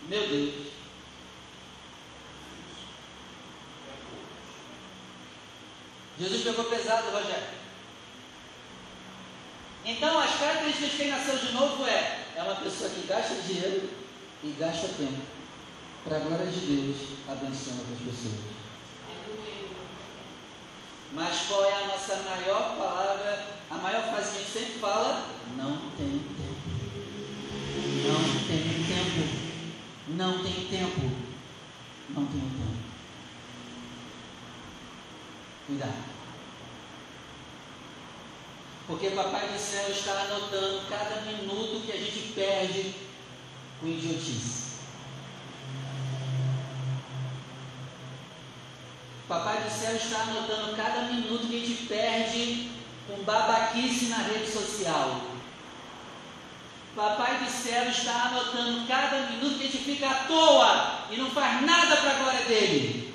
Meu 0.07 0.27
Deus. 0.27 0.71
Jesus 6.19 6.43
pegou 6.43 6.65
pesado, 6.65 7.11
Rogério. 7.11 7.61
Então, 9.85 10.19
as 10.19 10.39
características 10.39 10.91
de 10.91 10.97
quem 10.97 11.09
nasceu 11.09 11.37
de 11.37 11.51
novo 11.51 11.85
é: 11.85 12.25
é 12.35 12.43
uma 12.43 12.55
pessoa 12.55 12.89
que 12.89 13.05
gasta 13.07 13.35
dinheiro 13.35 13.89
e 14.43 14.55
gasta 14.57 14.87
tempo 14.87 15.21
para 16.03 16.17
a 16.17 16.19
glória 16.19 16.47
de 16.47 16.59
Deus, 16.59 16.97
abençoando 17.27 17.85
as 17.93 17.99
pessoas. 17.99 18.39
Mas 21.13 21.41
qual 21.47 21.65
é 21.65 21.83
a 21.83 21.87
nossa 21.87 22.15
maior 22.17 22.77
palavra, 22.77 23.60
a 23.71 23.77
maior 23.77 24.03
frase 24.03 24.31
que 24.31 24.37
a 24.37 24.41
gente 24.41 24.51
sempre 24.51 24.79
fala? 24.79 25.27
Não 25.55 25.77
tem 25.97 26.09
tempo. 26.09 26.61
Não 28.07 28.23
tem 28.47 28.63
tempo. 28.85 29.51
Não 30.09 30.43
tem 30.43 30.67
tempo. 30.67 31.11
Não 32.09 32.25
tem 32.25 32.41
tempo. 32.41 32.71
Cuidado. 35.67 36.11
Porque 38.87 39.11
Papai 39.11 39.47
do 39.47 39.57
Céu 39.57 39.89
está 39.89 40.23
anotando 40.23 40.81
cada 40.89 41.21
minuto 41.21 41.85
que 41.85 41.93
a 41.93 41.97
gente 41.97 42.33
perde 42.33 42.93
com 43.79 43.87
idiotice. 43.87 44.71
Papai 49.29 49.63
do 49.63 49.69
Céu 49.69 49.95
está 49.95 50.23
anotando 50.23 50.75
cada 50.75 51.03
minuto 51.03 51.47
que 51.47 51.55
a 51.55 51.65
gente 51.65 51.85
perde 51.85 52.80
com 53.11 53.23
babaquice 53.23 54.05
na 54.05 54.17
rede 54.17 54.49
social. 54.49 55.21
Papai 56.95 57.37
do 57.37 57.49
Céu 57.49 57.89
está 57.89 58.25
anotando 58.25 58.85
cada 58.87 59.27
minuto 59.27 59.57
que 59.57 59.67
a 59.67 59.71
gente 59.71 59.77
fica 59.77 60.09
à 60.09 60.13
toa 60.25 61.05
e 61.09 61.17
não 61.17 61.29
faz 61.31 61.61
nada 61.65 61.97
para 61.97 62.11
a 62.11 62.19
glória 62.19 62.45
dele. 62.45 63.13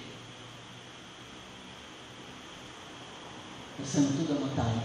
Está 3.78 4.00
sendo 4.00 4.16
tudo 4.16 4.38
anotado. 4.38 4.82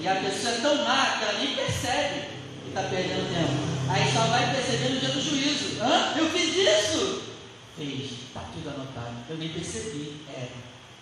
E 0.00 0.08
a 0.08 0.16
pessoa 0.16 0.54
é 0.54 0.60
tão 0.60 0.84
má 0.84 1.16
que 1.16 1.24
ela 1.24 1.38
nem 1.38 1.56
percebe 1.56 2.28
que 2.62 2.68
está 2.68 2.82
perdendo 2.82 3.32
tempo. 3.32 3.90
Aí 3.90 4.12
só 4.12 4.26
vai 4.26 4.54
perceber 4.54 4.90
no 4.90 5.00
dia 5.00 5.08
do 5.08 5.20
juízo. 5.20 5.82
Hã? 5.82 6.14
Eu 6.16 6.28
fiz 6.30 6.54
isso! 6.54 7.22
Fez, 7.76 8.12
está 8.12 8.40
tudo 8.52 8.68
anotado. 8.68 9.16
Eu 9.30 9.38
nem 9.38 9.48
percebi. 9.48 10.20
É, 10.28 10.48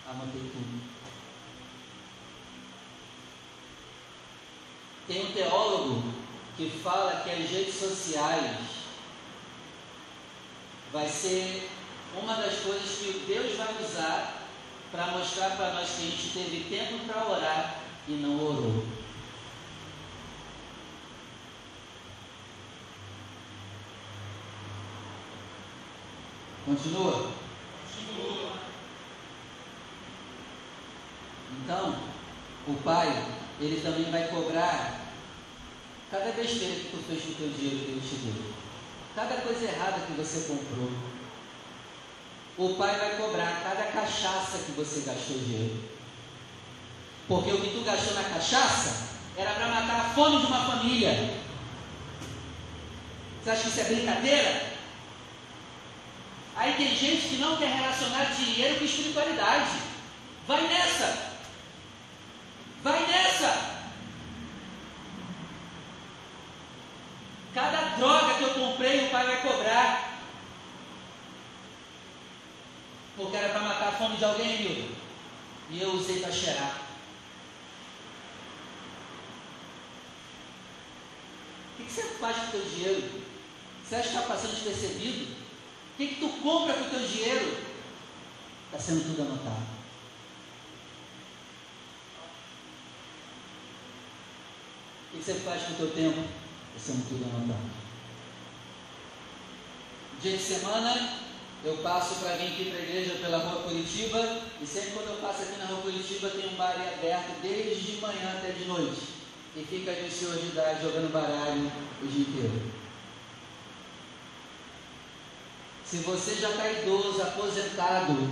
anotei 0.07 0.41
tudo. 0.51 0.92
Tem 5.07 5.25
um 5.25 5.31
teólogo 5.33 6.03
que 6.55 6.69
fala 6.69 7.21
que 7.23 7.29
as 7.29 7.49
redes 7.49 7.75
sociais 7.75 8.57
vai 10.91 11.07
ser 11.09 11.69
uma 12.21 12.35
das 12.35 12.59
coisas 12.59 12.97
que 12.99 13.25
Deus 13.27 13.57
vai 13.57 13.75
usar 13.83 14.43
para 14.91 15.07
mostrar 15.07 15.57
para 15.57 15.73
nós 15.73 15.89
que 15.89 16.03
a 16.03 16.09
gente 16.09 16.29
teve 16.33 16.69
tempo 16.69 17.03
para 17.05 17.27
orar 17.27 17.81
e 18.07 18.11
não 18.11 18.35
orou. 18.35 18.85
Continua? 26.65 27.31
Continua. 27.81 28.51
Então, 31.51 31.99
o 32.67 32.73
pai, 32.83 33.25
ele 33.59 33.81
também 33.81 34.11
vai 34.11 34.27
cobrar 34.27 34.92
cada 36.13 36.31
besteira 36.31 36.75
que 36.75 36.89
tu 36.91 37.03
fez 37.07 37.23
com 37.23 37.31
o 37.31 37.33
teu 37.33 37.49
dinheiro 37.49 37.79
que 37.79 37.91
ele 37.91 38.01
te 38.07 38.15
deu. 38.17 38.53
Cada 39.15 39.41
coisa 39.41 39.65
errada 39.65 40.05
que 40.05 40.13
você 40.13 40.47
comprou. 40.47 40.91
O 42.55 42.75
pai 42.75 42.99
vai 42.99 43.17
cobrar 43.17 43.63
cada 43.63 43.85
cachaça 43.85 44.59
que 44.59 44.73
você 44.73 45.09
gastou 45.09 45.39
dinheiro. 45.39 45.83
Porque 47.27 47.51
o 47.51 47.59
que 47.59 47.71
tu 47.71 47.83
gastou 47.83 48.13
na 48.13 48.29
cachaça 48.29 49.07
era 49.35 49.55
para 49.55 49.67
matar 49.67 50.01
a 50.01 50.09
fome 50.13 50.39
de 50.39 50.45
uma 50.45 50.65
família. 50.65 51.35
Você 53.41 53.49
acha 53.49 53.61
que 53.63 53.69
isso 53.69 53.79
é 53.79 53.83
brincadeira? 53.85 54.73
Aí 56.55 56.75
tem 56.75 56.95
gente 56.95 57.27
que 57.29 57.37
não 57.37 57.57
quer 57.57 57.75
relacionar 57.75 58.25
dinheiro 58.25 58.77
com 58.77 58.85
espiritualidade. 58.85 59.79
Vai 60.47 60.61
nessa! 60.67 61.33
Vai 62.83 63.07
nessa! 63.07 63.73
Cada 67.53 67.95
droga 67.97 68.33
que 68.33 68.43
eu 68.43 68.53
comprei, 68.55 69.05
o 69.05 69.09
pai 69.11 69.25
vai 69.27 69.41
cobrar. 69.41 70.09
Porque 73.33 73.45
era 73.45 73.53
para 73.53 73.67
matar 73.67 73.87
a 73.87 73.91
fome 73.93 74.15
de 74.15 74.25
alguém, 74.25 74.59
Milton. 74.59 74.93
E 75.71 75.81
eu 75.81 75.93
usei 75.93 76.19
para 76.19 76.31
cheirar. 76.31 76.83
O 81.73 81.83
que 81.83 81.91
você 81.91 82.03
faz 82.19 82.37
com 82.37 82.43
o 82.43 82.51
teu 82.51 82.61
dinheiro? 82.61 83.23
Você 83.83 83.95
acha 83.95 84.09
que 84.09 84.15
está 84.15 84.27
passando 84.27 84.51
despercebido? 84.51 85.33
O 85.33 85.97
que, 85.97 86.07
que 86.09 86.19
tu 86.19 86.29
compra 86.43 86.75
com 86.75 86.85
o 86.85 86.89
teu 86.91 87.07
dinheiro? 87.07 87.57
Está 88.67 88.77
sendo 88.77 89.03
tudo 89.03 89.23
anotado. 89.23 89.65
O 95.07 95.11
que, 95.11 95.17
que 95.17 95.23
você 95.23 95.33
faz 95.39 95.63
com 95.63 95.73
o 95.73 95.77
teu 95.77 95.89
tempo? 95.89 96.19
Está 96.77 96.93
sendo 96.93 97.09
tudo 97.09 97.35
anotado. 97.35 97.71
Dia 100.21 100.37
de 100.37 100.43
semana, 100.43 101.22
eu 101.63 101.77
passo 101.77 102.15
para 102.15 102.35
vir 102.35 102.47
aqui 102.47 102.65
para 102.65 102.79
a 102.79 102.83
igreja 102.83 103.15
pela 103.21 103.37
rua 103.37 103.63
Curitiba, 103.63 104.41
e 104.61 104.67
sempre 104.67 104.91
quando 104.91 105.09
eu 105.09 105.15
passo 105.15 105.43
aqui 105.43 105.57
na 105.57 105.65
rua 105.65 105.81
Curitiba 105.81 106.29
tem 106.29 106.49
um 106.49 106.55
bar 106.55 106.75
aberto 106.75 107.41
desde 107.41 107.91
de 107.91 108.01
manhã 108.01 108.35
até 108.37 108.51
de 108.51 108.65
noite. 108.65 109.01
E 109.55 109.63
fica 109.63 109.91
ali 109.91 110.07
o 110.07 110.11
senhor 110.11 110.35
de 110.35 110.47
idade 110.47 110.81
jogando 110.81 111.13
baralho 111.13 111.71
o 112.01 112.07
dia 112.07 112.21
inteiro. 112.21 112.73
Se 115.85 115.97
você 115.97 116.35
já 116.35 116.49
está 116.49 116.69
idoso, 116.69 117.21
aposentado, 117.21 118.13
o 118.13 118.29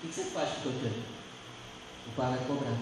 que, 0.00 0.08
que 0.08 0.14
você 0.14 0.24
faz 0.24 0.48
com 0.54 0.70
o 0.70 0.72
teu 0.72 0.90
tempo? 0.90 1.06
O 2.06 2.10
pai 2.12 2.30
vai 2.30 2.46
cobrar. 2.46 2.78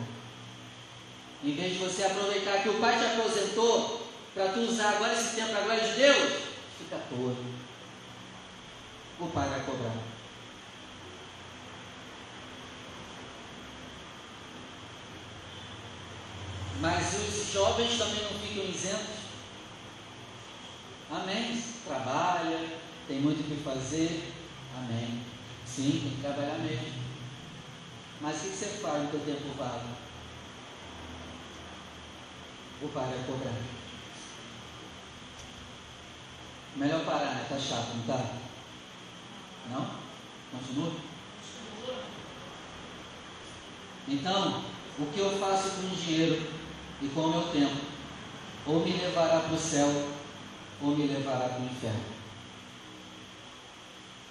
Em 1.45 1.55
vez 1.55 1.73
de 1.73 1.79
você 1.79 2.05
aproveitar 2.05 2.63
que 2.63 2.69
o 2.69 2.81
pai 2.81 2.99
te 2.99 3.05
aposentou 3.05 4.07
para 4.33 4.53
tu 4.53 4.61
usar 4.61 4.91
agora 4.91 5.13
esse 5.13 5.35
tempo 5.35 5.51
para 5.51 5.59
a 5.59 5.65
glória 5.65 5.89
de 5.89 5.97
Deus, 5.97 6.33
fica 6.79 6.97
à 6.97 7.01
toa. 7.01 7.35
O 9.19 9.27
pai 9.29 9.49
vai 9.49 9.61
cobrar. 9.61 9.95
Mas 16.81 17.15
os 17.15 17.53
jovens 17.53 17.97
também 17.97 18.23
não 18.25 18.39
ficam 18.39 18.65
isentos. 18.65 19.17
Amém. 21.11 21.63
Trabalha, 21.87 22.69
tem 23.09 23.21
muito 23.21 23.41
o 23.41 23.45
que 23.45 23.63
fazer. 23.63 24.35
Amém. 24.77 25.23
Sim, 25.65 26.01
tem 26.03 26.11
que 26.11 26.21
trabalhar 26.21 26.59
mesmo. 26.59 26.93
Mas 28.21 28.37
o 28.37 28.41
que 28.41 28.49
você 28.49 28.67
faz 28.67 29.03
no 29.03 29.11
teu 29.11 29.21
tempo 29.21 29.55
vago? 29.57 29.89
O 32.83 32.89
pai 32.89 33.09
vai 33.09 33.25
cobrar. 33.27 33.55
Melhor 36.77 37.05
parar, 37.07 37.35
né? 37.35 37.47
Tá 37.49 37.59
chato, 37.59 37.95
não 37.97 38.03
tá? 38.03 38.46
Não? 39.71 39.91
Continua? 40.53 40.93
Então, 44.09 44.63
o 44.99 45.07
que 45.07 45.19
eu 45.19 45.39
faço 45.39 45.71
com 45.71 45.87
o 45.87 45.97
dinheiro 45.97 46.43
e 47.03 47.09
com 47.09 47.21
o 47.21 47.31
meu 47.31 47.43
tempo, 47.53 47.77
ou 48.67 48.81
me 48.81 48.93
levará 48.93 49.41
para 49.41 49.55
o 49.55 49.59
céu, 49.59 49.89
ou 50.81 50.97
me 50.97 51.07
levará 51.07 51.49
para 51.49 51.61
o 51.61 51.65
inferno. 51.65 52.17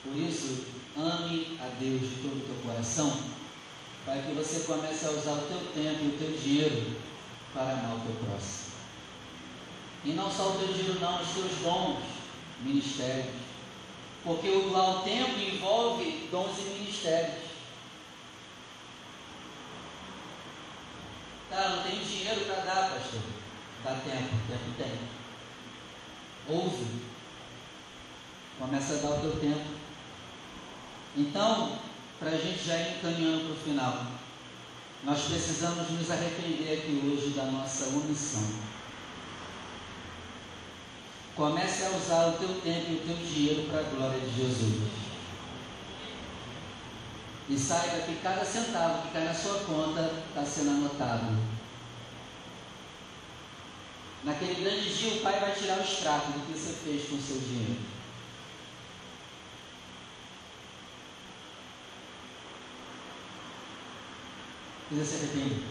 Por 0.04 0.16
isso, 0.18 0.66
ame 0.98 1.58
a 1.60 1.68
Deus 1.80 2.02
de 2.02 2.16
todo 2.22 2.38
o 2.38 2.46
teu 2.46 2.56
coração, 2.64 3.18
para 4.06 4.22
que 4.22 4.34
você 4.34 4.62
comece 4.62 5.06
a 5.06 5.12
usar 5.12 5.34
o 5.34 5.48
teu 5.48 5.60
tempo 5.74 6.04
e 6.04 6.08
o 6.08 6.18
teu 6.18 6.38
dinheiro 6.38 6.96
para 7.54 7.74
amar 7.74 7.96
o 7.96 8.02
teu 8.02 8.16
próximo. 8.26 8.66
E 10.04 10.12
não 10.12 10.32
só 10.32 10.50
o 10.50 10.58
teu 10.60 10.68
dinheiro, 10.68 11.00
não, 11.00 11.22
os 11.22 11.30
teus 11.30 11.52
dons, 11.64 12.04
ministérios. 12.62 13.34
Porque 14.26 14.50
o 14.50 14.70
doar 14.70 14.98
o 14.98 15.02
tempo 15.04 15.40
envolve 15.40 16.28
dons 16.32 16.58
e 16.58 16.80
ministérios. 16.80 17.46
Tá, 21.48 21.70
não 21.70 21.84
tenho 21.84 22.04
dinheiro 22.04 22.42
para 22.46 22.56
dar, 22.56 22.90
pastor. 22.90 23.22
Dá 23.84 23.92
tempo, 23.92 24.36
tempo 24.48 24.74
tem. 24.78 25.00
Ouve. 26.50 26.86
Começa 28.58 28.96
a 28.96 28.98
dar 28.98 29.18
o 29.18 29.22
teu 29.22 29.40
tempo. 29.40 29.76
Então, 31.16 31.80
para 32.20 32.32
a 32.32 32.38
gente 32.38 32.66
já 32.66 32.78
ir 32.78 32.98
encaminhando 32.98 33.46
para 33.46 33.54
o 33.54 33.64
final, 33.64 34.08
nós 35.04 35.22
precisamos 35.26 35.88
nos 35.92 36.10
arrepender 36.10 36.80
aqui 36.80 37.00
hoje 37.06 37.36
da 37.36 37.46
nossa 37.46 37.90
omissão. 37.90 38.75
Comece 41.36 41.84
a 41.84 41.90
usar 41.90 42.28
o 42.28 42.38
teu 42.38 42.62
tempo 42.62 42.92
e 42.92 42.96
o 42.96 43.08
teu 43.08 43.18
dinheiro 43.18 43.70
para 43.70 43.82
a 43.82 43.84
glória 43.84 44.20
de 44.20 44.36
Jesus. 44.36 44.90
E 47.50 47.60
saiba 47.60 48.06
que 48.06 48.22
cada 48.24 48.46
centavo 48.46 49.04
que 49.04 49.14
cai 49.14 49.26
na 49.26 49.34
sua 49.34 49.60
conta 49.66 50.24
está 50.30 50.46
sendo 50.46 50.70
anotado. 50.70 51.38
Naquele 54.24 54.64
grande 54.64 54.98
dia, 54.98 55.16
o 55.16 55.22
pai 55.22 55.40
vai 55.40 55.54
tirar 55.54 55.78
o 55.78 55.82
extrato 55.82 56.32
do 56.32 56.48
que 56.48 56.58
você 56.58 56.74
fez 56.74 57.10
com 57.10 57.16
o 57.16 57.22
seu 57.22 57.38
dinheiro. 57.38 57.82
Precisa 64.90 65.28
se. 65.28 65.64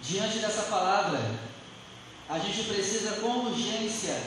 Diante 0.00 0.38
dessa 0.38 0.62
palavra, 0.62 1.18
a 2.28 2.38
gente 2.38 2.64
precisa 2.64 3.20
com 3.20 3.46
urgência 3.46 4.20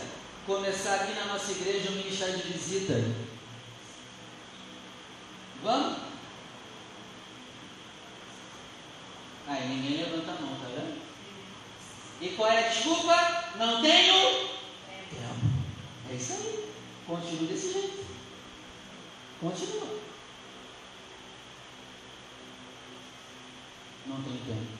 começar 0.46 0.96
aqui 0.96 1.14
na 1.14 1.26
nossa 1.26 1.52
igreja 1.52 1.92
um 1.92 1.96
ministério 1.96 2.38
de 2.38 2.54
visita. 2.54 2.94
Vamos? 5.62 5.98
Aí 9.48 9.68
ninguém 9.68 9.98
levanta 9.98 10.32
a 10.32 10.42
mão, 10.42 10.56
tá 10.56 10.68
vendo? 10.68 11.02
E 12.22 12.30
qual 12.30 12.50
é 12.50 12.66
a 12.66 12.70
desculpa? 12.70 13.54
Não 13.58 13.82
tenho 13.82 14.14
tempo. 15.10 15.46
É 16.10 16.16
isso 16.16 16.34
aí. 16.34 16.74
Continua 17.06 17.48
desse 17.48 17.74
jeito. 17.74 18.06
Continua. 19.42 20.00
Não 24.08 24.22
tenho 24.24 24.38
tempo. 24.46 24.79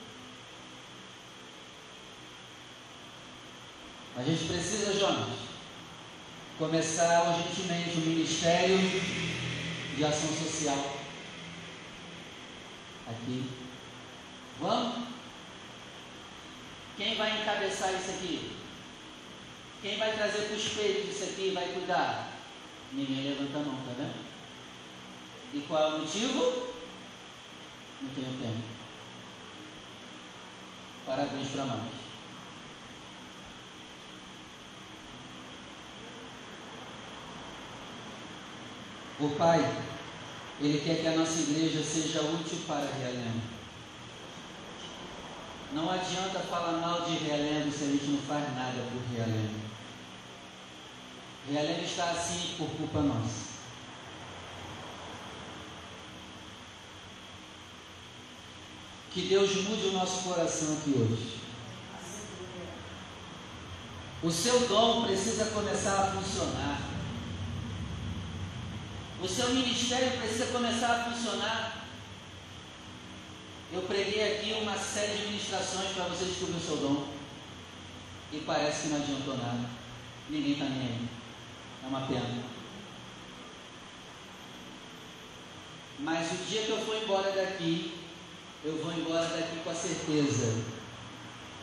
A 4.20 4.22
gente 4.22 4.44
precisa, 4.44 4.98
Jonas, 4.98 5.30
começar 6.58 7.30
urgentemente 7.30 7.96
o 7.96 8.00
ministério 8.00 8.76
de 9.96 10.04
ação 10.04 10.28
social. 10.28 10.76
Aqui. 13.08 13.50
Vamos? 14.60 15.06
Quem 16.98 17.16
vai 17.16 17.40
encabeçar 17.40 17.94
isso 17.94 18.10
aqui? 18.10 18.56
Quem 19.80 19.96
vai 19.96 20.12
trazer 20.12 20.48
para 20.48 20.54
o 20.54 20.60
espelho 20.60 21.10
isso 21.10 21.24
aqui 21.24 21.48
e 21.48 21.54
vai 21.54 21.72
cuidar? 21.72 22.30
Ninguém 22.92 23.30
levanta 23.30 23.56
a 23.56 23.62
mão, 23.62 23.76
tá 23.86 23.94
vendo? 23.96 24.26
E 25.54 25.60
qual 25.60 25.82
é 25.82 25.94
o 25.94 25.98
motivo? 26.00 26.74
Não 28.02 28.10
tenho 28.10 28.38
tempo. 28.38 28.68
Parabéns 31.06 31.48
para 31.48 31.64
nós. 31.64 31.99
O 39.22 39.28
Pai, 39.36 39.60
Ele 40.60 40.80
quer 40.80 41.02
que 41.02 41.06
a 41.06 41.16
nossa 41.16 41.40
igreja 41.40 41.84
seja 41.84 42.22
útil 42.22 42.60
para 42.66 42.90
Realengo. 42.98 43.42
Não 45.72 45.90
adianta 45.90 46.40
falar 46.40 46.78
mal 46.78 47.02
de 47.02 47.18
Realengo 47.18 47.70
se 47.70 47.84
a 47.84 47.86
gente 47.88 48.06
não 48.06 48.22
faz 48.22 48.42
nada 48.54 48.82
por 48.90 49.14
Realengo. 49.14 49.60
Realengo 51.50 51.84
está 51.84 52.10
assim 52.12 52.54
por 52.56 52.68
culpa 52.70 53.00
nossa. 53.00 53.50
Que 59.12 59.22
Deus 59.22 59.54
mude 59.64 59.88
o 59.88 59.92
nosso 59.92 60.22
coração 60.22 60.78
aqui 60.78 60.94
hoje. 60.96 61.40
O 64.22 64.30
seu 64.30 64.68
dom 64.68 65.04
precisa 65.04 65.46
começar 65.46 66.00
a 66.00 66.12
funcionar. 66.12 66.89
O 69.22 69.28
seu 69.28 69.50
ministério 69.50 70.18
precisa 70.18 70.46
começar 70.46 70.92
a 70.92 71.10
funcionar. 71.10 71.84
Eu 73.72 73.82
preguei 73.82 74.36
aqui 74.36 74.52
uma 74.62 74.76
série 74.78 75.18
de 75.18 75.26
ministrações 75.26 75.92
para 75.92 76.04
você 76.04 76.24
descobrir 76.24 76.56
o 76.56 76.60
seu 76.60 76.76
dom. 76.78 77.06
E 78.32 78.38
parece 78.40 78.82
que 78.82 78.88
não 78.88 79.02
adiantou 79.02 79.36
nada. 79.36 79.68
Ninguém 80.30 80.52
está 80.52 80.64
nem 80.64 80.80
aí. 80.80 81.08
É 81.84 81.86
uma 81.86 82.06
pena. 82.06 82.44
Mas 85.98 86.32
o 86.32 86.36
dia 86.46 86.62
que 86.62 86.70
eu 86.70 86.78
for 86.78 86.96
embora 86.96 87.30
daqui, 87.32 87.92
eu 88.64 88.82
vou 88.82 88.92
embora 88.92 89.26
daqui 89.28 89.60
com 89.62 89.70
a 89.70 89.74
certeza. 89.74 90.64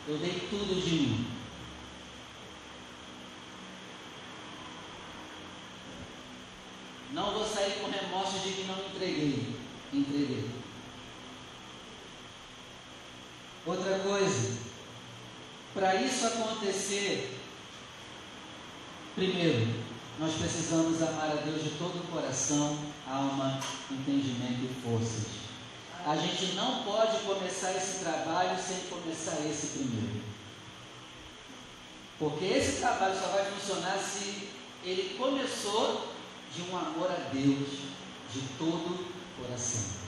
Eu 0.06 0.16
dei 0.18 0.46
tudo 0.48 0.80
de 0.80 0.90
mim. 0.90 1.38
Não 7.12 7.32
vou 7.32 7.46
sair 7.46 7.80
com 7.80 7.90
remorso 7.90 8.38
de 8.40 8.52
que 8.52 8.64
não 8.64 8.76
entreguei. 9.08 9.54
Entreguei. 9.92 10.50
Outra 13.66 13.98
coisa, 13.98 14.58
para 15.74 15.94
isso 15.96 16.26
acontecer, 16.26 17.38
primeiro, 19.14 19.66
nós 20.18 20.34
precisamos 20.34 21.02
amar 21.02 21.30
a 21.30 21.42
Deus 21.44 21.62
de 21.62 21.70
todo 21.70 21.98
o 21.98 22.06
coração, 22.08 22.78
alma, 23.06 23.60
entendimento 23.90 24.64
e 24.64 24.82
forças. 24.82 25.26
A 26.06 26.16
gente 26.16 26.54
não 26.54 26.82
pode 26.82 27.18
começar 27.18 27.72
esse 27.72 27.98
trabalho 27.98 28.58
sem 28.58 28.78
começar 28.88 29.38
esse 29.46 29.78
primeiro. 29.78 30.22
Porque 32.18 32.46
esse 32.46 32.80
trabalho 32.80 33.14
só 33.14 33.28
vai 33.28 33.44
funcionar 33.52 33.98
se 33.98 34.48
ele 34.82 35.16
começou 35.18 36.14
de 36.54 36.62
um 36.62 36.76
amor 36.76 37.10
a 37.10 37.28
Deus 37.32 37.87
de 38.32 38.40
todo 38.58 39.06
coração. 39.40 39.98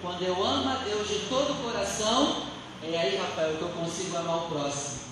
Quando 0.00 0.22
eu 0.22 0.44
amo 0.44 0.68
a 0.68 0.76
Deus 0.76 1.08
de 1.08 1.18
todo 1.28 1.52
o 1.52 1.62
coração, 1.64 2.46
é 2.82 2.98
aí, 2.98 3.16
Rafael, 3.16 3.56
que 3.56 3.62
eu 3.62 3.68
consigo 3.70 4.16
amar 4.16 4.44
o 4.44 4.48
próximo. 4.48 5.08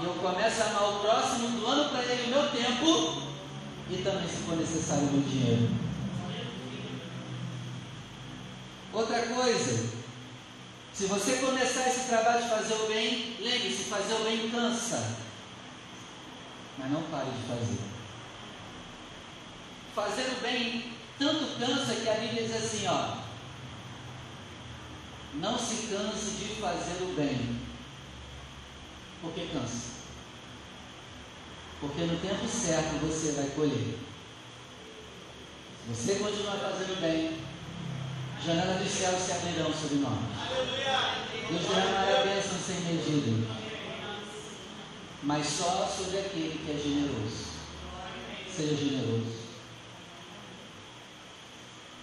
E 0.00 0.04
eu 0.04 0.14
começo 0.14 0.62
a 0.62 0.66
amar 0.66 0.88
o 0.90 1.00
próximo, 1.00 1.60
doando 1.60 1.90
para 1.90 2.04
ele 2.04 2.32
o 2.32 2.34
meu 2.34 2.50
tempo 2.50 3.30
e 3.90 4.02
também, 4.02 4.28
se 4.28 4.36
for 4.44 4.56
necessário, 4.56 5.08
o 5.08 5.12
meu 5.12 5.22
dinheiro. 5.22 5.68
Outra 8.92 9.26
coisa, 9.26 10.00
Se 10.92 11.06
você 11.06 11.36
começar 11.36 11.88
esse 11.88 12.08
trabalho 12.08 12.42
de 12.42 12.50
fazer 12.50 12.74
o 12.74 12.86
bem, 12.86 13.36
lembre-se, 13.40 13.84
fazer 13.84 14.12
o 14.14 14.24
bem 14.24 14.50
cansa. 14.50 15.16
Mas 16.76 16.90
não 16.90 17.02
pare 17.04 17.30
de 17.30 17.48
fazer. 17.48 17.80
Fazer 19.94 20.36
o 20.36 20.40
bem 20.42 20.92
tanto 21.20 21.58
cansa 21.58 21.94
que 21.96 22.08
a 22.08 22.14
Bíblia 22.14 22.48
diz 22.48 22.56
assim, 22.56 22.86
ó. 22.88 23.18
Não 25.34 25.58
se 25.58 25.88
canse 25.88 26.30
de 26.30 26.60
fazer 26.60 27.02
o 27.02 27.14
bem. 27.14 27.60
Por 29.20 29.32
que 29.34 29.46
cansa? 29.48 29.90
Porque 31.78 32.02
no 32.04 32.18
tempo 32.18 32.48
certo 32.48 33.06
você 33.06 33.32
vai 33.32 33.50
colher. 33.50 33.98
Se 35.86 35.94
você 35.94 36.14
continuar 36.16 36.56
fazendo 36.56 37.00
bem, 37.00 37.38
janelas 38.44 38.82
dos 38.82 38.90
céus 38.90 39.20
se 39.20 39.32
abrirão 39.32 39.72
sobre 39.72 39.98
nós. 39.98 40.18
Deus 41.50 41.62
derramará 41.68 42.24
bênção 42.24 42.58
sem 42.58 42.80
medida. 42.80 43.46
Mas 45.22 45.46
só 45.46 45.86
sobre 45.86 46.18
aquele 46.18 46.64
que 46.64 46.70
é 46.70 46.82
generoso. 46.82 47.50
Seja 48.50 48.74
generoso. 48.74 49.39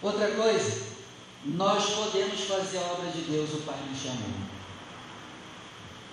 Outra 0.02 0.32
coisa, 0.32 0.88
nós 1.44 1.90
podemos 1.90 2.42
fazer 2.42 2.78
a 2.78 2.94
obra 2.94 3.12
de 3.12 3.22
Deus, 3.22 3.54
o 3.54 3.62
Pai 3.62 3.78
nos 3.90 4.00
chamou. 4.00 4.48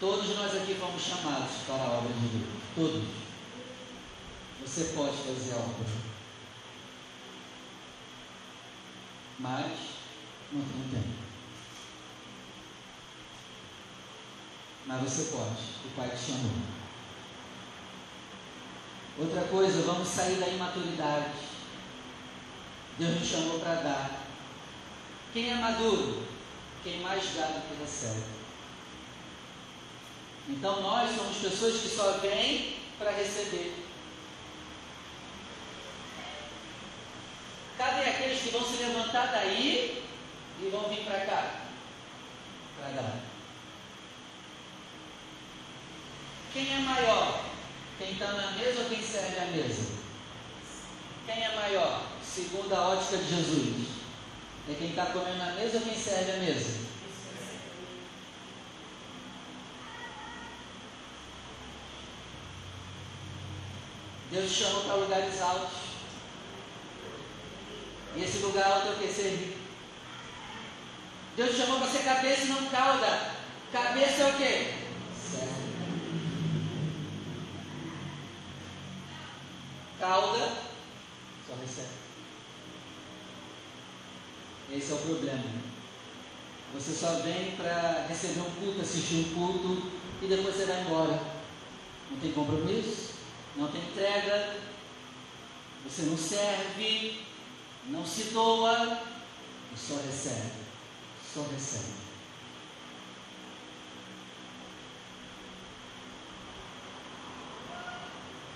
Todos 0.00 0.36
nós 0.36 0.54
aqui 0.54 0.74
fomos 0.74 1.02
chamados 1.02 1.50
para 1.66 1.82
a 1.82 1.98
obra 1.98 2.12
de 2.12 2.28
Deus. 2.28 2.48
Todos. 2.74 3.04
Você 4.62 4.84
pode 4.94 5.16
fazer 5.16 5.54
a 5.54 5.56
obra. 5.56 5.86
Mas 9.38 9.72
não 10.52 10.62
tem 10.62 11.00
tempo. 11.00 11.14
Mas 14.86 15.02
você 15.02 15.24
pode. 15.24 15.62
O 15.84 15.96
Pai 15.96 16.10
te 16.10 16.32
chamou. 16.32 16.52
Outra 19.18 19.42
coisa, 19.42 19.82
vamos 19.82 20.08
sair 20.08 20.36
da 20.36 20.48
imaturidade. 20.48 21.53
Deus 22.98 23.20
nos 23.20 23.28
chamou 23.28 23.58
para 23.58 23.74
dar. 23.74 24.24
Quem 25.32 25.50
é 25.50 25.54
maduro? 25.56 26.26
Quem 26.84 27.00
mais 27.00 27.24
dá 27.34 27.46
do 27.46 27.68
que 27.68 27.82
recebe. 27.82 28.22
Então 30.48 30.82
nós 30.82 31.16
somos 31.16 31.38
pessoas 31.38 31.80
que 31.80 31.88
só 31.88 32.18
vêm 32.18 32.76
para 32.98 33.10
receber. 33.10 33.84
Cadê 37.76 38.10
aqueles 38.10 38.42
que 38.42 38.50
vão 38.50 38.64
se 38.64 38.82
levantar 38.82 39.32
daí 39.32 40.04
e 40.60 40.68
vão 40.70 40.88
vir 40.88 41.04
para 41.04 41.26
cá? 41.26 41.60
Para 42.78 42.90
dar. 42.90 43.20
Quem 46.52 46.72
é 46.72 46.78
maior? 46.78 47.44
Quem 47.98 48.12
está 48.12 48.32
na 48.32 48.52
mesa 48.52 48.82
ou 48.82 48.88
quem 48.88 49.02
serve 49.02 49.38
a 49.38 49.46
mesa? 49.46 49.90
Quem 51.26 51.42
é 51.42 51.54
maior? 51.56 52.13
Segundo 52.34 52.74
a 52.74 52.88
ótica 52.88 53.16
de 53.18 53.28
Jesus. 53.28 53.86
É 54.68 54.74
quem 54.74 54.90
está 54.90 55.06
comendo 55.06 55.38
na 55.38 55.52
mesa 55.52 55.78
ou 55.78 55.84
quem 55.84 55.96
serve 55.96 56.32
a 56.32 56.36
mesa? 56.38 56.80
Deus 64.32 64.50
te 64.50 64.64
chamou 64.64 64.82
para 64.82 64.94
lugares 64.94 65.40
altos. 65.40 65.78
E 68.16 68.24
esse 68.24 68.38
lugar 68.38 68.66
alto 68.66 68.88
é 68.88 68.90
o 68.90 68.98
que? 68.98 69.14
Servir. 69.14 69.56
Deus 71.36 71.50
te 71.50 71.56
chamou 71.56 71.78
para 71.78 71.90
ser 71.92 72.02
cabeça 72.02 72.42
e 72.42 72.48
não 72.48 72.66
cauda. 72.66 73.30
Cabeça 73.70 74.22
é 74.22 74.30
o 74.30 74.36
que? 74.36 74.74
Serve. 75.30 75.64
Cauda, 80.00 80.52
só 81.46 81.54
recebe. 81.60 82.03
Esse 84.76 84.90
é 84.90 84.94
o 84.94 84.98
problema. 84.98 85.44
Você 86.74 86.92
só 86.92 87.20
vem 87.20 87.52
para 87.52 88.06
receber 88.08 88.40
um 88.40 88.50
culto, 88.50 88.80
assistir 88.80 89.26
um 89.26 89.34
culto 89.34 89.90
e 90.20 90.26
depois 90.26 90.56
você 90.56 90.66
vai 90.66 90.80
embora. 90.80 91.22
Não 92.10 92.18
tem 92.18 92.32
compromisso, 92.32 93.14
não 93.56 93.68
tem 93.68 93.80
entrega, 93.80 94.56
você 95.84 96.02
não 96.02 96.18
serve, 96.18 97.20
não 97.86 98.04
se 98.04 98.24
doa 98.24 99.14
só 99.76 99.94
recebe. 99.96 100.64
Só 101.32 101.42
recebe. 101.52 102.04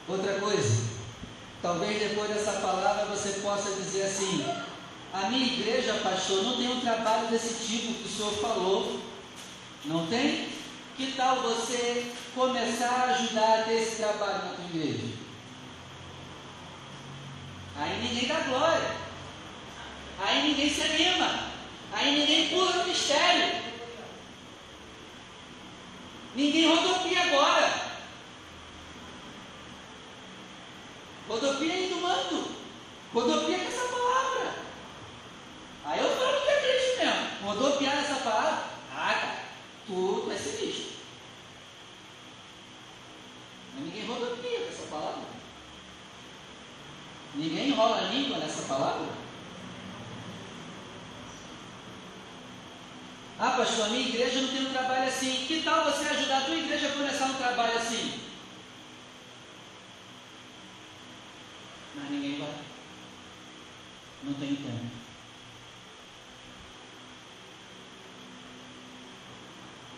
Outra 0.08 0.40
coisa, 0.40 0.84
talvez 1.60 2.00
depois 2.00 2.30
dessa 2.30 2.52
palavra 2.60 3.04
você 3.06 3.40
possa 3.40 3.72
dizer 3.72 4.04
assim: 4.04 4.42
a 5.12 5.30
minha 5.30 5.46
igreja, 5.46 5.94
pastor, 6.02 6.42
não 6.42 6.56
tem 6.56 6.68
um 6.68 6.80
trabalho 6.80 7.28
desse 7.28 7.66
tipo 7.66 7.94
que 7.94 8.08
o 8.08 8.12
senhor 8.12 8.32
falou. 8.34 9.00
Não 9.84 10.06
tem? 10.06 10.48
Que 10.96 11.12
tal 11.12 11.42
você 11.42 12.12
começar 12.34 12.90
a 12.90 13.04
ajudar 13.14 13.60
a 13.60 13.62
ter 13.62 13.82
esse 13.82 13.96
trabalho 13.96 14.44
na 14.44 14.54
tua 14.54 14.64
igreja? 14.64 15.04
Aí 17.76 18.02
ninguém 18.02 18.28
dá 18.28 18.40
glória. 18.40 18.96
Aí 20.20 20.48
ninguém 20.48 20.68
se 20.68 20.82
anima. 20.82 21.48
Aí 21.92 22.18
ninguém 22.18 22.48
pula 22.48 22.72
no 22.72 22.88
mistério. 22.88 23.62
Ninguém 26.34 26.68
rodopia 26.68 27.22
agora. 27.22 27.88
Rodopia 31.28 31.72
é 31.72 31.86
indo 31.86 32.00
mando. 32.00 32.48
Rodopia 33.14 33.58
com 33.58 33.68
essa 33.68 33.88
palavra. 33.88 34.67
Aí 35.88 36.00
eu 36.00 36.16
falo 36.18 36.42
que 36.42 36.48
é 36.50 36.56
triste 36.56 36.98
mesmo. 36.98 37.46
Rodopiar 37.46 37.96
essa 37.96 38.16
palavra. 38.16 38.64
Ah, 38.94 39.14
cara, 39.14 39.44
tu 39.86 40.30
é 40.30 40.36
sinistro. 40.36 40.98
Mas 43.74 43.84
ninguém 43.84 44.06
rodopia 44.06 44.60
com 44.60 44.68
essa 44.68 44.86
palavra. 44.88 45.22
Ninguém 47.34 47.68
enrola 47.68 47.96
a 47.96 48.12
língua 48.12 48.36
nessa 48.36 48.62
palavra. 48.62 49.08
Ah, 53.38 53.50
pastor, 53.52 53.86
a 53.86 53.88
minha 53.88 54.08
igreja 54.08 54.42
não 54.42 54.48
tem 54.48 54.66
um 54.66 54.72
trabalho 54.72 55.08
assim. 55.08 55.46
Que 55.46 55.62
tal 55.62 55.84
você 55.84 56.06
ajudar 56.06 56.38
a 56.38 56.44
tua 56.44 56.56
igreja 56.56 56.88
a 56.88 56.92
começar 56.92 57.26
um 57.26 57.34
trabalho 57.34 57.78
assim? 57.78 58.20
Mas 61.94 62.10
ninguém 62.10 62.40
vai. 62.40 62.54
Não 64.24 64.34
tem 64.34 64.54
tempo. 64.54 65.07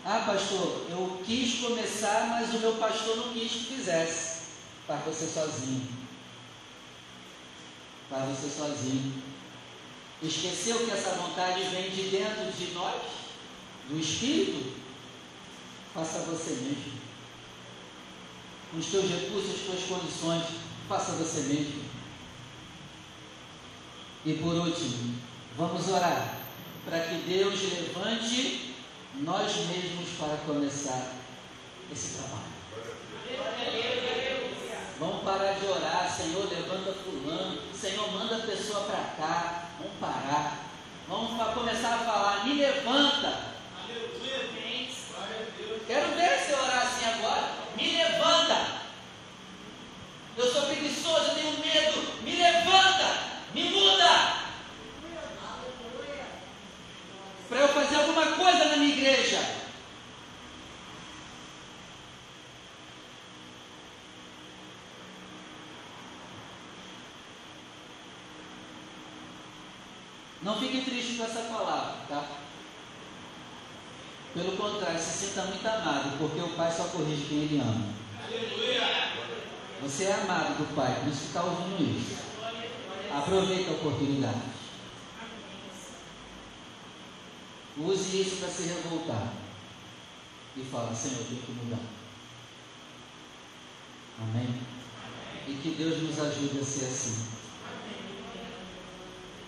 Ah, 0.03 0.23
pastor, 0.25 0.87
eu 0.89 1.21
quis 1.23 1.59
começar, 1.59 2.27
mas 2.29 2.53
o 2.55 2.59
meu 2.59 2.73
pastor 2.73 3.17
não 3.17 3.33
quis 3.33 3.51
que 3.51 3.75
fizesse. 3.75 4.41
Para 4.87 4.97
você 4.97 5.27
sozinho. 5.27 5.87
Para 8.09 8.25
você 8.25 8.49
sozinho. 8.49 9.21
Esqueceu 10.23 10.85
que 10.85 10.91
essa 10.91 11.11
vontade 11.11 11.63
vem 11.65 11.91
de 11.91 12.09
dentro 12.09 12.51
de 12.51 12.73
nós, 12.73 13.01
do 13.89 13.99
Espírito? 13.99 14.73
Faça 15.93 16.19
você 16.19 16.51
mesmo. 16.51 16.99
Com 18.71 18.77
os 18.77 18.85
teus 18.87 19.09
recursos, 19.09 19.51
as 19.51 19.61
tuas 19.61 19.83
condições, 19.83 20.43
faça 20.87 21.11
você 21.13 21.41
mesmo. 21.41 21.83
E 24.25 24.33
por 24.33 24.55
último, 24.55 25.15
vamos 25.57 25.87
orar 25.89 26.37
para 26.85 26.99
que 27.01 27.15
Deus 27.27 27.59
levante 27.61 28.70
nós 29.15 29.55
mesmos 29.67 30.09
para 30.17 30.37
começar 30.45 31.13
esse 31.91 32.17
trabalho. 32.17 32.51
Vamos 34.99 35.23
parar 35.23 35.53
de 35.53 35.65
orar, 35.65 36.15
Senhor, 36.15 36.47
levanta 36.49 36.93
fulano, 36.93 37.59
Senhor, 37.73 38.11
manda 38.11 38.37
a 38.37 38.47
pessoa 38.47 38.81
para 38.81 39.03
cá, 39.17 39.69
vamos 39.79 39.97
parar. 39.99 40.71
Vamos 41.07 41.53
começar 41.53 41.95
a 41.95 41.99
falar, 41.99 42.45
me 42.45 42.53
levanta. 42.53 43.51
Quero 45.87 46.15
ver 46.15 46.39
você 46.39 46.53
orar 46.53 46.87
assim 46.87 47.05
agora. 47.05 47.51
Me 47.75 47.97
levanta. 47.97 48.81
Eu 50.37 50.51
sou 50.51 50.61
preguiçoso, 50.67 51.31
eu 51.31 51.35
tenho 51.35 51.59
medo. 51.59 52.23
Me 52.23 52.35
levanta. 52.35 53.41
Me 53.53 53.63
muda. 53.69 54.37
Para 57.49 57.59
eu 57.59 57.67
fazer 57.67 57.95
alguma 57.95 58.25
coisa 58.37 58.65
na 58.65 58.77
minha 58.77 58.95
igreja. 58.95 59.61
Não 70.41 70.57
fique 70.57 70.89
triste 70.89 71.10
com 71.21 71.25
essa 71.25 71.41
palavra, 71.41 71.97
tá? 72.09 72.27
Pelo 74.33 74.57
contrário, 74.57 74.99
se 74.99 75.27
sinta 75.27 75.43
muito 75.43 75.65
amado, 75.67 76.17
porque 76.17 76.39
o 76.39 76.55
Pai 76.55 76.71
só 76.71 76.85
corrige 76.85 77.25
quem 77.25 77.43
Ele 77.43 77.59
ama. 77.59 77.93
Você 79.83 80.05
é 80.05 80.13
amado 80.13 80.57
do 80.57 80.75
Pai, 80.75 80.99
por 80.99 81.09
isso 81.09 81.21
que 81.21 81.27
está 81.27 81.43
ouvindo 81.43 81.99
isso. 81.99 82.21
Aproveita 83.13 83.71
a 83.71 83.73
oportunidade. 83.73 84.41
Use 87.77 88.21
isso 88.21 88.37
para 88.37 88.49
se 88.49 88.63
revoltar. 88.63 89.33
E 90.57 90.63
fala, 90.63 90.95
Senhor, 90.95 91.19
eu 91.19 91.25
tenho 91.25 91.41
que 91.41 91.51
mudar. 91.51 91.79
Amém? 94.21 94.61
E 95.47 95.53
que 95.53 95.69
Deus 95.71 96.01
nos 96.01 96.19
ajude 96.19 96.59
a 96.59 96.63
ser 96.63 96.85
assim. 96.85 97.27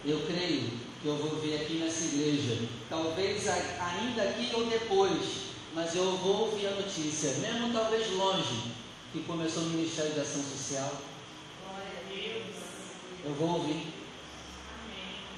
Eu 0.06 0.26
creio 0.26 0.93
eu 1.08 1.18
vou 1.18 1.40
vir 1.40 1.56
aqui 1.56 1.76
nessa 1.76 2.06
igreja, 2.06 2.68
talvez 2.90 3.48
ainda 3.48 4.24
aqui 4.24 4.52
ou 4.54 4.66
depois, 4.66 5.44
mas 5.74 5.96
eu 5.96 6.18
vou 6.18 6.52
ouvir 6.52 6.68
a 6.68 6.72
notícia, 6.72 7.32
mesmo 7.40 7.74
talvez 7.74 8.10
longe, 8.12 8.72
que 9.12 9.22
começou 9.24 9.64
o 9.64 9.68
Ministério 9.68 10.14
de 10.14 10.20
Ação 10.22 10.42
Social. 10.42 10.92
Eu 13.26 13.34
vou 13.36 13.60
ouvir. 13.60 13.88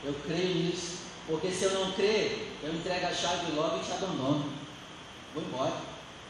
Eu 0.03 0.13
creio 0.26 0.55
nisso. 0.55 1.05
Porque 1.28 1.49
se 1.49 1.63
eu 1.63 1.74
não 1.74 1.91
crer, 1.93 2.51
eu 2.63 2.74
entrego 2.74 3.07
a 3.07 3.13
chave 3.13 3.51
logo 3.53 3.78
e 3.78 3.86
te 3.86 3.91
abandono. 3.91 4.53
Vou 5.34 5.43
embora. 5.43 5.74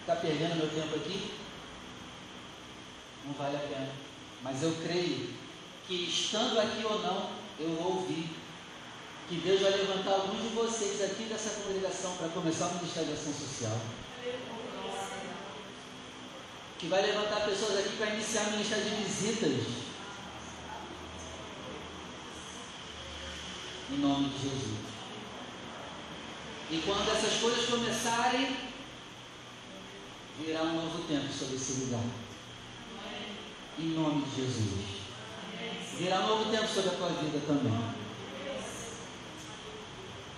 Está 0.01 0.15
perdendo 0.15 0.55
meu 0.55 0.69
tempo 0.69 0.95
aqui? 0.95 1.31
Não 3.25 3.33
vale 3.33 3.57
a 3.57 3.59
pena. 3.59 3.89
Mas 4.41 4.63
eu 4.63 4.73
creio 4.83 5.29
que 5.87 5.95
estando 6.05 6.59
aqui 6.59 6.85
ou 6.85 6.99
não, 7.01 7.29
eu 7.59 7.69
vou 7.75 7.97
ouvir. 7.97 8.29
Que 9.27 9.37
Deus 9.37 9.59
vai 9.59 9.71
levantar 9.71 10.11
alguns 10.11 10.41
de 10.43 10.49
vocês 10.49 11.01
aqui 11.01 11.23
dessa 11.23 11.61
congregação 11.61 12.15
para 12.15 12.29
começar 12.29 12.67
o 12.67 12.73
Ministério 12.75 13.09
de 13.09 13.13
Ação 13.15 13.33
Social. 13.33 13.77
Que 16.77 16.87
vai 16.87 17.01
levantar 17.01 17.45
pessoas 17.45 17.79
aqui 17.79 17.97
para 17.97 18.13
iniciar 18.13 18.43
o 18.43 18.51
Ministério 18.51 18.83
de 18.83 19.03
Visitas. 19.03 19.65
Em 23.91 23.97
nome 23.97 24.29
de 24.29 24.43
Jesus. 24.43 24.79
E 26.69 26.83
quando 26.85 27.09
essas 27.11 27.41
coisas 27.41 27.65
começarem, 27.65 28.57
virá 30.39 30.63
um 30.63 30.73
novo 30.75 31.07
tempo 31.07 31.33
sobre 31.33 31.55
esse 31.55 31.85
lugar. 31.85 32.03
Em 33.79 33.87
nome 33.87 34.23
de 34.25 34.35
Jesus. 34.35 34.85
Virá 35.97 36.19
um 36.19 36.27
novo 36.27 36.51
tempo 36.51 36.67
sobre 36.67 36.89
a 36.89 36.93
tua 36.93 37.09
vida 37.09 37.41
também. 37.47 37.94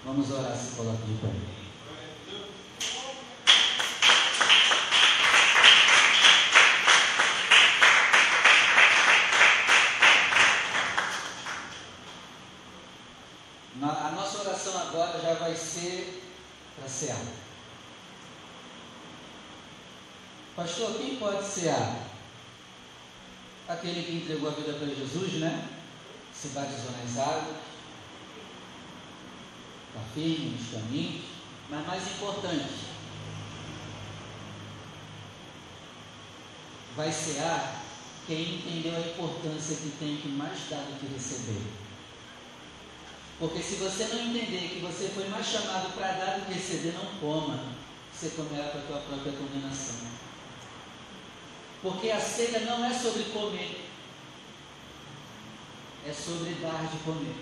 Vamos 0.07 0.31
orar, 0.31 0.55
se 0.55 0.73
coloque 0.77 1.03
de 1.03 1.15
pé. 1.15 1.27
A 13.83 14.11
nossa 14.11 14.39
oração 14.39 14.77
agora 14.79 15.19
já 15.19 15.33
vai 15.33 15.53
ser 15.53 16.23
para 16.79 16.87
cear. 16.87 17.19
Pastor, 20.55 20.93
quem 20.93 21.17
pode 21.17 21.45
cear? 21.45 21.99
Aquele 23.67 24.03
que 24.03 24.15
entregou 24.15 24.47
a 24.47 24.53
vida 24.53 24.71
para 24.71 24.87
Jesus, 24.87 25.33
né? 25.33 25.67
Se 26.33 26.47
batizou 26.49 26.91
nas 26.91 27.17
águas, 27.17 27.57
firme 30.13 30.57
nos 30.57 30.71
caminhos, 30.71 31.23
mas 31.69 31.87
mais 31.87 32.07
importante, 32.07 32.87
vai 36.95 37.11
cear 37.11 37.83
quem 38.25 38.55
entendeu 38.55 38.95
a 38.95 38.99
importância 38.99 39.75
que 39.77 39.97
tem 39.99 40.17
que 40.17 40.27
mais 40.29 40.59
dar 40.69 40.81
do 40.81 40.99
que 40.99 41.13
receber. 41.13 41.61
Porque 43.39 43.61
se 43.61 43.75
você 43.75 44.05
não 44.05 44.19
entender 44.19 44.69
que 44.69 44.79
você 44.79 45.09
foi 45.09 45.27
mais 45.29 45.45
chamado 45.45 45.93
para 45.93 46.13
dar 46.13 46.39
do 46.39 46.45
que 46.47 46.53
receber, 46.53 46.93
não 46.93 47.19
coma. 47.19 47.77
Você 48.11 48.29
comerá 48.29 48.69
para 48.69 48.81
a 48.81 48.83
tua 48.83 48.99
própria 49.01 49.33
condenação. 49.33 50.07
Porque 51.83 52.09
a 52.09 52.19
ceia 52.19 52.61
não 52.61 52.83
é 52.83 52.91
sobre 52.91 53.25
comer, 53.25 53.87
é 56.05 56.11
sobre 56.11 56.55
dar 56.55 56.89
de 56.89 56.97
comer. 57.03 57.35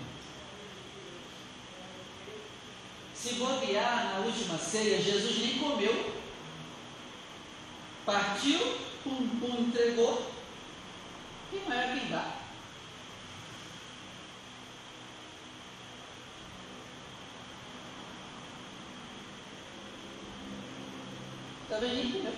Se 3.26 3.34
bobear 3.34 4.14
na 4.14 4.20
última 4.24 4.56
ceia, 4.56 5.02
Jesus 5.02 5.38
nem 5.40 5.58
comeu. 5.58 6.14
Partiu, 8.04 8.60
pum, 9.02 9.28
pum, 9.40 9.62
entregou. 9.62 10.30
Quem 11.50 11.60
maior 11.68 11.98
quem 11.98 12.08
dá? 12.08 12.36
Talvez 21.68 21.94
nem 21.94 22.12
comeu. 22.12 22.34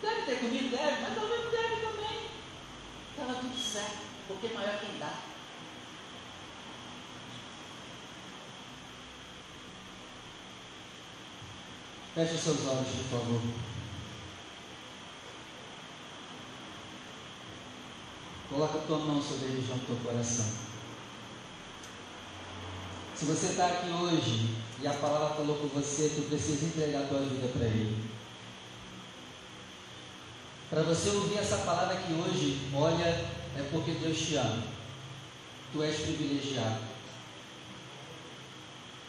Deve 0.00 0.22
ter 0.22 0.38
comido, 0.38 0.70
deve, 0.70 1.02
mas 1.02 1.14
talvez 1.14 1.44
não 1.44 1.50
deve 1.50 1.76
também. 1.82 2.30
Estava 3.10 3.34
tudo 3.40 3.58
certo, 3.58 3.98
porque 4.26 4.54
maior 4.54 4.80
quem 4.80 4.98
dá. 4.98 5.36
Feche 12.16 12.38
seus 12.38 12.66
olhos, 12.66 12.88
por 13.10 13.18
favor. 13.18 13.42
Coloca 18.48 18.78
a 18.78 18.82
tua 18.86 18.98
mão 19.00 19.22
sobre 19.22 19.48
a 19.48 19.50
região 19.50 19.76
do 19.76 19.86
teu 19.86 19.96
coração. 19.96 20.46
Se 23.14 23.26
você 23.26 23.48
está 23.48 23.66
aqui 23.66 23.90
hoje 23.90 24.56
e 24.80 24.86
a 24.86 24.94
palavra 24.94 25.36
falou 25.36 25.56
com 25.58 25.68
você, 25.68 26.10
tu 26.16 26.22
precisa 26.22 26.64
entregar 26.64 27.02
a 27.02 27.06
tua 27.06 27.20
vida 27.20 27.48
para 27.48 27.66
Ele. 27.66 28.02
Para 30.70 30.84
você 30.84 31.10
ouvir 31.10 31.36
essa 31.36 31.58
palavra 31.58 31.98
aqui 31.98 32.14
hoje, 32.14 32.70
olha, 32.72 33.04
é 33.04 33.68
porque 33.70 33.90
Deus 33.90 34.16
te 34.16 34.36
ama. 34.36 34.62
Tu 35.70 35.82
és 35.82 36.00
privilegiado. 36.00 36.80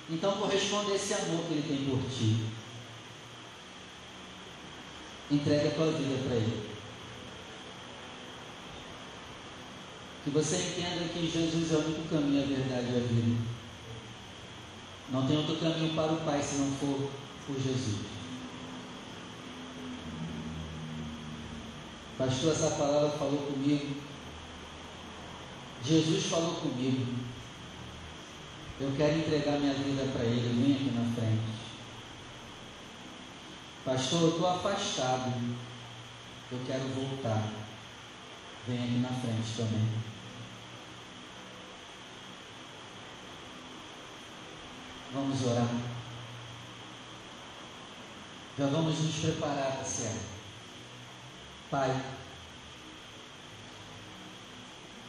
Então 0.09 0.33
corresponde 0.33 0.91
a 0.91 0.95
esse 0.95 1.13
amor 1.13 1.45
que 1.45 1.53
Ele 1.53 1.65
tem 1.69 1.89
por 1.89 2.01
ti. 2.09 2.56
Entrega 5.29 5.67
a 5.67 5.71
tua 5.71 5.91
vida 5.91 6.23
para 6.25 6.35
Ele. 6.35 6.69
Que 10.23 10.29
você 10.29 10.55
entenda 10.55 11.07
que 11.13 11.29
Jesus 11.29 11.71
é 11.71 11.75
o 11.75 11.85
único 11.85 12.09
caminho, 12.09 12.43
a 12.43 12.47
verdade 12.47 12.93
e 12.93 12.97
a 12.97 12.99
vida. 12.99 13.57
Não 15.09 15.25
tem 15.25 15.37
outro 15.37 15.57
caminho 15.57 15.93
para 15.93 16.13
o 16.13 16.17
Pai 16.17 16.41
se 16.41 16.55
não 16.55 16.71
for 16.71 17.09
por 17.45 17.55
Jesus. 17.55 18.05
Pastor, 22.17 22.51
essa 22.51 22.71
palavra 22.71 23.09
falou 23.11 23.37
comigo. 23.37 23.95
Jesus 25.85 26.25
falou 26.25 26.55
comigo. 26.55 27.05
Eu 28.79 28.91
quero 28.97 29.19
entregar 29.19 29.59
minha 29.59 29.73
vida 29.73 30.03
para 30.13 30.25
Ele. 30.25 30.61
Vem 30.61 30.75
aqui 30.75 30.91
na 30.95 31.15
frente. 31.15 31.66
Pastor, 33.87 34.21
eu 34.21 34.29
estou 34.31 34.49
afastado. 34.49 35.31
Eu 36.51 36.59
quero 36.67 36.89
voltar. 36.89 37.41
Vem 38.67 38.83
aqui 38.83 38.97
na 38.99 39.07
frente 39.07 39.55
também. 39.55 39.87
Vamos 45.13 45.41
orar. 45.45 45.69
Já 48.59 48.65
vamos 48.65 48.99
nos 48.99 49.15
preparar 49.15 49.77
para 49.77 49.85
ser. 49.85 50.19
Pai, 51.71 51.89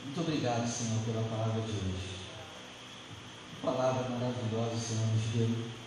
muito 0.05 0.21
obrigado, 0.21 0.69
Senhor, 0.69 1.03
pela 1.03 1.29
palavra 1.29 1.63
de 1.63 1.73
hoje. 1.73 2.19
Palavra 3.61 4.09
maravilhosa, 4.09 4.77
Senhor, 4.77 5.07
nos 5.09 5.25
deu. 5.35 5.78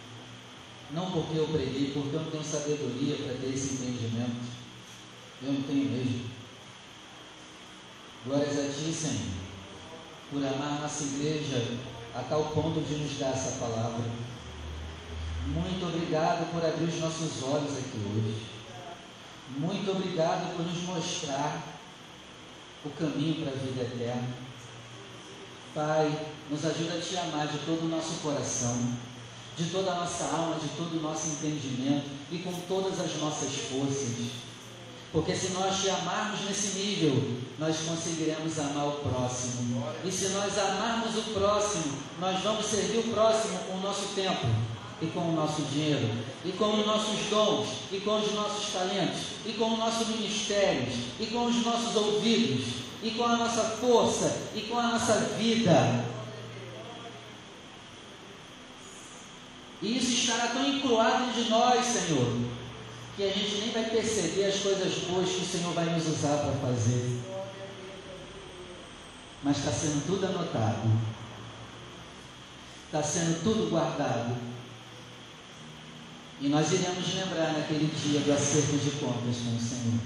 Não 0.94 1.12
porque 1.12 1.38
eu 1.38 1.48
preguei, 1.48 1.92
porque 1.94 2.16
eu 2.16 2.22
não 2.22 2.32
tenho 2.32 2.44
sabedoria 2.44 3.16
para 3.16 3.36
ter 3.36 3.54
esse 3.54 3.76
entendimento. 3.76 4.52
Eu 5.42 5.54
não 5.54 5.62
tenho 5.62 5.90
mesmo. 5.90 6.30
Glórias 8.26 8.60
a 8.60 8.64
Ti, 8.64 8.94
Senhor, 8.94 9.34
por 10.30 10.46
amar 10.46 10.82
nossa 10.82 11.04
igreja 11.04 11.80
a 12.14 12.22
tal 12.24 12.46
ponto 12.50 12.82
de 12.82 12.96
nos 12.96 13.18
dar 13.18 13.32
essa 13.32 13.58
palavra. 13.58 14.04
Muito 15.48 15.86
obrigado 15.88 16.52
por 16.52 16.64
abrir 16.64 16.86
os 16.86 17.00
nossos 17.00 17.42
olhos 17.44 17.78
aqui 17.78 17.98
hoje. 17.98 18.46
Muito 19.58 19.90
obrigado 19.92 20.56
por 20.56 20.66
nos 20.66 20.84
mostrar 20.84 21.64
o 22.86 22.90
caminho 22.92 23.44
para 23.44 23.54
a 23.54 23.64
vida 23.64 23.82
eterna. 23.82 24.30
Pai, 25.74 26.28
nos 26.50 26.66
ajuda 26.66 26.96
a 26.96 27.02
te 27.02 27.18
amar 27.18 27.48
de 27.48 27.60
todo 27.60 27.86
o 27.86 27.90
nosso 27.90 28.16
coração. 28.22 28.98
De 29.58 29.66
toda 29.66 29.92
a 29.92 29.96
nossa 29.96 30.24
alma, 30.26 30.56
de 30.56 30.68
todo 30.70 30.98
o 30.98 31.02
nosso 31.02 31.28
entendimento 31.28 32.06
e 32.32 32.40
com 32.40 32.54
todas 32.68 33.00
as 33.00 33.16
nossas 33.18 33.54
forças. 33.70 34.32
Porque 35.12 35.36
se 35.36 35.50
nós 35.50 35.82
te 35.82 35.90
amarmos 35.90 36.40
nesse 36.46 36.80
nível, 36.80 37.42
nós 37.60 37.76
conseguiremos 37.86 38.58
amar 38.60 38.88
o 38.88 38.92
próximo. 38.92 39.84
E 40.06 40.12
se 40.12 40.30
nós 40.30 40.58
amarmos 40.58 41.18
o 41.18 41.34
próximo, 41.34 41.98
nós 42.20 42.42
vamos 42.42 42.66
servir 42.66 43.00
o 43.00 43.14
próximo 43.14 43.60
com 43.68 43.74
o 43.74 43.82
nosso 43.82 44.16
tempo, 44.16 44.48
e 45.02 45.08
com 45.08 45.20
o 45.20 45.34
nosso 45.34 45.64
dinheiro, 45.64 46.10
e 46.46 46.52
com 46.52 46.80
os 46.80 46.86
nossos 46.86 47.20
dons, 47.30 47.68
e 47.92 48.00
com 48.00 48.22
os 48.22 48.34
nossos 48.34 48.72
talentos, 48.72 49.20
e 49.46 49.54
com 49.54 49.66
o 49.66 49.78
nosso 49.78 50.06
ministério, 50.06 50.88
e 51.20 51.26
com 51.26 51.46
os 51.46 51.66
nossos 51.66 51.96
ouvidos, 51.96 52.66
e 53.04 53.12
com 53.12 53.26
a 53.26 53.36
nossa 53.36 53.64
força, 53.82 54.50
e 54.56 54.62
com 54.62 54.78
a 54.78 54.88
nossa 54.94 55.14
vida. 55.38 56.06
E 59.82 59.98
isso 59.98 60.12
estará 60.12 60.50
tão 60.50 60.68
encruado 60.68 61.32
de 61.34 61.50
nós, 61.50 61.84
Senhor, 61.84 62.38
que 63.16 63.24
a 63.24 63.30
gente 63.30 63.62
nem 63.62 63.72
vai 63.72 63.86
perceber 63.86 64.46
as 64.46 64.60
coisas 64.60 64.94
boas 65.06 65.30
que 65.30 65.42
o 65.42 65.46
Senhor 65.46 65.74
vai 65.74 65.86
nos 65.86 66.08
usar 66.08 66.38
para 66.38 66.54
fazer. 66.54 67.20
Mas 69.44 69.58
está 69.58 69.72
sendo 69.72 70.06
tudo 70.06 70.26
anotado, 70.28 70.88
está 72.86 73.02
sendo 73.02 73.44
tudo 73.44 73.72
guardado. 73.72 74.38
E 76.40 76.48
nós 76.48 76.72
iremos 76.72 77.16
lembrar 77.16 77.54
naquele 77.54 77.88
dia 77.88 78.20
do 78.20 78.34
acerto 78.34 78.78
de 78.78 78.92
contas 78.92 79.38
com 79.38 79.56
o 79.56 79.60
Senhor. 79.60 80.00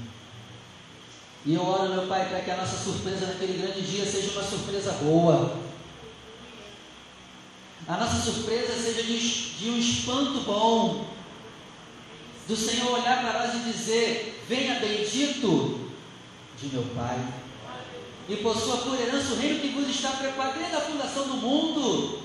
E 1.45 1.53
eu 1.53 1.65
oro, 1.65 1.93
meu 1.93 2.07
Pai, 2.07 2.29
para 2.29 2.41
que 2.41 2.51
a 2.51 2.57
nossa 2.57 2.77
surpresa 2.77 3.27
naquele 3.27 3.61
grande 3.61 3.81
dia 3.81 4.05
seja 4.05 4.31
uma 4.31 4.43
surpresa 4.43 4.93
boa 4.93 5.64
a 7.87 7.97
nossa 7.97 8.19
surpresa 8.19 8.73
seja 8.73 9.03
de, 9.03 9.69
um 9.69 9.77
espanto 9.77 10.39
bom, 10.41 11.05
do 12.47 12.55
Senhor 12.55 12.99
olhar 12.99 13.21
para 13.21 13.39
nós 13.39 13.55
e 13.55 13.71
dizer: 13.71 14.43
Venha 14.47 14.79
bendito 14.79 15.91
de 16.59 16.67
meu 16.67 16.83
Pai, 16.95 17.19
e 18.27 18.37
possua 18.37 18.77
por 18.77 18.99
herança 18.99 19.33
o 19.33 19.37
reino 19.37 19.59
que 19.59 19.69
vos 19.69 19.87
está 19.87 20.11
preparado 20.11 20.57
desde 20.57 20.75
a 20.75 20.81
fundação 20.81 21.27
do 21.27 21.35
mundo. 21.35 22.21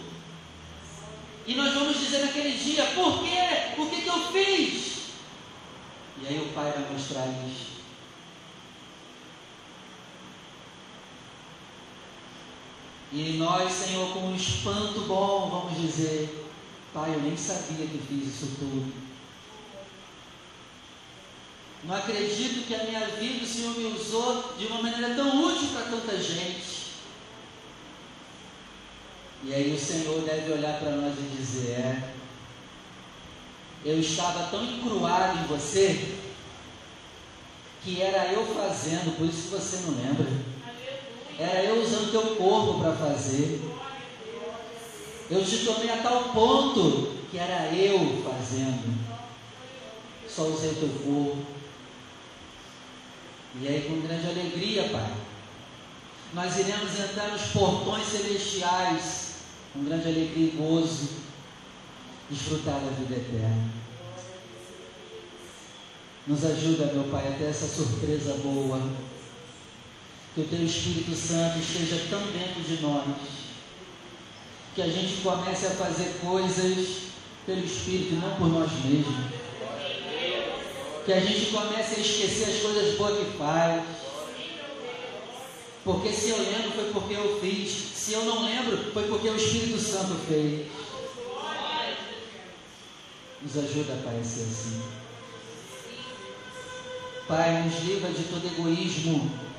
E 1.47 1.55
nós 1.55 1.75
vamos 1.75 1.99
dizer 1.99 2.25
naquele 2.25 2.57
dia: 2.57 2.87
Por 2.95 3.21
quê? 3.21 3.81
O 3.81 3.87
que, 3.91 4.03
que 4.03 4.09
eu 4.09 4.33
fiz? 4.33 5.01
E 6.23 6.27
aí 6.27 6.39
o 6.39 6.55
Pai 6.55 6.73
vai 6.73 6.93
mostrar 6.93 7.27
isso. 7.47 7.80
E 13.13 13.37
nós, 13.39 13.73
Senhor, 13.73 14.13
com 14.13 14.29
um 14.29 14.37
espanto 14.37 15.01
bom, 15.01 15.51
vamos 15.51 15.81
dizer: 15.81 16.47
Pai, 16.95 17.13
eu 17.13 17.21
nem 17.21 17.37
sabia 17.37 17.87
que 17.87 17.99
fiz 18.09 18.35
isso 18.35 18.57
tudo. 18.59 18.93
Não 21.83 21.97
acredito 21.97 22.67
que 22.67 22.75
a 22.75 22.85
minha 22.85 23.07
vida 23.07 23.45
o 23.45 23.49
Senhor 23.49 23.77
me 23.77 23.87
usou 23.87 24.55
de 24.57 24.67
uma 24.67 24.83
maneira 24.83 25.15
tão 25.15 25.45
útil 25.45 25.71
para 25.73 25.91
tanta 25.91 26.17
gente. 26.23 26.91
E 29.43 29.55
aí 29.55 29.75
o 29.75 29.79
Senhor 29.79 30.21
deve 30.23 30.53
olhar 30.53 30.79
para 30.79 30.93
nós 30.93 31.15
e 31.19 31.37
dizer: 31.37 31.71
É, 31.71 32.13
eu 33.85 33.99
estava 33.99 34.51
tão 34.51 34.63
encruado 34.63 35.39
em 35.39 35.47
você 35.47 36.17
que 37.83 38.03
era 38.03 38.31
eu 38.33 38.47
fazendo, 38.55 39.17
por 39.17 39.27
isso 39.27 39.45
que 39.45 39.57
você 39.57 39.79
não 39.79 39.97
lembra. 39.97 40.50
Era 41.41 41.65
eu 41.65 41.83
usando 41.83 42.11
teu 42.11 42.37
corpo 42.37 42.81
para 42.81 42.93
fazer. 42.93 43.63
Eu 45.31 45.43
te 45.43 45.65
tomei 45.65 45.89
a 45.89 46.03
tal 46.03 46.25
ponto 46.35 47.17
que 47.31 47.39
era 47.39 47.75
eu 47.75 48.23
fazendo. 48.23 48.95
Só 50.29 50.43
usei 50.43 50.75
teu 50.75 50.91
corpo. 51.03 51.39
E 53.59 53.67
aí, 53.67 53.87
com 53.89 54.07
grande 54.07 54.27
alegria, 54.27 54.91
Pai, 54.91 55.15
nós 56.35 56.59
iremos 56.59 57.01
entrar 57.01 57.29
nos 57.29 57.43
portões 57.53 58.07
celestiais, 58.07 59.37
com 59.73 59.83
grande 59.85 60.09
alegria 60.09 60.49
e 60.49 60.57
gozo, 60.57 61.09
desfrutar 62.29 62.81
da 62.81 62.91
vida 62.91 63.15
eterna. 63.15 63.71
Nos 66.27 66.45
ajuda, 66.45 66.93
meu 66.93 67.05
Pai, 67.05 67.29
até 67.29 67.49
essa 67.49 67.67
surpresa 67.67 68.35
boa 68.43 68.79
que 70.35 70.43
o 70.43 70.45
Teu 70.45 70.65
Espírito 70.65 71.15
Santo 71.15 71.59
esteja 71.59 72.07
tão 72.09 72.21
dentro 72.21 72.63
de 72.63 72.81
nós, 72.83 73.05
que 74.75 74.83
a 74.83 74.87
gente 74.87 75.23
comece 75.23 75.67
a 75.67 75.71
fazer 75.71 76.21
coisas 76.21 77.11
pelo 77.45 77.65
Espírito 77.65 78.15
e 78.15 78.17
não 78.17 78.37
por 78.37 78.49
nós 78.49 78.71
mesmos. 78.85 79.41
Que 81.05 81.13
a 81.13 81.21
gente 81.21 81.51
comece 81.51 81.97
a 81.97 81.99
esquecer 81.99 82.45
as 82.45 82.63
coisas 82.63 82.97
boas 82.97 83.19
que 83.19 83.39
faz. 83.39 83.83
Porque 85.83 86.13
se 86.13 86.29
eu 86.29 86.39
lembro 86.39 86.71
foi 86.73 86.91
porque 86.93 87.15
eu 87.15 87.41
fiz. 87.41 87.71
Se 87.97 88.13
eu 88.13 88.25
não 88.25 88.45
lembro 88.45 88.77
foi 88.93 89.09
porque 89.09 89.29
o 89.29 89.37
Espírito 89.37 89.81
Santo 89.81 90.15
fez. 90.29 90.69
Nos 93.43 93.57
ajuda, 93.57 93.95
a 93.95 94.25
ser 94.25 94.43
assim. 94.43 94.83
Pai, 97.27 97.63
nos 97.63 97.83
livra 97.85 98.11
de 98.11 98.25
todo 98.25 98.47
egoísmo 98.47 99.50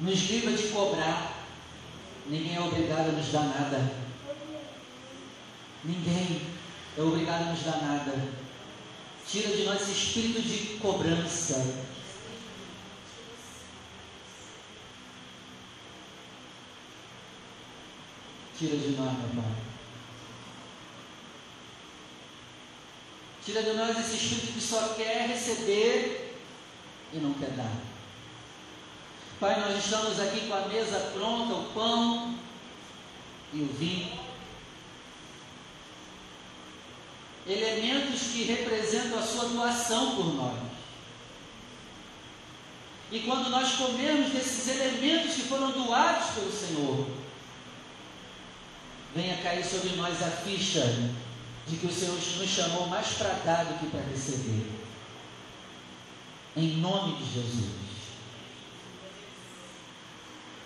nos 0.00 0.30
livra 0.30 0.52
de 0.52 0.68
cobrar. 0.68 1.44
Ninguém 2.26 2.56
é 2.56 2.60
obrigado 2.60 3.08
a 3.08 3.12
nos 3.12 3.28
dar 3.28 3.44
nada. 3.44 3.92
Ninguém 5.84 6.42
é 6.96 7.00
obrigado 7.00 7.48
a 7.48 7.52
nos 7.52 7.62
dar 7.62 7.82
nada. 7.82 8.14
Tira 9.26 9.56
de 9.56 9.64
nós 9.64 9.82
esse 9.82 9.92
espírito 9.92 10.42
de 10.42 10.78
cobrança. 10.78 11.74
Tira 18.58 18.76
de 18.76 18.88
nós, 18.88 19.12
meu 19.12 19.42
Pai. 19.42 19.52
Tira 23.44 23.62
de 23.62 23.72
nós 23.72 23.98
esse 23.98 24.16
espírito 24.16 24.52
que 24.52 24.60
só 24.60 24.94
quer 24.94 25.28
receber 25.28 26.36
e 27.12 27.18
não 27.18 27.32
quer 27.34 27.50
dar. 27.50 27.89
Pai, 29.40 29.58
nós 29.58 29.82
estamos 29.82 30.20
aqui 30.20 30.48
com 30.48 30.54
a 30.54 30.68
mesa 30.68 30.98
pronta, 31.14 31.54
o 31.54 31.64
pão 31.72 32.38
e 33.54 33.62
o 33.62 33.66
vinho. 33.68 34.20
Elementos 37.46 38.20
que 38.20 38.42
representam 38.42 39.18
a 39.18 39.22
sua 39.22 39.48
doação 39.48 40.14
por 40.16 40.34
nós. 40.34 40.58
E 43.10 43.20
quando 43.20 43.48
nós 43.48 43.72
comermos 43.76 44.30
desses 44.30 44.68
elementos 44.68 45.34
que 45.34 45.42
foram 45.44 45.72
doados 45.72 46.34
pelo 46.34 46.52
Senhor, 46.52 47.08
venha 49.14 49.42
cair 49.42 49.64
sobre 49.64 49.96
nós 49.96 50.22
a 50.22 50.30
ficha 50.30 50.84
de 51.66 51.76
que 51.78 51.86
o 51.86 51.92
Senhor 51.92 52.14
nos 52.14 52.50
chamou 52.50 52.88
mais 52.88 53.08
para 53.14 53.32
dar 53.42 53.64
do 53.64 53.78
que 53.78 53.86
para 53.86 54.02
receber. 54.02 54.70
Em 56.54 56.76
nome 56.76 57.16
de 57.16 57.32
Jesus. 57.32 57.89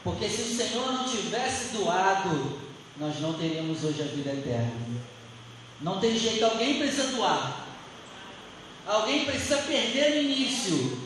Porque 0.05 0.29
se 0.29 0.43
o 0.43 0.57
Senhor 0.57 0.93
não 0.93 1.09
tivesse 1.09 1.75
doado, 1.75 2.61
nós 2.99 3.19
não 3.21 3.33
teríamos 3.33 3.83
hoje 3.83 4.03
a 4.03 4.05
vida 4.05 4.33
eterna. 4.33 4.71
Não 5.81 5.99
tem 5.99 6.17
jeito, 6.17 6.45
alguém 6.45 6.79
precisa 6.79 7.09
doar. 7.09 7.67
Alguém 8.87 9.25
precisa 9.25 9.57
perder 9.59 10.11
no 10.11 10.31
início. 10.31 10.99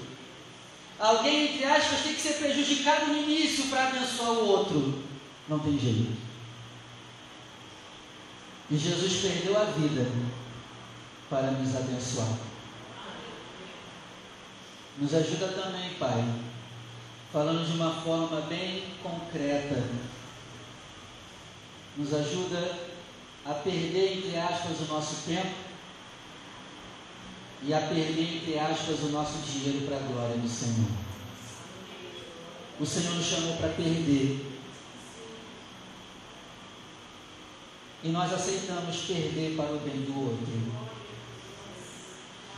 Alguém, 0.99 1.55
entre 1.55 1.65
aspas, 1.65 2.01
tem 2.01 2.15
que 2.15 2.21
ser 2.21 2.35
prejudicado 2.35 3.07
no 3.07 3.17
início 3.19 3.69
para 3.69 3.87
abençoar 3.87 4.33
o 4.33 4.47
outro. 4.49 5.03
Não 5.49 5.61
tem 5.61 5.79
jeito. 5.79 6.13
E 8.71 8.77
Jesus 8.77 9.23
perdeu 9.23 9.57
a 9.57 9.65
vida 9.65 10.11
para 11.31 11.53
nos 11.53 11.75
abençoar. 11.77 12.37
Nos 14.99 15.15
ajuda 15.15 15.49
também, 15.49 15.95
Pai, 15.95 16.25
falando 17.33 17.67
de 17.67 17.73
uma 17.73 17.93
forma 18.03 18.41
bem 18.43 18.85
concreta. 19.03 19.83
Nos 21.97 22.15
ajuda 22.15 22.79
a 23.45 23.55
perder, 23.55 24.19
entre 24.19 24.39
aspas, 24.39 24.81
o 24.81 24.93
nosso 24.93 25.27
tempo 25.27 25.55
e 27.63 27.75
a 27.75 27.81
perder, 27.81 28.37
entre 28.37 28.59
aspas, 28.59 29.01
o 29.01 29.09
nosso 29.09 29.39
dinheiro 29.39 29.87
para 29.87 29.97
a 29.97 30.01
glória 30.01 30.37
do 30.37 30.49
Senhor. 30.49 30.91
O 32.81 32.87
Senhor 32.87 33.15
nos 33.15 33.27
chamou 33.27 33.57
para 33.57 33.71
perder. 33.71 34.47
E 38.05 38.09
nós 38.11 38.33
aceitamos 38.33 38.97
perder 38.99 39.57
para 39.57 39.73
o 39.73 39.81
bem 39.81 40.03
do 40.03 40.21
outro. 40.21 40.89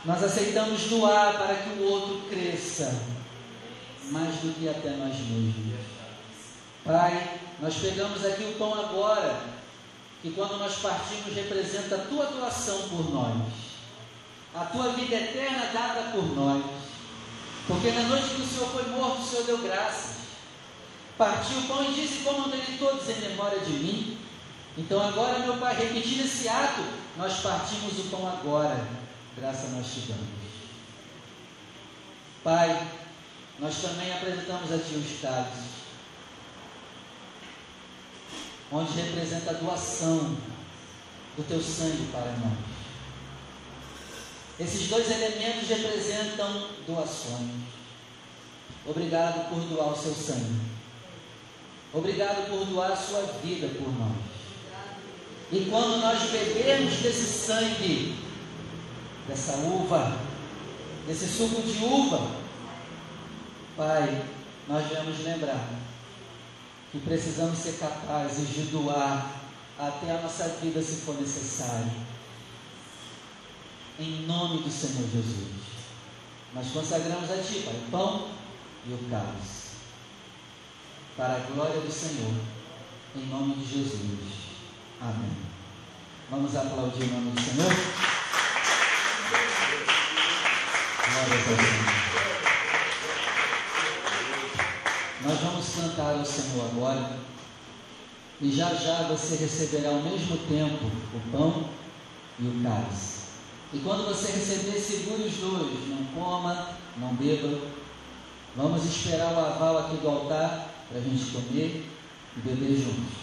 Nós 0.04 0.22
aceitamos 0.22 0.82
doar 0.84 1.38
para 1.38 1.54
que 1.54 1.70
o 1.80 1.84
outro 1.84 2.28
cresça 2.28 3.19
mais 4.10 4.34
do 4.36 4.54
que 4.54 4.68
até 4.68 4.90
nós 4.90 5.16
mesmos. 5.16 5.80
Pai, 6.84 7.40
nós 7.60 7.74
pegamos 7.76 8.24
aqui 8.24 8.44
o 8.44 8.58
pão 8.58 8.74
agora 8.74 9.40
que 10.22 10.30
quando 10.32 10.58
nós 10.58 10.76
partimos 10.76 11.34
representa 11.34 11.94
a 11.94 12.04
tua 12.06 12.24
atuação 12.24 12.88
por 12.88 13.10
nós, 13.10 13.42
a 14.54 14.64
tua 14.66 14.90
vida 14.92 15.14
eterna 15.14 15.70
dada 15.72 16.10
por 16.12 16.24
nós. 16.34 16.64
Porque 17.66 17.90
na 17.92 18.02
noite 18.02 18.34
que 18.34 18.42
o 18.42 18.46
Senhor 18.46 18.68
foi 18.70 18.88
morto, 18.90 19.22
o 19.22 19.24
Senhor 19.24 19.44
deu 19.44 19.58
graças. 19.58 20.20
Partiu 21.16 21.58
o 21.58 21.68
pão 21.68 21.84
e 21.84 21.94
disse: 21.94 22.24
Comam 22.24 22.48
dele 22.48 22.76
todos 22.78 23.08
em 23.08 23.20
memória 23.20 23.60
de 23.60 23.72
mim. 23.72 24.18
Então 24.76 25.00
agora, 25.00 25.38
meu 25.40 25.56
Pai, 25.58 25.76
repetindo 25.76 26.24
esse 26.24 26.48
ato, 26.48 26.82
nós 27.16 27.40
partimos 27.40 27.98
o 27.98 28.08
pão 28.10 28.26
agora. 28.26 28.82
Graça 29.36 29.68
nós 29.68 29.86
te 29.86 30.00
damos. 30.00 30.28
Pai, 32.42 32.88
nós 33.60 33.76
também 33.82 34.10
apresentamos 34.10 34.72
a 34.72 34.78
Ti 34.78 34.94
os 34.94 35.20
cálices, 35.20 35.64
onde 38.72 38.92
representa 39.00 39.50
a 39.50 39.54
doação 39.54 40.36
do 41.36 41.46
Teu 41.46 41.60
sangue 41.60 42.08
para 42.10 42.32
nós. 42.38 42.58
Esses 44.58 44.88
dois 44.88 45.10
elementos 45.10 45.68
representam 45.68 46.68
doações. 46.86 47.50
Obrigado 48.86 49.50
por 49.50 49.60
doar 49.60 49.92
o 49.92 49.96
seu 49.96 50.14
sangue. 50.14 50.60
Obrigado 51.92 52.48
por 52.48 52.64
doar 52.66 52.92
a 52.92 52.96
sua 52.96 53.22
vida 53.42 53.68
por 53.68 53.92
nós. 53.98 54.16
E 55.52 55.68
quando 55.68 56.00
nós 56.00 56.30
bebermos 56.30 56.94
desse 56.98 57.26
sangue, 57.26 58.16
dessa 59.26 59.52
uva, 59.56 60.18
desse 61.06 61.26
suco 61.26 61.60
de 61.62 61.84
uva, 61.84 62.39
Pai, 63.80 64.26
nós 64.68 64.86
vamos 64.90 65.24
lembrar 65.24 65.66
que 66.92 66.98
precisamos 66.98 67.58
ser 67.58 67.78
capazes 67.78 68.50
de 68.50 68.64
doar 68.64 69.40
até 69.78 70.10
a 70.10 70.20
nossa 70.20 70.48
vida 70.60 70.82
se 70.82 70.96
for 70.96 71.18
necessário. 71.18 71.90
Em 73.98 74.26
nome 74.26 74.64
do 74.64 74.70
Senhor 74.70 75.08
Jesus. 75.10 75.48
Nós 76.52 76.66
consagramos 76.72 77.30
a 77.30 77.38
Ti, 77.38 77.62
Pai, 77.64 77.74
o 77.74 77.90
pão 77.90 78.28
e 78.86 78.92
o 78.92 78.98
cálice. 79.08 79.70
Para 81.16 81.36
a 81.36 81.38
glória 81.38 81.80
do 81.80 81.90
Senhor. 81.90 82.34
Em 83.16 83.26
nome 83.28 83.54
de 83.54 83.64
Jesus. 83.64 84.00
Amém. 85.00 85.38
Vamos 86.30 86.54
aplaudir 86.54 87.04
o 87.04 87.06
nome 87.06 87.30
do 87.30 87.40
Senhor? 87.40 87.72
Glória 91.08 91.34
a 91.34 91.48
Deus. 91.48 92.09
Nós 95.22 95.38
vamos 95.40 95.66
cantar 95.74 96.14
ao 96.14 96.24
Senhor 96.24 96.64
agora. 96.72 97.18
E 98.40 98.50
já 98.50 98.72
já 98.74 99.02
você 99.02 99.36
receberá 99.36 99.90
ao 99.90 100.02
mesmo 100.02 100.38
tempo 100.48 100.86
o 100.86 101.30
pão 101.30 101.68
e 102.38 102.46
o 102.46 102.62
cálice. 102.62 103.20
E 103.74 103.78
quando 103.80 104.08
você 104.08 104.32
receber, 104.32 104.80
segure 104.80 105.24
os 105.24 105.34
dois. 105.34 105.88
Não 105.88 106.04
coma, 106.14 106.70
não 106.96 107.14
beba. 107.14 107.60
Vamos 108.56 108.84
esperar 108.84 109.34
o 109.34 109.38
aval 109.38 109.78
aqui 109.78 109.96
do 109.98 110.08
altar 110.08 110.70
para 110.88 110.98
a 110.98 111.02
gente 111.02 111.30
comer 111.32 111.86
e 112.36 112.40
beber 112.40 112.78
juntos. 112.78 113.20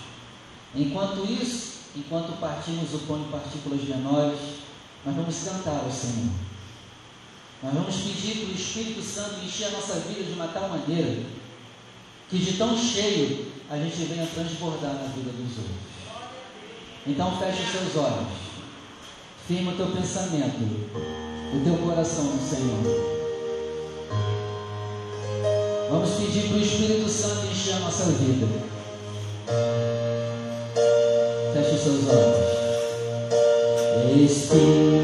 Enquanto 0.76 1.26
isso, 1.26 1.80
enquanto 1.96 2.40
partimos 2.40 2.94
o 2.94 3.00
pão 3.00 3.22
em 3.22 3.32
partículas 3.32 3.82
menores, 3.82 4.40
nós 5.04 5.16
vamos 5.16 5.44
cantar 5.44 5.84
ao 5.84 5.92
Senhor. 5.92 6.30
Nós 7.64 7.74
vamos 7.74 7.96
pedir 7.96 8.46
para 8.46 8.54
o 8.54 8.56
Espírito 8.56 9.02
Santo 9.02 9.44
encher 9.44 9.70
a 9.70 9.72
nossa 9.72 9.96
vida 10.02 10.24
de 10.24 10.34
uma 10.34 10.48
tal 10.50 10.70
maneira 10.70 11.26
que 12.30 12.38
de 12.38 12.54
tão 12.54 12.78
cheio 12.78 13.48
a 13.70 13.78
gente 13.78 14.04
venha 14.04 14.28
transbordar 14.34 14.94
na 14.94 15.08
vida 15.16 15.32
dos 15.32 15.58
outros. 15.58 15.88
Então 17.06 17.38
feche 17.40 17.64
os 17.64 17.72
seus 17.72 18.04
olhos, 18.04 18.28
firma 19.48 19.72
o 19.72 19.76
teu 19.76 19.88
pensamento, 19.88 20.62
o 21.54 21.64
teu 21.64 21.78
coração 21.78 22.26
no 22.26 22.42
Senhor. 22.42 23.18
Vamos 25.90 26.10
pedir 26.16 26.50
para 26.50 26.58
o 26.58 26.62
Espírito 26.62 27.10
Santo 27.10 27.48
encher 27.48 27.74
a 27.76 27.80
nossa 27.80 28.06
vida. 28.12 28.48
Feche 31.54 31.76
os 31.76 31.82
seus 31.82 32.08
olhos. 32.10 32.48
Espírito. 34.26 34.97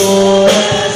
amor. 0.00 0.89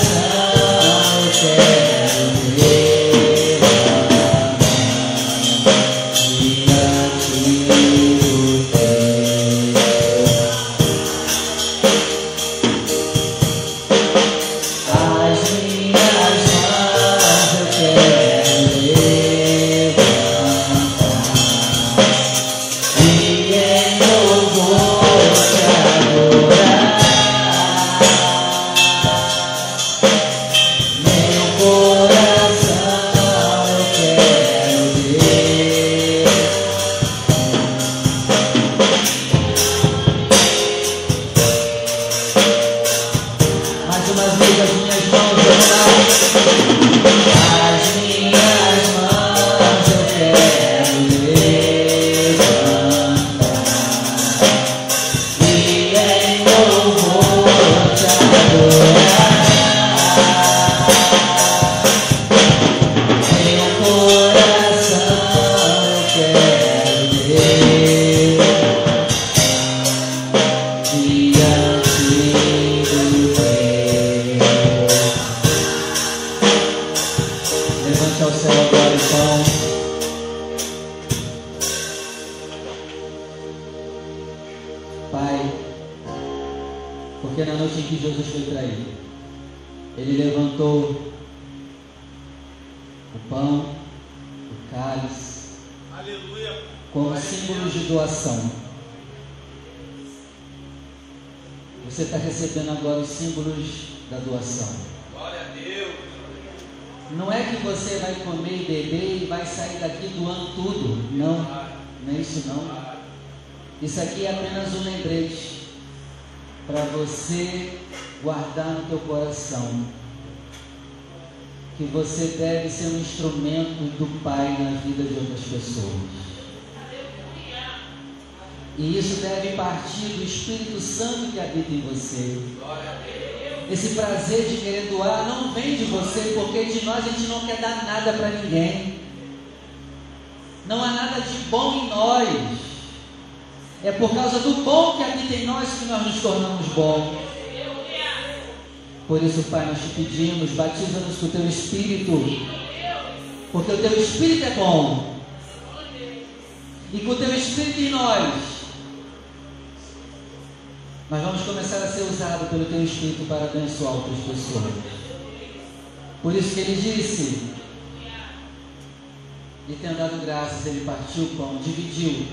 E 169.68 169.72
tendo 169.74 169.96
dado 169.96 170.24
graças, 170.24 170.66
ele 170.66 170.84
partiu 170.84 171.24
o 171.24 171.36
pão, 171.36 171.56
dividiu, 171.56 172.26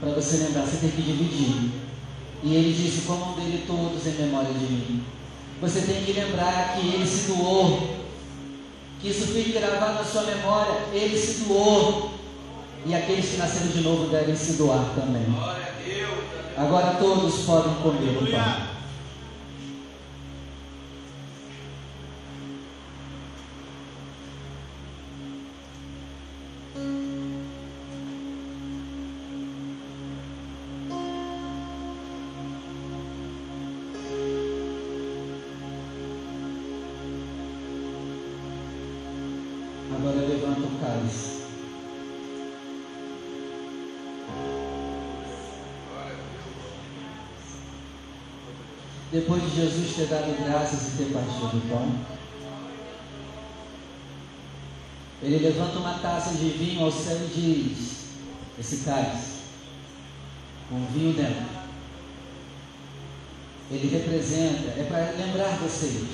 para 0.00 0.10
você 0.10 0.44
lembrar, 0.44 0.66
você 0.66 0.76
tem 0.76 0.90
que 0.90 1.02
dividir. 1.02 1.70
E 2.42 2.54
ele 2.54 2.72
disse, 2.72 3.06
comam 3.06 3.32
dele 3.32 3.64
todos 3.66 4.06
em 4.06 4.22
memória 4.22 4.52
de 4.52 4.64
mim. 4.66 5.02
Você 5.60 5.80
tem 5.80 6.04
que 6.04 6.12
lembrar 6.12 6.74
que 6.74 6.86
ele 6.86 7.06
se 7.06 7.28
doou, 7.28 7.96
que 9.00 9.08
isso 9.08 9.26
fique 9.28 9.52
gravado 9.52 9.94
na 9.94 10.04
sua 10.04 10.22
memória, 10.22 10.74
ele 10.92 11.16
se 11.16 11.44
doou. 11.44 12.10
E 12.84 12.94
aqueles 12.94 13.30
que 13.30 13.36
nasceram 13.38 13.68
de 13.68 13.80
novo 13.80 14.08
devem 14.08 14.36
se 14.36 14.52
doar 14.54 14.84
também. 14.94 15.26
Agora 16.56 16.96
todos 16.98 17.44
podem 17.44 17.74
comer 17.76 18.18
o 18.18 18.30
pão. 18.30 18.65
Jesus 49.56 49.96
ter 49.96 50.06
dado 50.06 50.36
graças 50.44 50.88
e 50.88 50.96
ter 50.98 51.12
partido 51.12 51.56
o 51.56 51.68
pão, 51.68 51.98
ele 55.22 55.38
levanta 55.38 55.78
uma 55.78 55.98
taça 55.98 56.34
de 56.34 56.50
vinho 56.50 56.84
ao 56.84 56.92
céu 56.92 57.16
e 57.16 57.74
diz: 57.74 58.04
Esse 58.58 58.84
cálice, 58.84 59.38
com 60.68 60.84
vinho 60.92 61.14
dentro, 61.14 61.46
ele 63.70 63.88
representa, 63.88 64.78
é 64.78 64.86
para 64.88 65.10
lembrar 65.12 65.56
vocês 65.58 66.04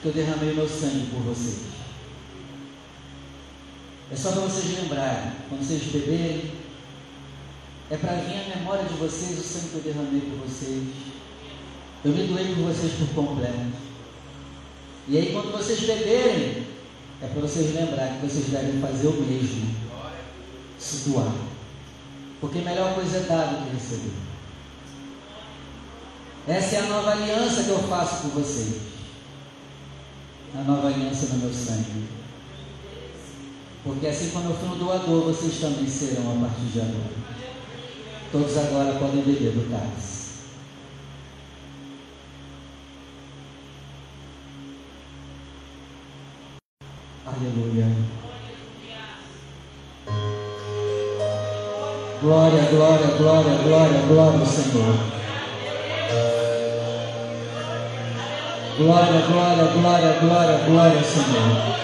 que 0.00 0.06
eu 0.06 0.12
derramei 0.12 0.52
o 0.52 0.56
meu 0.56 0.68
sangue 0.68 1.10
por 1.10 1.22
vocês. 1.22 1.70
É 4.12 4.16
só 4.16 4.32
para 4.32 4.42
vocês 4.42 4.78
lembrarem, 4.80 5.32
quando 5.48 5.66
vocês 5.66 5.82
beberem, 5.82 6.52
é 7.90 7.96
para 7.96 8.14
vir 8.14 8.40
à 8.40 8.56
memória 8.56 8.84
de 8.84 8.94
vocês 8.94 9.38
o 9.38 9.42
sangue 9.42 9.68
que 9.70 9.74
eu 9.74 9.92
derramei 9.92 10.20
por 10.20 10.48
vocês. 10.48 10.84
Eu 12.04 12.12
me 12.12 12.26
doei 12.26 12.54
por 12.54 12.64
vocês 12.64 12.92
por 12.94 13.08
completo. 13.14 13.90
E 15.08 15.18
aí, 15.18 15.32
quando 15.32 15.52
vocês 15.52 15.80
beberem, 15.80 16.66
é 17.22 17.26
para 17.26 17.40
vocês 17.42 17.74
lembrarem 17.74 18.20
que 18.20 18.26
vocês 18.26 18.46
devem 18.46 18.80
fazer 18.80 19.08
o 19.08 19.22
mesmo. 19.22 19.74
Se 20.78 21.10
doar. 21.10 21.32
Porque 22.40 22.60
a 22.60 22.62
melhor 22.62 22.94
coisa 22.94 23.18
é 23.18 23.20
dar 23.20 23.46
do 23.46 23.64
que 23.66 23.76
receber. 23.76 24.12
Essa 26.48 26.76
é 26.76 26.78
a 26.78 26.86
nova 26.88 27.10
aliança 27.10 27.64
que 27.64 27.68
eu 27.68 27.78
faço 27.80 28.22
por 28.22 28.40
vocês. 28.40 28.80
A 30.54 30.62
nova 30.62 30.88
aliança 30.88 31.26
no 31.26 31.38
meu 31.40 31.52
sangue. 31.52 32.08
Porque 33.84 34.06
assim 34.06 34.30
como 34.30 34.50
eu 34.50 34.56
fui 34.56 34.68
um 34.68 34.78
doador, 34.78 35.24
vocês 35.24 35.60
também 35.60 35.86
serão 35.86 36.32
a 36.32 36.46
partir 36.46 36.64
de 36.72 36.80
agora. 36.80 37.20
Todos 38.32 38.56
agora 38.56 38.98
podem 38.98 39.22
beber 39.22 39.52
do 39.52 39.70
cálice. 39.70 40.19
Aleluia. 47.40 47.86
Glória, 52.20 52.62
glória, 52.70 53.06
glória, 53.16 53.58
glória, 53.62 54.00
glória 54.08 54.40
ao 54.40 54.46
Senhor. 54.46 54.94
Glória, 58.76 59.20
glória, 59.26 59.64
glória, 59.72 60.18
glória, 60.20 60.58
glória 60.66 60.98
ao 60.98 61.04
Senhor. 61.04 61.80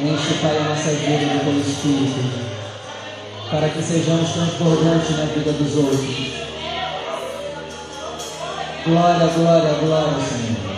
Enche, 0.00 0.34
Pai, 0.42 0.58
a 0.58 0.64
nossa 0.64 0.90
vida 0.90 1.26
do 1.26 1.44
teu 1.44 1.60
Espírito, 1.60 2.22
para 3.52 3.68
que 3.68 3.82
sejamos 3.82 4.32
transbordantes 4.32 5.16
na 5.16 5.24
vida 5.26 5.52
dos 5.52 5.76
outros. 5.76 6.06
Glória, 8.84 9.26
glória, 9.28 9.74
glória, 9.74 10.26
Senhor. 10.26 10.75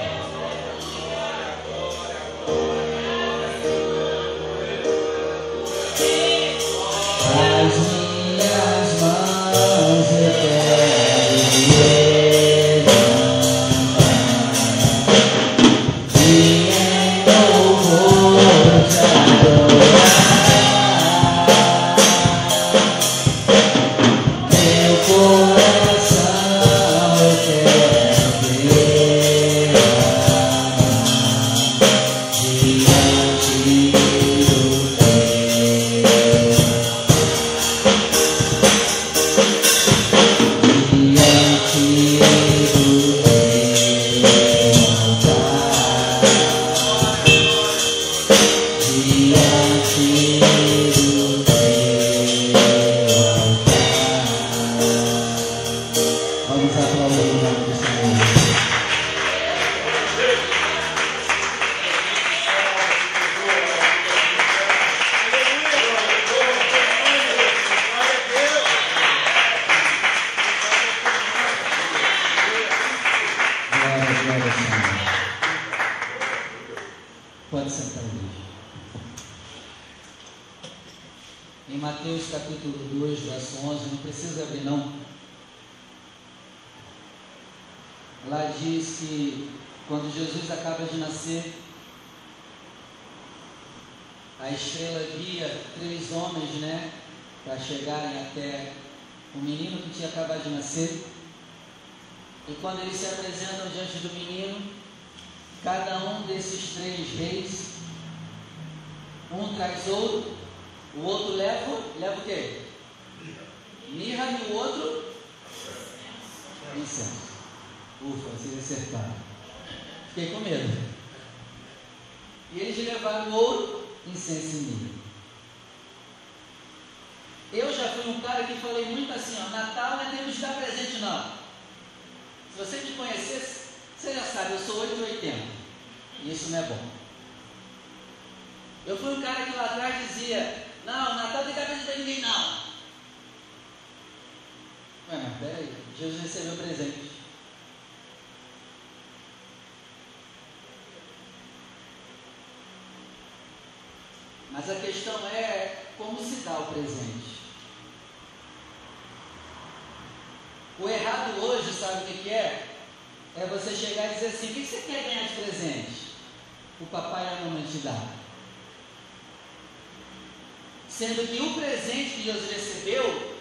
Sendo 170.98 171.28
que 171.28 171.40
o 171.40 171.54
presente 171.54 172.16
que 172.16 172.22
Deus 172.22 172.50
recebeu 172.50 173.38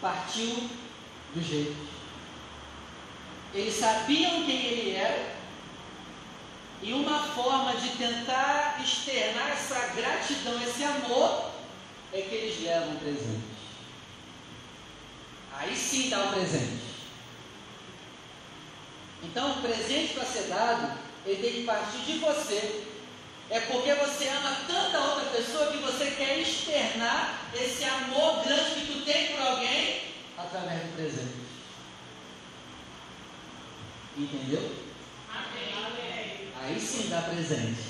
partiu 0.00 0.68
do 1.32 1.40
jeito. 1.40 1.76
Eles 3.54 3.76
sabiam 3.76 4.44
quem 4.44 4.66
ele 4.66 4.96
era 4.96 5.36
e 6.82 6.92
uma 6.92 7.22
forma 7.28 7.76
de 7.76 7.90
tentar 7.90 8.80
externar 8.82 9.52
essa 9.52 9.78
gratidão, 9.94 10.60
esse 10.60 10.82
amor, 10.82 11.52
é 12.12 12.20
que 12.20 12.34
eles 12.34 12.60
levam 12.60 12.94
um 12.94 12.98
presente. 12.98 13.58
Aí 15.52 15.76
sim 15.76 16.10
dá 16.10 16.24
o 16.24 16.32
presente. 16.32 16.82
Então, 19.22 19.52
o 19.52 19.62
presente 19.62 20.14
para 20.14 20.24
ser 20.24 20.48
dado, 20.48 20.98
ele 21.24 21.40
tem 21.40 21.52
que 21.52 21.64
partir 21.64 21.98
de 21.98 22.18
você. 22.18 22.97
É 23.50 23.60
porque 23.60 23.94
você 23.94 24.28
ama 24.28 24.58
tanta 24.66 24.98
outra 25.00 25.30
pessoa 25.30 25.72
que 25.72 25.78
você 25.78 26.10
quer 26.10 26.38
externar 26.38 27.48
esse 27.54 27.82
amor 27.84 28.44
grande 28.44 28.74
que 28.74 28.92
tu 28.92 29.04
tem 29.06 29.28
por 29.28 29.40
alguém 29.40 30.02
através 30.36 30.82
do 30.82 30.96
presente. 30.96 31.48
Entendeu? 34.16 34.74
Amém. 35.32 36.52
Aí 36.60 36.78
sim 36.78 37.08
dá 37.08 37.22
presente. 37.22 37.80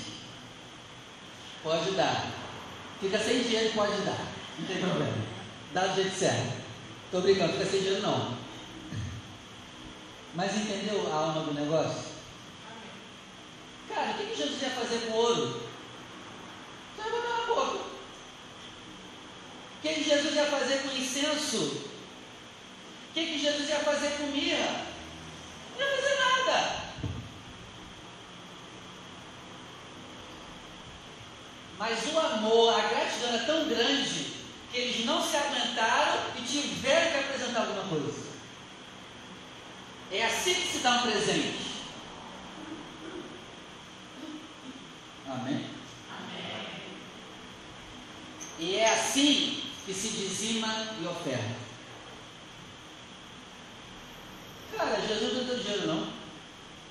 Pode 1.61 1.91
dar. 1.91 2.27
Fica 3.01 3.17
sem 3.17 3.43
dinheiro, 3.43 3.73
pode 3.73 4.01
dar. 4.03 4.27
Não 4.57 4.65
tem 4.65 4.77
problema. 4.77 5.17
Dá 5.73 5.87
do 5.87 5.95
jeito 5.95 6.15
certo. 6.15 6.59
Estou 7.05 7.21
brincando, 7.21 7.53
fica 7.53 7.65
sem 7.65 7.81
dinheiro 7.81 8.01
não. 8.01 8.37
Mas 10.35 10.55
entendeu 10.55 11.11
a 11.11 11.15
alma 11.15 11.41
do 11.43 11.53
negócio? 11.53 12.08
Cara, 13.99 14.11
o 14.11 14.13
que, 14.13 14.27
que 14.27 14.37
Jesus 14.37 14.61
ia 14.61 14.69
fazer 14.69 14.99
com 14.99 15.11
ouro? 15.11 15.61
Só 16.95 17.03
ia 17.03 17.11
botar 17.11 17.37
na 17.37 17.45
boca. 17.47 17.79
O 17.79 19.81
que, 19.81 19.93
que 19.93 20.03
Jesus 20.05 20.35
ia 20.35 20.45
fazer 20.45 20.83
com 20.83 20.95
incenso? 20.95 21.57
O 21.57 23.13
que, 23.13 23.25
que 23.25 23.39
Jesus 23.39 23.67
ia 23.67 23.79
fazer 23.79 24.11
com 24.11 24.27
mirra? 24.27 24.85
Não 25.77 25.85
ia 25.85 25.97
fazer 25.97 26.15
nada. 26.15 26.79
Mas 31.77 32.05
o 32.05 32.19
amor, 32.19 32.79
a 32.79 32.87
gratidão 32.87 33.33
era 33.33 33.45
tão 33.45 33.67
grande 33.67 34.33
que 34.71 34.77
eles 34.77 35.05
não 35.05 35.21
se 35.21 35.35
aguentaram 35.35 36.21
e 36.37 36.41
tiveram 36.43 37.11
que 37.11 37.17
apresentar 37.17 37.61
alguma 37.61 37.83
coisa. 37.83 38.29
É 40.09 40.25
assim 40.25 40.53
que 40.53 40.71
se 40.71 40.77
dá 40.77 40.91
um 40.91 41.01
presente. 41.01 41.68
Amém? 45.29 45.63
Amém. 46.09 46.69
E 48.57 48.75
é 48.77 48.93
assim 48.93 49.63
que 49.85 49.93
se 49.93 50.09
dizima 50.09 50.67
e 50.99 51.05
oferta. 51.05 51.55
Cara, 54.75 55.01
Jesus 55.01 55.33
não 55.33 55.43
deu 55.43 55.59
dinheiro 55.59 55.87
não. 55.87 56.13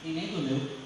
E 0.05 0.09
nem 0.11 0.29
do 0.29 0.39
meu. 0.39 0.79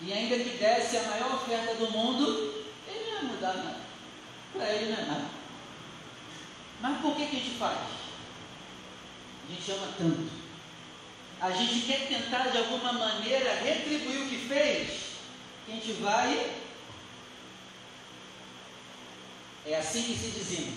E 0.00 0.12
ainda 0.12 0.36
que 0.38 0.56
desse 0.56 0.96
a 0.96 1.02
maior 1.02 1.34
oferta 1.34 1.74
do 1.74 1.90
mundo, 1.90 2.64
ele 2.88 3.10
não 3.10 3.12
ia 3.12 3.22
mudar 3.22 3.54
nada. 3.54 3.80
Para 4.52 4.72
ele 4.72 4.92
não 4.92 4.98
é 4.98 5.06
nada. 5.06 5.24
Mas 6.80 7.00
por 7.00 7.16
que, 7.16 7.26
que 7.26 7.36
a 7.36 7.40
gente 7.40 7.58
faz? 7.58 7.78
A 9.46 9.52
gente 9.52 9.72
ama 9.72 9.88
tanto. 9.98 10.44
A 11.40 11.50
gente 11.50 11.86
quer 11.86 12.08
tentar 12.08 12.48
de 12.48 12.58
alguma 12.58 12.92
maneira 12.92 13.54
retribuir 13.56 14.22
o 14.22 14.28
que 14.28 14.38
fez, 14.48 15.03
que 15.64 15.72
a 15.72 15.74
gente 15.74 15.92
vai. 16.02 16.56
É 19.66 19.76
assim 19.76 20.02
que 20.02 20.18
se 20.18 20.30
dizima. 20.30 20.72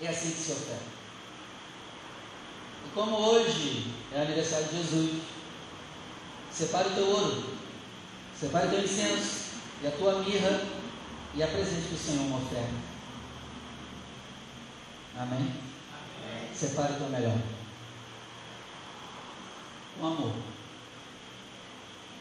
É 0.00 0.08
assim 0.08 0.30
que 0.30 0.38
se 0.38 0.52
oferta. 0.52 0.98
E 2.86 2.90
como 2.94 3.16
hoje 3.16 3.92
é 4.12 4.22
aniversário 4.22 4.66
de 4.68 4.76
Jesus, 4.76 5.22
separe 6.52 6.88
o 6.88 6.94
teu 6.94 7.06
ouro, 7.06 7.56
separe 8.38 8.66
o 8.66 8.70
teu 8.70 8.84
incenso 8.84 9.52
e 9.82 9.86
a 9.86 9.90
tua 9.92 10.20
mirra 10.20 10.62
e 11.34 11.42
apresente 11.42 11.88
para 11.88 11.94
o 11.94 11.98
Senhor 11.98 12.26
uma 12.26 12.38
oferta. 12.38 12.74
Amém? 15.16 15.38
Amém. 15.38 16.54
Separe 16.54 16.94
o 16.94 16.96
teu 16.96 17.08
melhor. 17.08 17.38
Com 19.98 20.06
amor. 20.06 20.32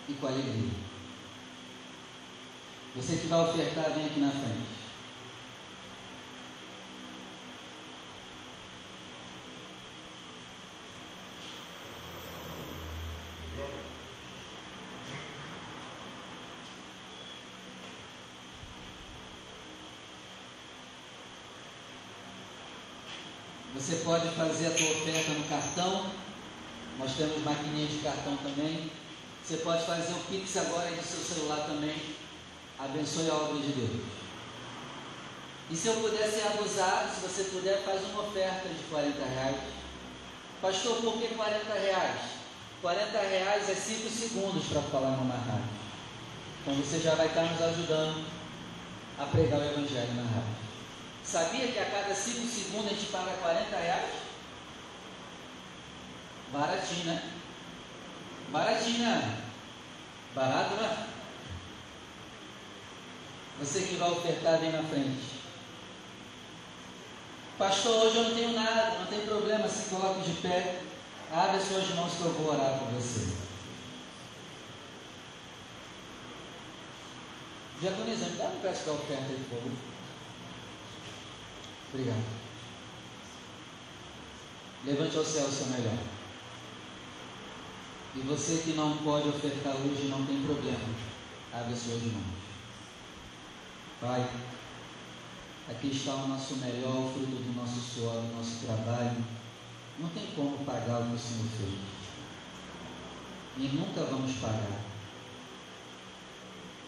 E 0.10 0.14
com 0.14 0.28
alegria. 0.28 0.87
Você 2.98 3.18
que 3.18 3.28
vai 3.28 3.40
ofertar, 3.42 3.92
vem 3.94 4.08
aqui 4.08 4.20
na 4.20 4.32
frente. 4.32 4.78
Você 23.76 23.98
pode 23.98 24.28
fazer 24.30 24.68
a 24.68 24.72
tua 24.72 24.90
oferta 24.90 25.32
no 25.34 25.44
cartão. 25.48 26.12
Nós 26.98 27.14
temos 27.14 27.44
maquininha 27.44 27.88
de 27.88 28.00
cartão 28.00 28.36
também. 28.38 28.92
Você 29.46 29.58
pode 29.58 29.86
fazer 29.86 30.14
o 30.14 30.20
Pix 30.32 30.58
agora 30.58 30.90
do 30.90 31.04
seu 31.04 31.20
celular 31.20 31.68
também. 31.68 31.96
Abençoe 32.80 33.30
a 33.30 33.34
obra 33.34 33.60
de 33.60 33.72
Deus. 33.74 34.02
E 35.70 35.76
se 35.76 35.88
eu 35.88 35.96
pudesse 35.96 36.42
abusar, 36.48 37.12
se 37.14 37.22
você 37.22 37.44
puder, 37.46 37.84
faz 37.84 38.02
uma 38.06 38.24
oferta 38.24 38.70
de 38.70 38.84
40 38.90 39.26
reais. 39.26 39.58
Pastor, 40.62 41.02
por 41.02 41.18
que 41.18 41.28
40 41.28 41.74
reais? 41.74 42.22
40 42.82 43.20
reais 43.20 43.70
é 43.70 43.76
5 43.76 44.10
segundos 44.10 44.66
para 44.68 44.82
falar 44.84 45.18
numa 45.18 45.36
rádio. 45.36 45.78
Então 46.62 46.76
você 46.76 47.00
já 47.00 47.16
vai 47.16 47.28
estar 47.28 47.42
nos 47.44 47.62
ajudando 47.62 48.26
a 49.20 49.26
pregar 49.26 49.60
o 49.60 49.64
Evangelho 49.64 50.14
na 50.14 50.24
rádio. 50.24 50.58
Sabia 51.24 51.68
que 51.68 51.80
a 51.80 51.86
cada 51.86 52.14
5 52.14 52.48
segundos 52.48 52.92
a 52.92 52.96
gente 52.96 53.12
paga 53.12 53.32
40 53.32 53.76
reais? 53.76 54.12
Baratinho, 56.54 57.06
né? 57.06 57.32
Baratinho, 58.52 59.00
né? 59.00 59.42
Barato, 60.34 60.76
né? 60.76 61.07
Você 63.60 63.82
que 63.82 63.96
vai 63.96 64.12
ofertar, 64.12 64.60
vem 64.60 64.72
na 64.72 64.84
frente. 64.84 65.38
Pastor, 67.58 68.06
hoje 68.06 68.18
eu 68.18 68.24
não 68.24 68.36
tenho 68.36 68.54
nada, 68.54 69.00
não 69.00 69.08
tem 69.08 69.22
problema, 69.22 69.68
se 69.68 69.90
coloque 69.90 70.30
de 70.30 70.42
pé. 70.42 70.82
Abre 71.32 71.58
as 71.58 71.68
suas 71.68 71.90
mãos 71.96 72.14
que 72.14 72.22
eu 72.22 72.32
vou 72.34 72.54
orar 72.54 72.78
por 72.80 72.90
você. 72.90 73.36
Diaconisa, 77.82 78.26
me 78.26 78.38
dá 78.38 78.46
um 78.46 78.60
peço 78.60 78.86
da 78.86 78.92
oferta 78.94 79.26
aí, 79.28 79.46
por 79.50 79.58
favor. 79.58 79.72
Obrigado. 81.94 82.24
Levante 84.86 85.18
ao 85.18 85.26
céu 85.26 85.46
o 85.46 85.52
seu 85.52 85.68
melhor. 85.68 85.98
E 88.16 88.20
você 88.20 88.62
que 88.64 88.74
não 88.74 88.98
pode 88.98 89.30
ofertar 89.30 89.76
hoje, 89.76 90.08
não 90.10 90.26
tem 90.26 90.44
problema. 90.44 90.80
Abre 91.54 91.74
as 91.74 91.80
suas 91.80 92.02
mãos. 92.04 92.47
Pai, 94.00 94.30
aqui 95.68 95.88
está 95.88 96.14
o 96.14 96.28
nosso 96.28 96.58
melhor, 96.58 96.98
o 96.98 97.12
fruto 97.12 97.42
do 97.42 97.56
nosso 97.56 97.80
suor, 97.80 98.22
do 98.22 98.36
nosso 98.38 98.64
trabalho. 98.64 99.26
Não 99.98 100.08
tem 100.10 100.28
como 100.36 100.64
pagar 100.64 101.02
o 101.02 101.10
que 101.10 101.16
o 101.16 101.20
Senhor 101.20 101.48
fez. 101.58 101.80
E 103.58 103.76
nunca 103.76 104.04
vamos 104.04 104.34
pagar. 104.36 104.82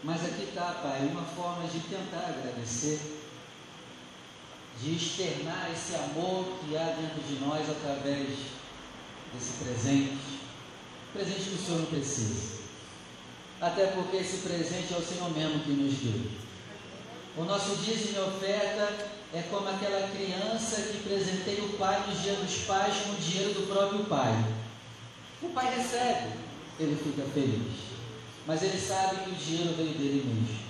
Mas 0.03 0.23
aqui 0.23 0.43
está, 0.43 0.81
Pai, 0.83 1.07
uma 1.07 1.23
forma 1.23 1.67
de 1.67 1.79
tentar 1.79 2.27
agradecer, 2.27 3.01
de 4.79 4.95
externar 4.95 5.71
esse 5.73 5.95
amor 5.95 6.59
que 6.59 6.77
há 6.77 6.95
dentro 6.95 7.23
de 7.27 7.43
nós 7.43 7.67
através 7.67 8.37
desse 9.33 9.63
presente. 9.63 10.39
Presente 11.11 11.49
que 11.49 11.55
o 11.55 11.57
Senhor 11.57 11.79
não 11.79 11.87
precisa. 11.87 12.59
Até 13.59 13.87
porque 13.87 14.17
esse 14.17 14.37
presente 14.37 14.93
é 14.93 14.97
o 14.97 15.03
Senhor 15.03 15.31
mesmo 15.31 15.63
que 15.63 15.71
nos 15.71 15.95
deu. 15.95 16.48
O 17.37 17.43
nosso 17.43 17.75
dízimo 17.77 18.17
e 18.17 18.21
oferta 18.21 19.07
é 19.33 19.41
como 19.43 19.69
aquela 19.69 20.09
criança 20.09 20.81
que 20.81 21.03
presenteia 21.07 21.63
o 21.63 21.77
pai 21.77 22.03
no 22.07 22.15
dia 22.15 22.33
dos 22.33 22.65
pais 22.65 22.95
com 23.03 23.11
o 23.11 23.15
dinheiro 23.15 23.53
do 23.53 23.67
próprio 23.67 24.03
pai. 24.05 24.33
O 25.41 25.49
pai 25.49 25.73
recebe, 25.75 26.33
ele 26.79 26.95
fica 26.95 27.27
feliz. 27.31 27.89
Mas 28.47 28.63
ele 28.63 28.79
sabe 28.79 29.23
que 29.23 29.29
o 29.29 29.35
dinheiro 29.35 29.75
veio 29.75 29.93
dele 29.93 30.23
mesmo. 30.25 30.69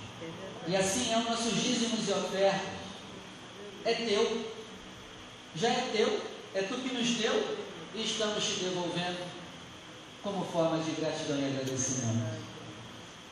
E 0.68 0.76
assim 0.76 1.12
é 1.12 1.16
o 1.16 1.24
nosso 1.24 1.50
dízimos 1.50 2.06
e 2.06 2.12
ofertas. 2.12 2.60
É 3.84 3.94
teu. 3.94 4.44
Já 5.56 5.68
é 5.68 5.90
teu. 5.92 6.20
É 6.54 6.62
tu 6.62 6.74
que 6.74 6.94
nos 6.94 7.08
deu 7.10 7.56
e 7.94 8.04
estamos 8.04 8.44
te 8.44 8.64
devolvendo 8.64 9.24
como 10.22 10.44
forma 10.44 10.78
de 10.78 10.90
gratidão 10.92 11.38
e 11.38 11.46
agradecimento. 11.46 12.38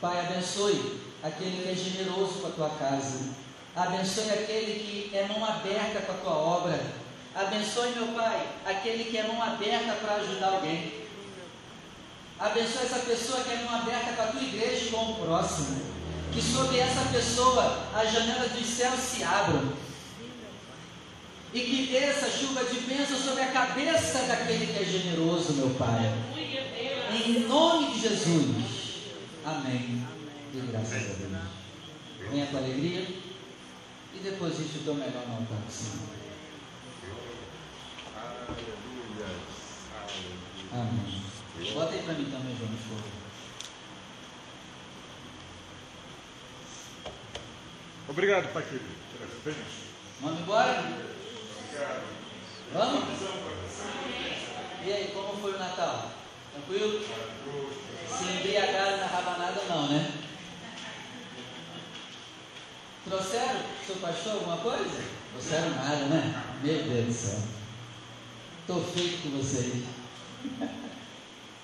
Pai, 0.01 0.19
abençoe 0.19 1.08
aquele 1.23 1.63
que 1.63 1.69
é 1.69 1.75
generoso 1.75 2.39
com 2.39 2.47
a 2.47 2.51
tua 2.51 2.69
casa. 2.69 3.29
Abençoe 3.75 4.29
aquele 4.31 4.79
que 4.79 5.15
é 5.15 5.27
mão 5.27 5.45
aberta 5.45 6.01
com 6.01 6.11
a 6.11 6.15
tua 6.15 6.33
obra. 6.33 6.79
Abençoe, 7.35 7.91
meu 7.91 8.07
Pai, 8.07 8.47
aquele 8.65 9.05
que 9.05 9.17
é 9.17 9.23
mão 9.23 9.41
aberta 9.41 9.93
para 10.01 10.15
ajudar 10.15 10.53
alguém. 10.53 10.93
Abençoe 12.39 12.85
essa 12.85 12.99
pessoa 12.99 13.41
que 13.41 13.51
é 13.51 13.63
mão 13.63 13.75
aberta 13.75 14.13
com 14.13 14.21
a 14.21 14.27
tua 14.27 14.41
igreja 14.41 14.85
e 14.85 14.89
com 14.89 15.11
o 15.11 15.15
próximo. 15.15 15.81
Que 16.31 16.41
sobre 16.41 16.79
essa 16.79 17.01
pessoa 17.11 17.89
as 17.93 18.11
janelas 18.11 18.51
dos 18.51 18.65
céus 18.65 18.99
se 18.99 19.23
abram. 19.23 19.73
E 21.53 21.59
que 21.61 21.87
desça 21.87 22.29
chuva 22.29 22.63
de 22.63 22.79
bênção 22.81 23.17
sobre 23.17 23.43
a 23.43 23.51
cabeça 23.51 24.19
daquele 24.27 24.67
que 24.67 24.79
é 24.79 24.85
generoso, 24.85 25.53
meu 25.53 25.69
Pai. 25.71 26.13
Em 27.11 27.39
nome 27.47 27.93
de 27.93 28.01
Jesus. 28.01 28.65
Amém. 29.45 30.18
E 30.51 30.59
graças 30.71 30.93
a 30.93 31.13
Deus. 31.13 31.43
Venha 32.31 32.47
com 32.47 32.57
alegria 32.57 33.01
e 34.13 34.19
deposite 34.19 34.79
o 34.79 34.83
teu 34.83 34.95
melhor 34.95 35.27
no 35.27 35.35
altar 35.35 35.57
do 35.59 35.71
Senhor. 35.71 36.09
Aleluia. 38.15 39.29
Amém. 40.73 41.21
Bota 41.73 41.93
aí 41.93 42.01
para 42.03 42.13
mim 42.13 42.31
também, 42.31 42.57
João, 42.57 42.69
por 42.69 42.77
favor. 42.79 43.11
Obrigado, 48.07 48.51
Pai 48.51 48.63
querido. 48.63 48.85
Vamos 50.21 50.41
embora? 50.41 50.79
Obrigado. 50.79 52.03
Vamos? 52.73 53.03
E 54.83 54.91
aí, 54.91 55.11
como 55.13 55.39
foi 55.39 55.53
o 55.53 55.59
Natal? 55.59 56.11
Tranquilo? 56.53 57.05
Se 58.07 58.23
embriagaram 58.23 58.97
na 58.97 59.05
rabanada 59.05 59.61
não, 59.69 59.89
né? 59.89 60.28
Trouxeram, 63.05 63.61
seu 63.85 63.95
pastor, 63.97 64.33
alguma 64.33 64.57
coisa? 64.57 65.03
Trouxeram 65.31 65.69
nada, 65.71 66.05
né? 66.05 66.43
Meu 66.61 66.83
Deus 66.83 67.05
do 67.05 67.13
céu. 67.13 67.39
Estou 68.61 68.83
feito 68.83 69.21
com 69.23 69.29
vocês. 69.37 69.83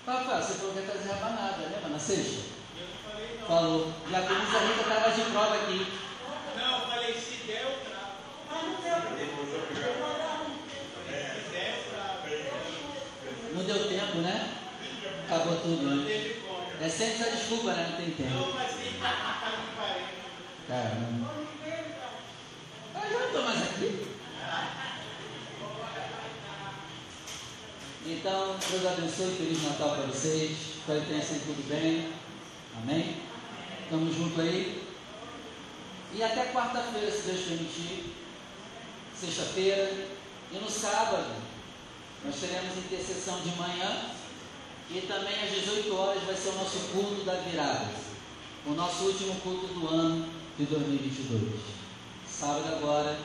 Papai, 0.06 0.42
você 0.42 0.54
falou 0.54 0.74
que 0.74 0.80
ia 0.80 0.86
trazer 0.86 1.10
rabanada, 1.10 1.58
lembra? 1.64 1.90
Na 1.90 2.00
sexta? 2.00 2.42
Eu 2.78 2.88
não 2.88 2.96
falei 3.12 3.38
não. 3.40 3.48
Falou. 3.48 3.94
E 4.08 4.16
a 4.16 4.20
Denise 4.20 4.58
Rita 4.58 4.82
estava 4.82 5.12
de 5.12 5.22
prova 5.32 5.56
aqui. 5.56 5.88
Não, 6.58 6.80
eu 6.80 6.88
falei 6.88 7.14
se 7.14 7.36
der, 7.48 7.62
eu 7.64 7.80
trago. 7.90 8.16
Se 8.50 8.56
der, 11.52 11.76
eu 11.76 11.84
trago. 11.92 12.30
Não 13.56 13.64
deu 13.64 13.88
tempo, 13.88 14.18
né? 14.18 14.36
Acabou 15.26 15.56
tudo 15.58 15.82
Não 15.82 16.06
como. 16.06 16.66
É 16.82 16.90
sempre 16.90 17.24
essa 17.24 17.32
desculpa, 17.36 17.74
né? 17.74 17.88
Não 17.90 17.98
tem 17.98 18.12
tempo. 18.12 18.30
Não, 18.30 18.54
mas 18.54 18.74
tem 18.74 18.90
que 18.90 18.96
estar 18.96 19.42
com 19.42 19.76
parente. 19.82 20.14
Caramba. 20.68 21.32
Eu 22.96 23.20
não 23.20 23.26
estou 23.28 23.44
mais 23.44 23.62
aqui. 23.62 24.08
Então, 28.08 28.56
Deus 28.72 28.86
abençoe, 28.86 29.36
Feliz 29.36 29.64
Natal 29.64 29.90
para 29.90 30.08
vocês. 30.08 30.52
Espero 30.78 31.02
que 31.02 31.08
tenha 31.08 31.22
sido 31.22 31.46
tudo 31.46 31.70
bem. 31.70 32.12
Amém? 32.78 33.18
Estamos 33.84 34.16
juntos 34.16 34.40
aí. 34.40 34.84
E 36.14 36.24
até 36.24 36.52
quarta-feira, 36.52 37.12
se 37.12 37.28
Deus 37.28 37.42
permitir. 37.42 38.16
Sexta-feira. 39.16 40.08
E 40.52 40.58
no 40.58 40.70
sábado, 40.70 41.36
nós 42.24 42.36
teremos 42.38 42.76
intercessão 42.78 43.40
de 43.42 43.52
manhã. 43.52 44.10
E 44.90 45.02
também 45.02 45.44
às 45.44 45.52
18 45.52 45.96
horas 45.96 46.24
vai 46.24 46.36
ser 46.36 46.50
o 46.50 46.56
nosso 46.56 46.80
culto 46.92 47.24
da 47.24 47.36
virada. 47.36 47.92
O 48.66 48.72
nosso 48.72 49.04
último 49.04 49.40
culto 49.42 49.68
do 49.68 49.88
ano 49.88 50.45
de 50.58 50.66
2022. 50.66 51.52
Sábado 52.30 52.76
agora, 52.76 53.20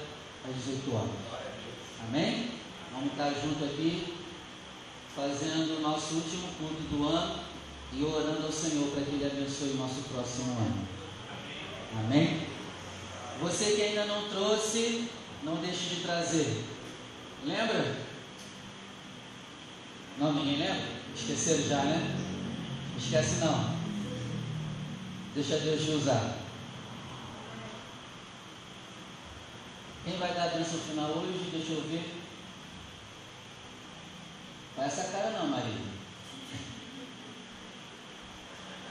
às 0.44 0.55
18 0.65 0.94
horas. 0.94 1.11
Amém? 2.09 2.51
Vamos 2.93 3.12
estar 3.12 3.31
junto 3.31 3.65
aqui, 3.65 4.15
fazendo 5.15 5.78
o 5.78 5.81
nosso 5.81 6.15
último 6.15 6.48
culto 6.59 6.82
do 6.90 7.09
ano 7.09 7.40
e 7.93 8.05
orando 8.05 8.47
ao 8.47 8.52
Senhor 8.52 8.89
para 8.90 9.05
que 9.05 9.11
Ele 9.12 9.27
abençoe 9.27 9.70
o 9.70 9.77
nosso 9.77 10.02
próximo 10.12 10.52
ano. 10.52 10.89
Amém? 11.98 12.47
Você 13.40 13.73
que 13.73 13.82
ainda 13.82 14.07
não 14.07 14.28
trouxe, 14.28 15.09
não 15.43 15.57
deixe 15.57 15.94
de 15.94 16.02
trazer. 16.02 16.65
Lembra? 17.44 17.97
Não, 20.19 20.32
ninguém 20.35 20.59
lembra? 20.59 20.89
Esqueceram 21.16 21.69
já, 21.69 21.82
né? 21.82 22.16
Esquece 22.98 23.36
não. 23.36 23.74
Deixa 25.35 25.59
Deus 25.59 25.82
te 25.82 25.90
usar. 25.93 26.49
Quem 30.05 30.16
vai 30.16 30.32
dar 30.32 30.44
a 30.44 30.48
bênção 30.48 30.78
final 30.78 31.10
hoje? 31.10 31.51
Deixa 31.52 31.72
eu 31.72 31.82
ver. 31.82 32.20
Não 34.77 34.85
essa 34.85 35.12
cara 35.12 35.31
não, 35.31 35.48
Maria. 35.48 35.74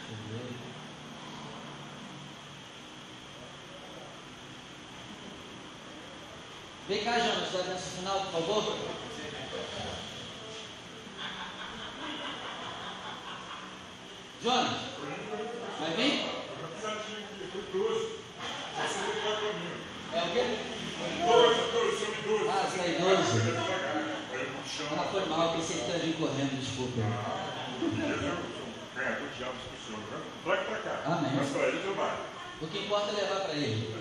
Deixa 0.07 0.11
eu 0.11 0.17
ver. 0.29 0.53
Vem 6.87 7.03
cá, 7.03 7.19
Jonas, 7.19 7.51
dá 7.51 7.59
a 7.59 7.63
bênção 7.63 7.91
final, 7.91 8.19
por 8.25 8.31
favor. 8.31 8.77
Jonas, 14.43 14.77
vai 15.79 15.93
vir? 15.95 16.25
É 20.11 20.23
o 20.23 20.31
quê? 20.33 20.78
Ah, 22.51 22.67
você 22.67 22.79
é 22.81 22.89
idoso. 22.97 23.33
Ah, 24.91 25.07
foi 25.11 25.25
mal, 25.25 25.53
pensei 25.53 25.77
que 25.77 25.91
ia 25.91 25.99
vir 25.99 26.15
correndo, 26.15 26.59
desculpa. 26.59 27.01
Vai 30.45 30.57
pra 30.63 30.77
cá. 30.77 31.01
Amém. 31.05 31.31
Mas 31.35 31.49
pra 31.49 31.67
ele 31.67 31.79
trabalha. 31.79 32.17
O 32.61 32.67
que 32.67 32.79
importa 32.79 33.11
é 33.11 33.21
levar 33.21 33.39
para 33.41 33.53
ele. 33.53 33.95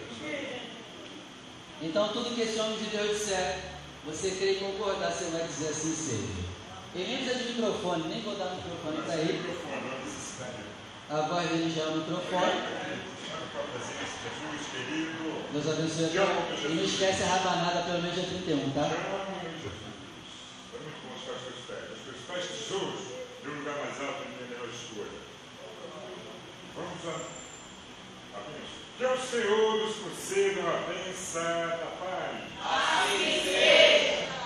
Então, 1.81 2.09
tudo 2.09 2.35
que 2.35 2.41
esse 2.41 2.59
homem 2.59 2.79
de 2.79 2.87
Deus 2.87 3.11
disser, 3.11 3.59
você 4.05 4.33
crê 4.33 4.53
e 4.53 4.61
concordar, 4.61 5.13
você 5.13 5.31
vai 5.31 5.47
dizer 5.47 5.69
assim 5.69 5.95
seja. 5.95 6.49
Ele 6.95 7.07
nem 7.07 7.25
precisa 7.25 7.45
de 7.45 7.53
microfone, 7.53 8.09
nem 8.09 8.23
vou 8.23 8.35
dar 8.35 8.57
microfone 8.57 9.03
para 9.03 9.17
ele. 9.17 9.57
A 11.11 11.21
voz 11.23 11.49
dele 11.49 11.73
já 11.75 11.83
é 11.83 11.87
o 11.87 11.97
microfone. 11.99 12.63
Jesus, 14.19 14.67
querido. 14.73 15.47
Deus 15.53 15.69
abençoe 15.69 16.19
a 16.19 16.27
todos. 16.27 16.65
E 16.65 16.75
não 16.75 16.85
esquece 16.85 17.23
a 17.23 17.27
rabanada 17.27 17.83
pelo 17.83 18.03
menos 18.03 18.15
dia 18.15 18.25
31, 18.25 18.71
tá? 18.73 18.89
Te 18.89 18.95
amo, 18.95 19.39
Jesus. 19.41 19.79
Bom 20.73 21.15
estar 21.15 21.33
aos 21.33 21.43
teus 21.43 21.61
pés. 21.67 21.87
Aos 21.91 22.03
teus 22.03 22.21
pés, 22.27 22.45
tesouros, 22.51 23.01
de 23.43 23.49
um 23.49 23.55
lugar 23.59 23.77
mais 23.79 24.01
alto 24.03 24.25
e 24.25 24.29
minha 24.29 24.51
melhor 24.51 24.69
escolha. 24.75 25.19
Vamos 26.75 27.03
a, 27.07 27.15
a 28.35 28.41
bênção. 28.43 28.79
Que 28.99 29.05
o 29.07 29.19
Senhor 29.23 29.87
nos 29.87 29.95
conceda 29.97 30.61
uma 30.61 30.79
bênção 30.89 31.43
da 31.43 31.91
paz. 32.03 32.49
Seja. 33.45 33.88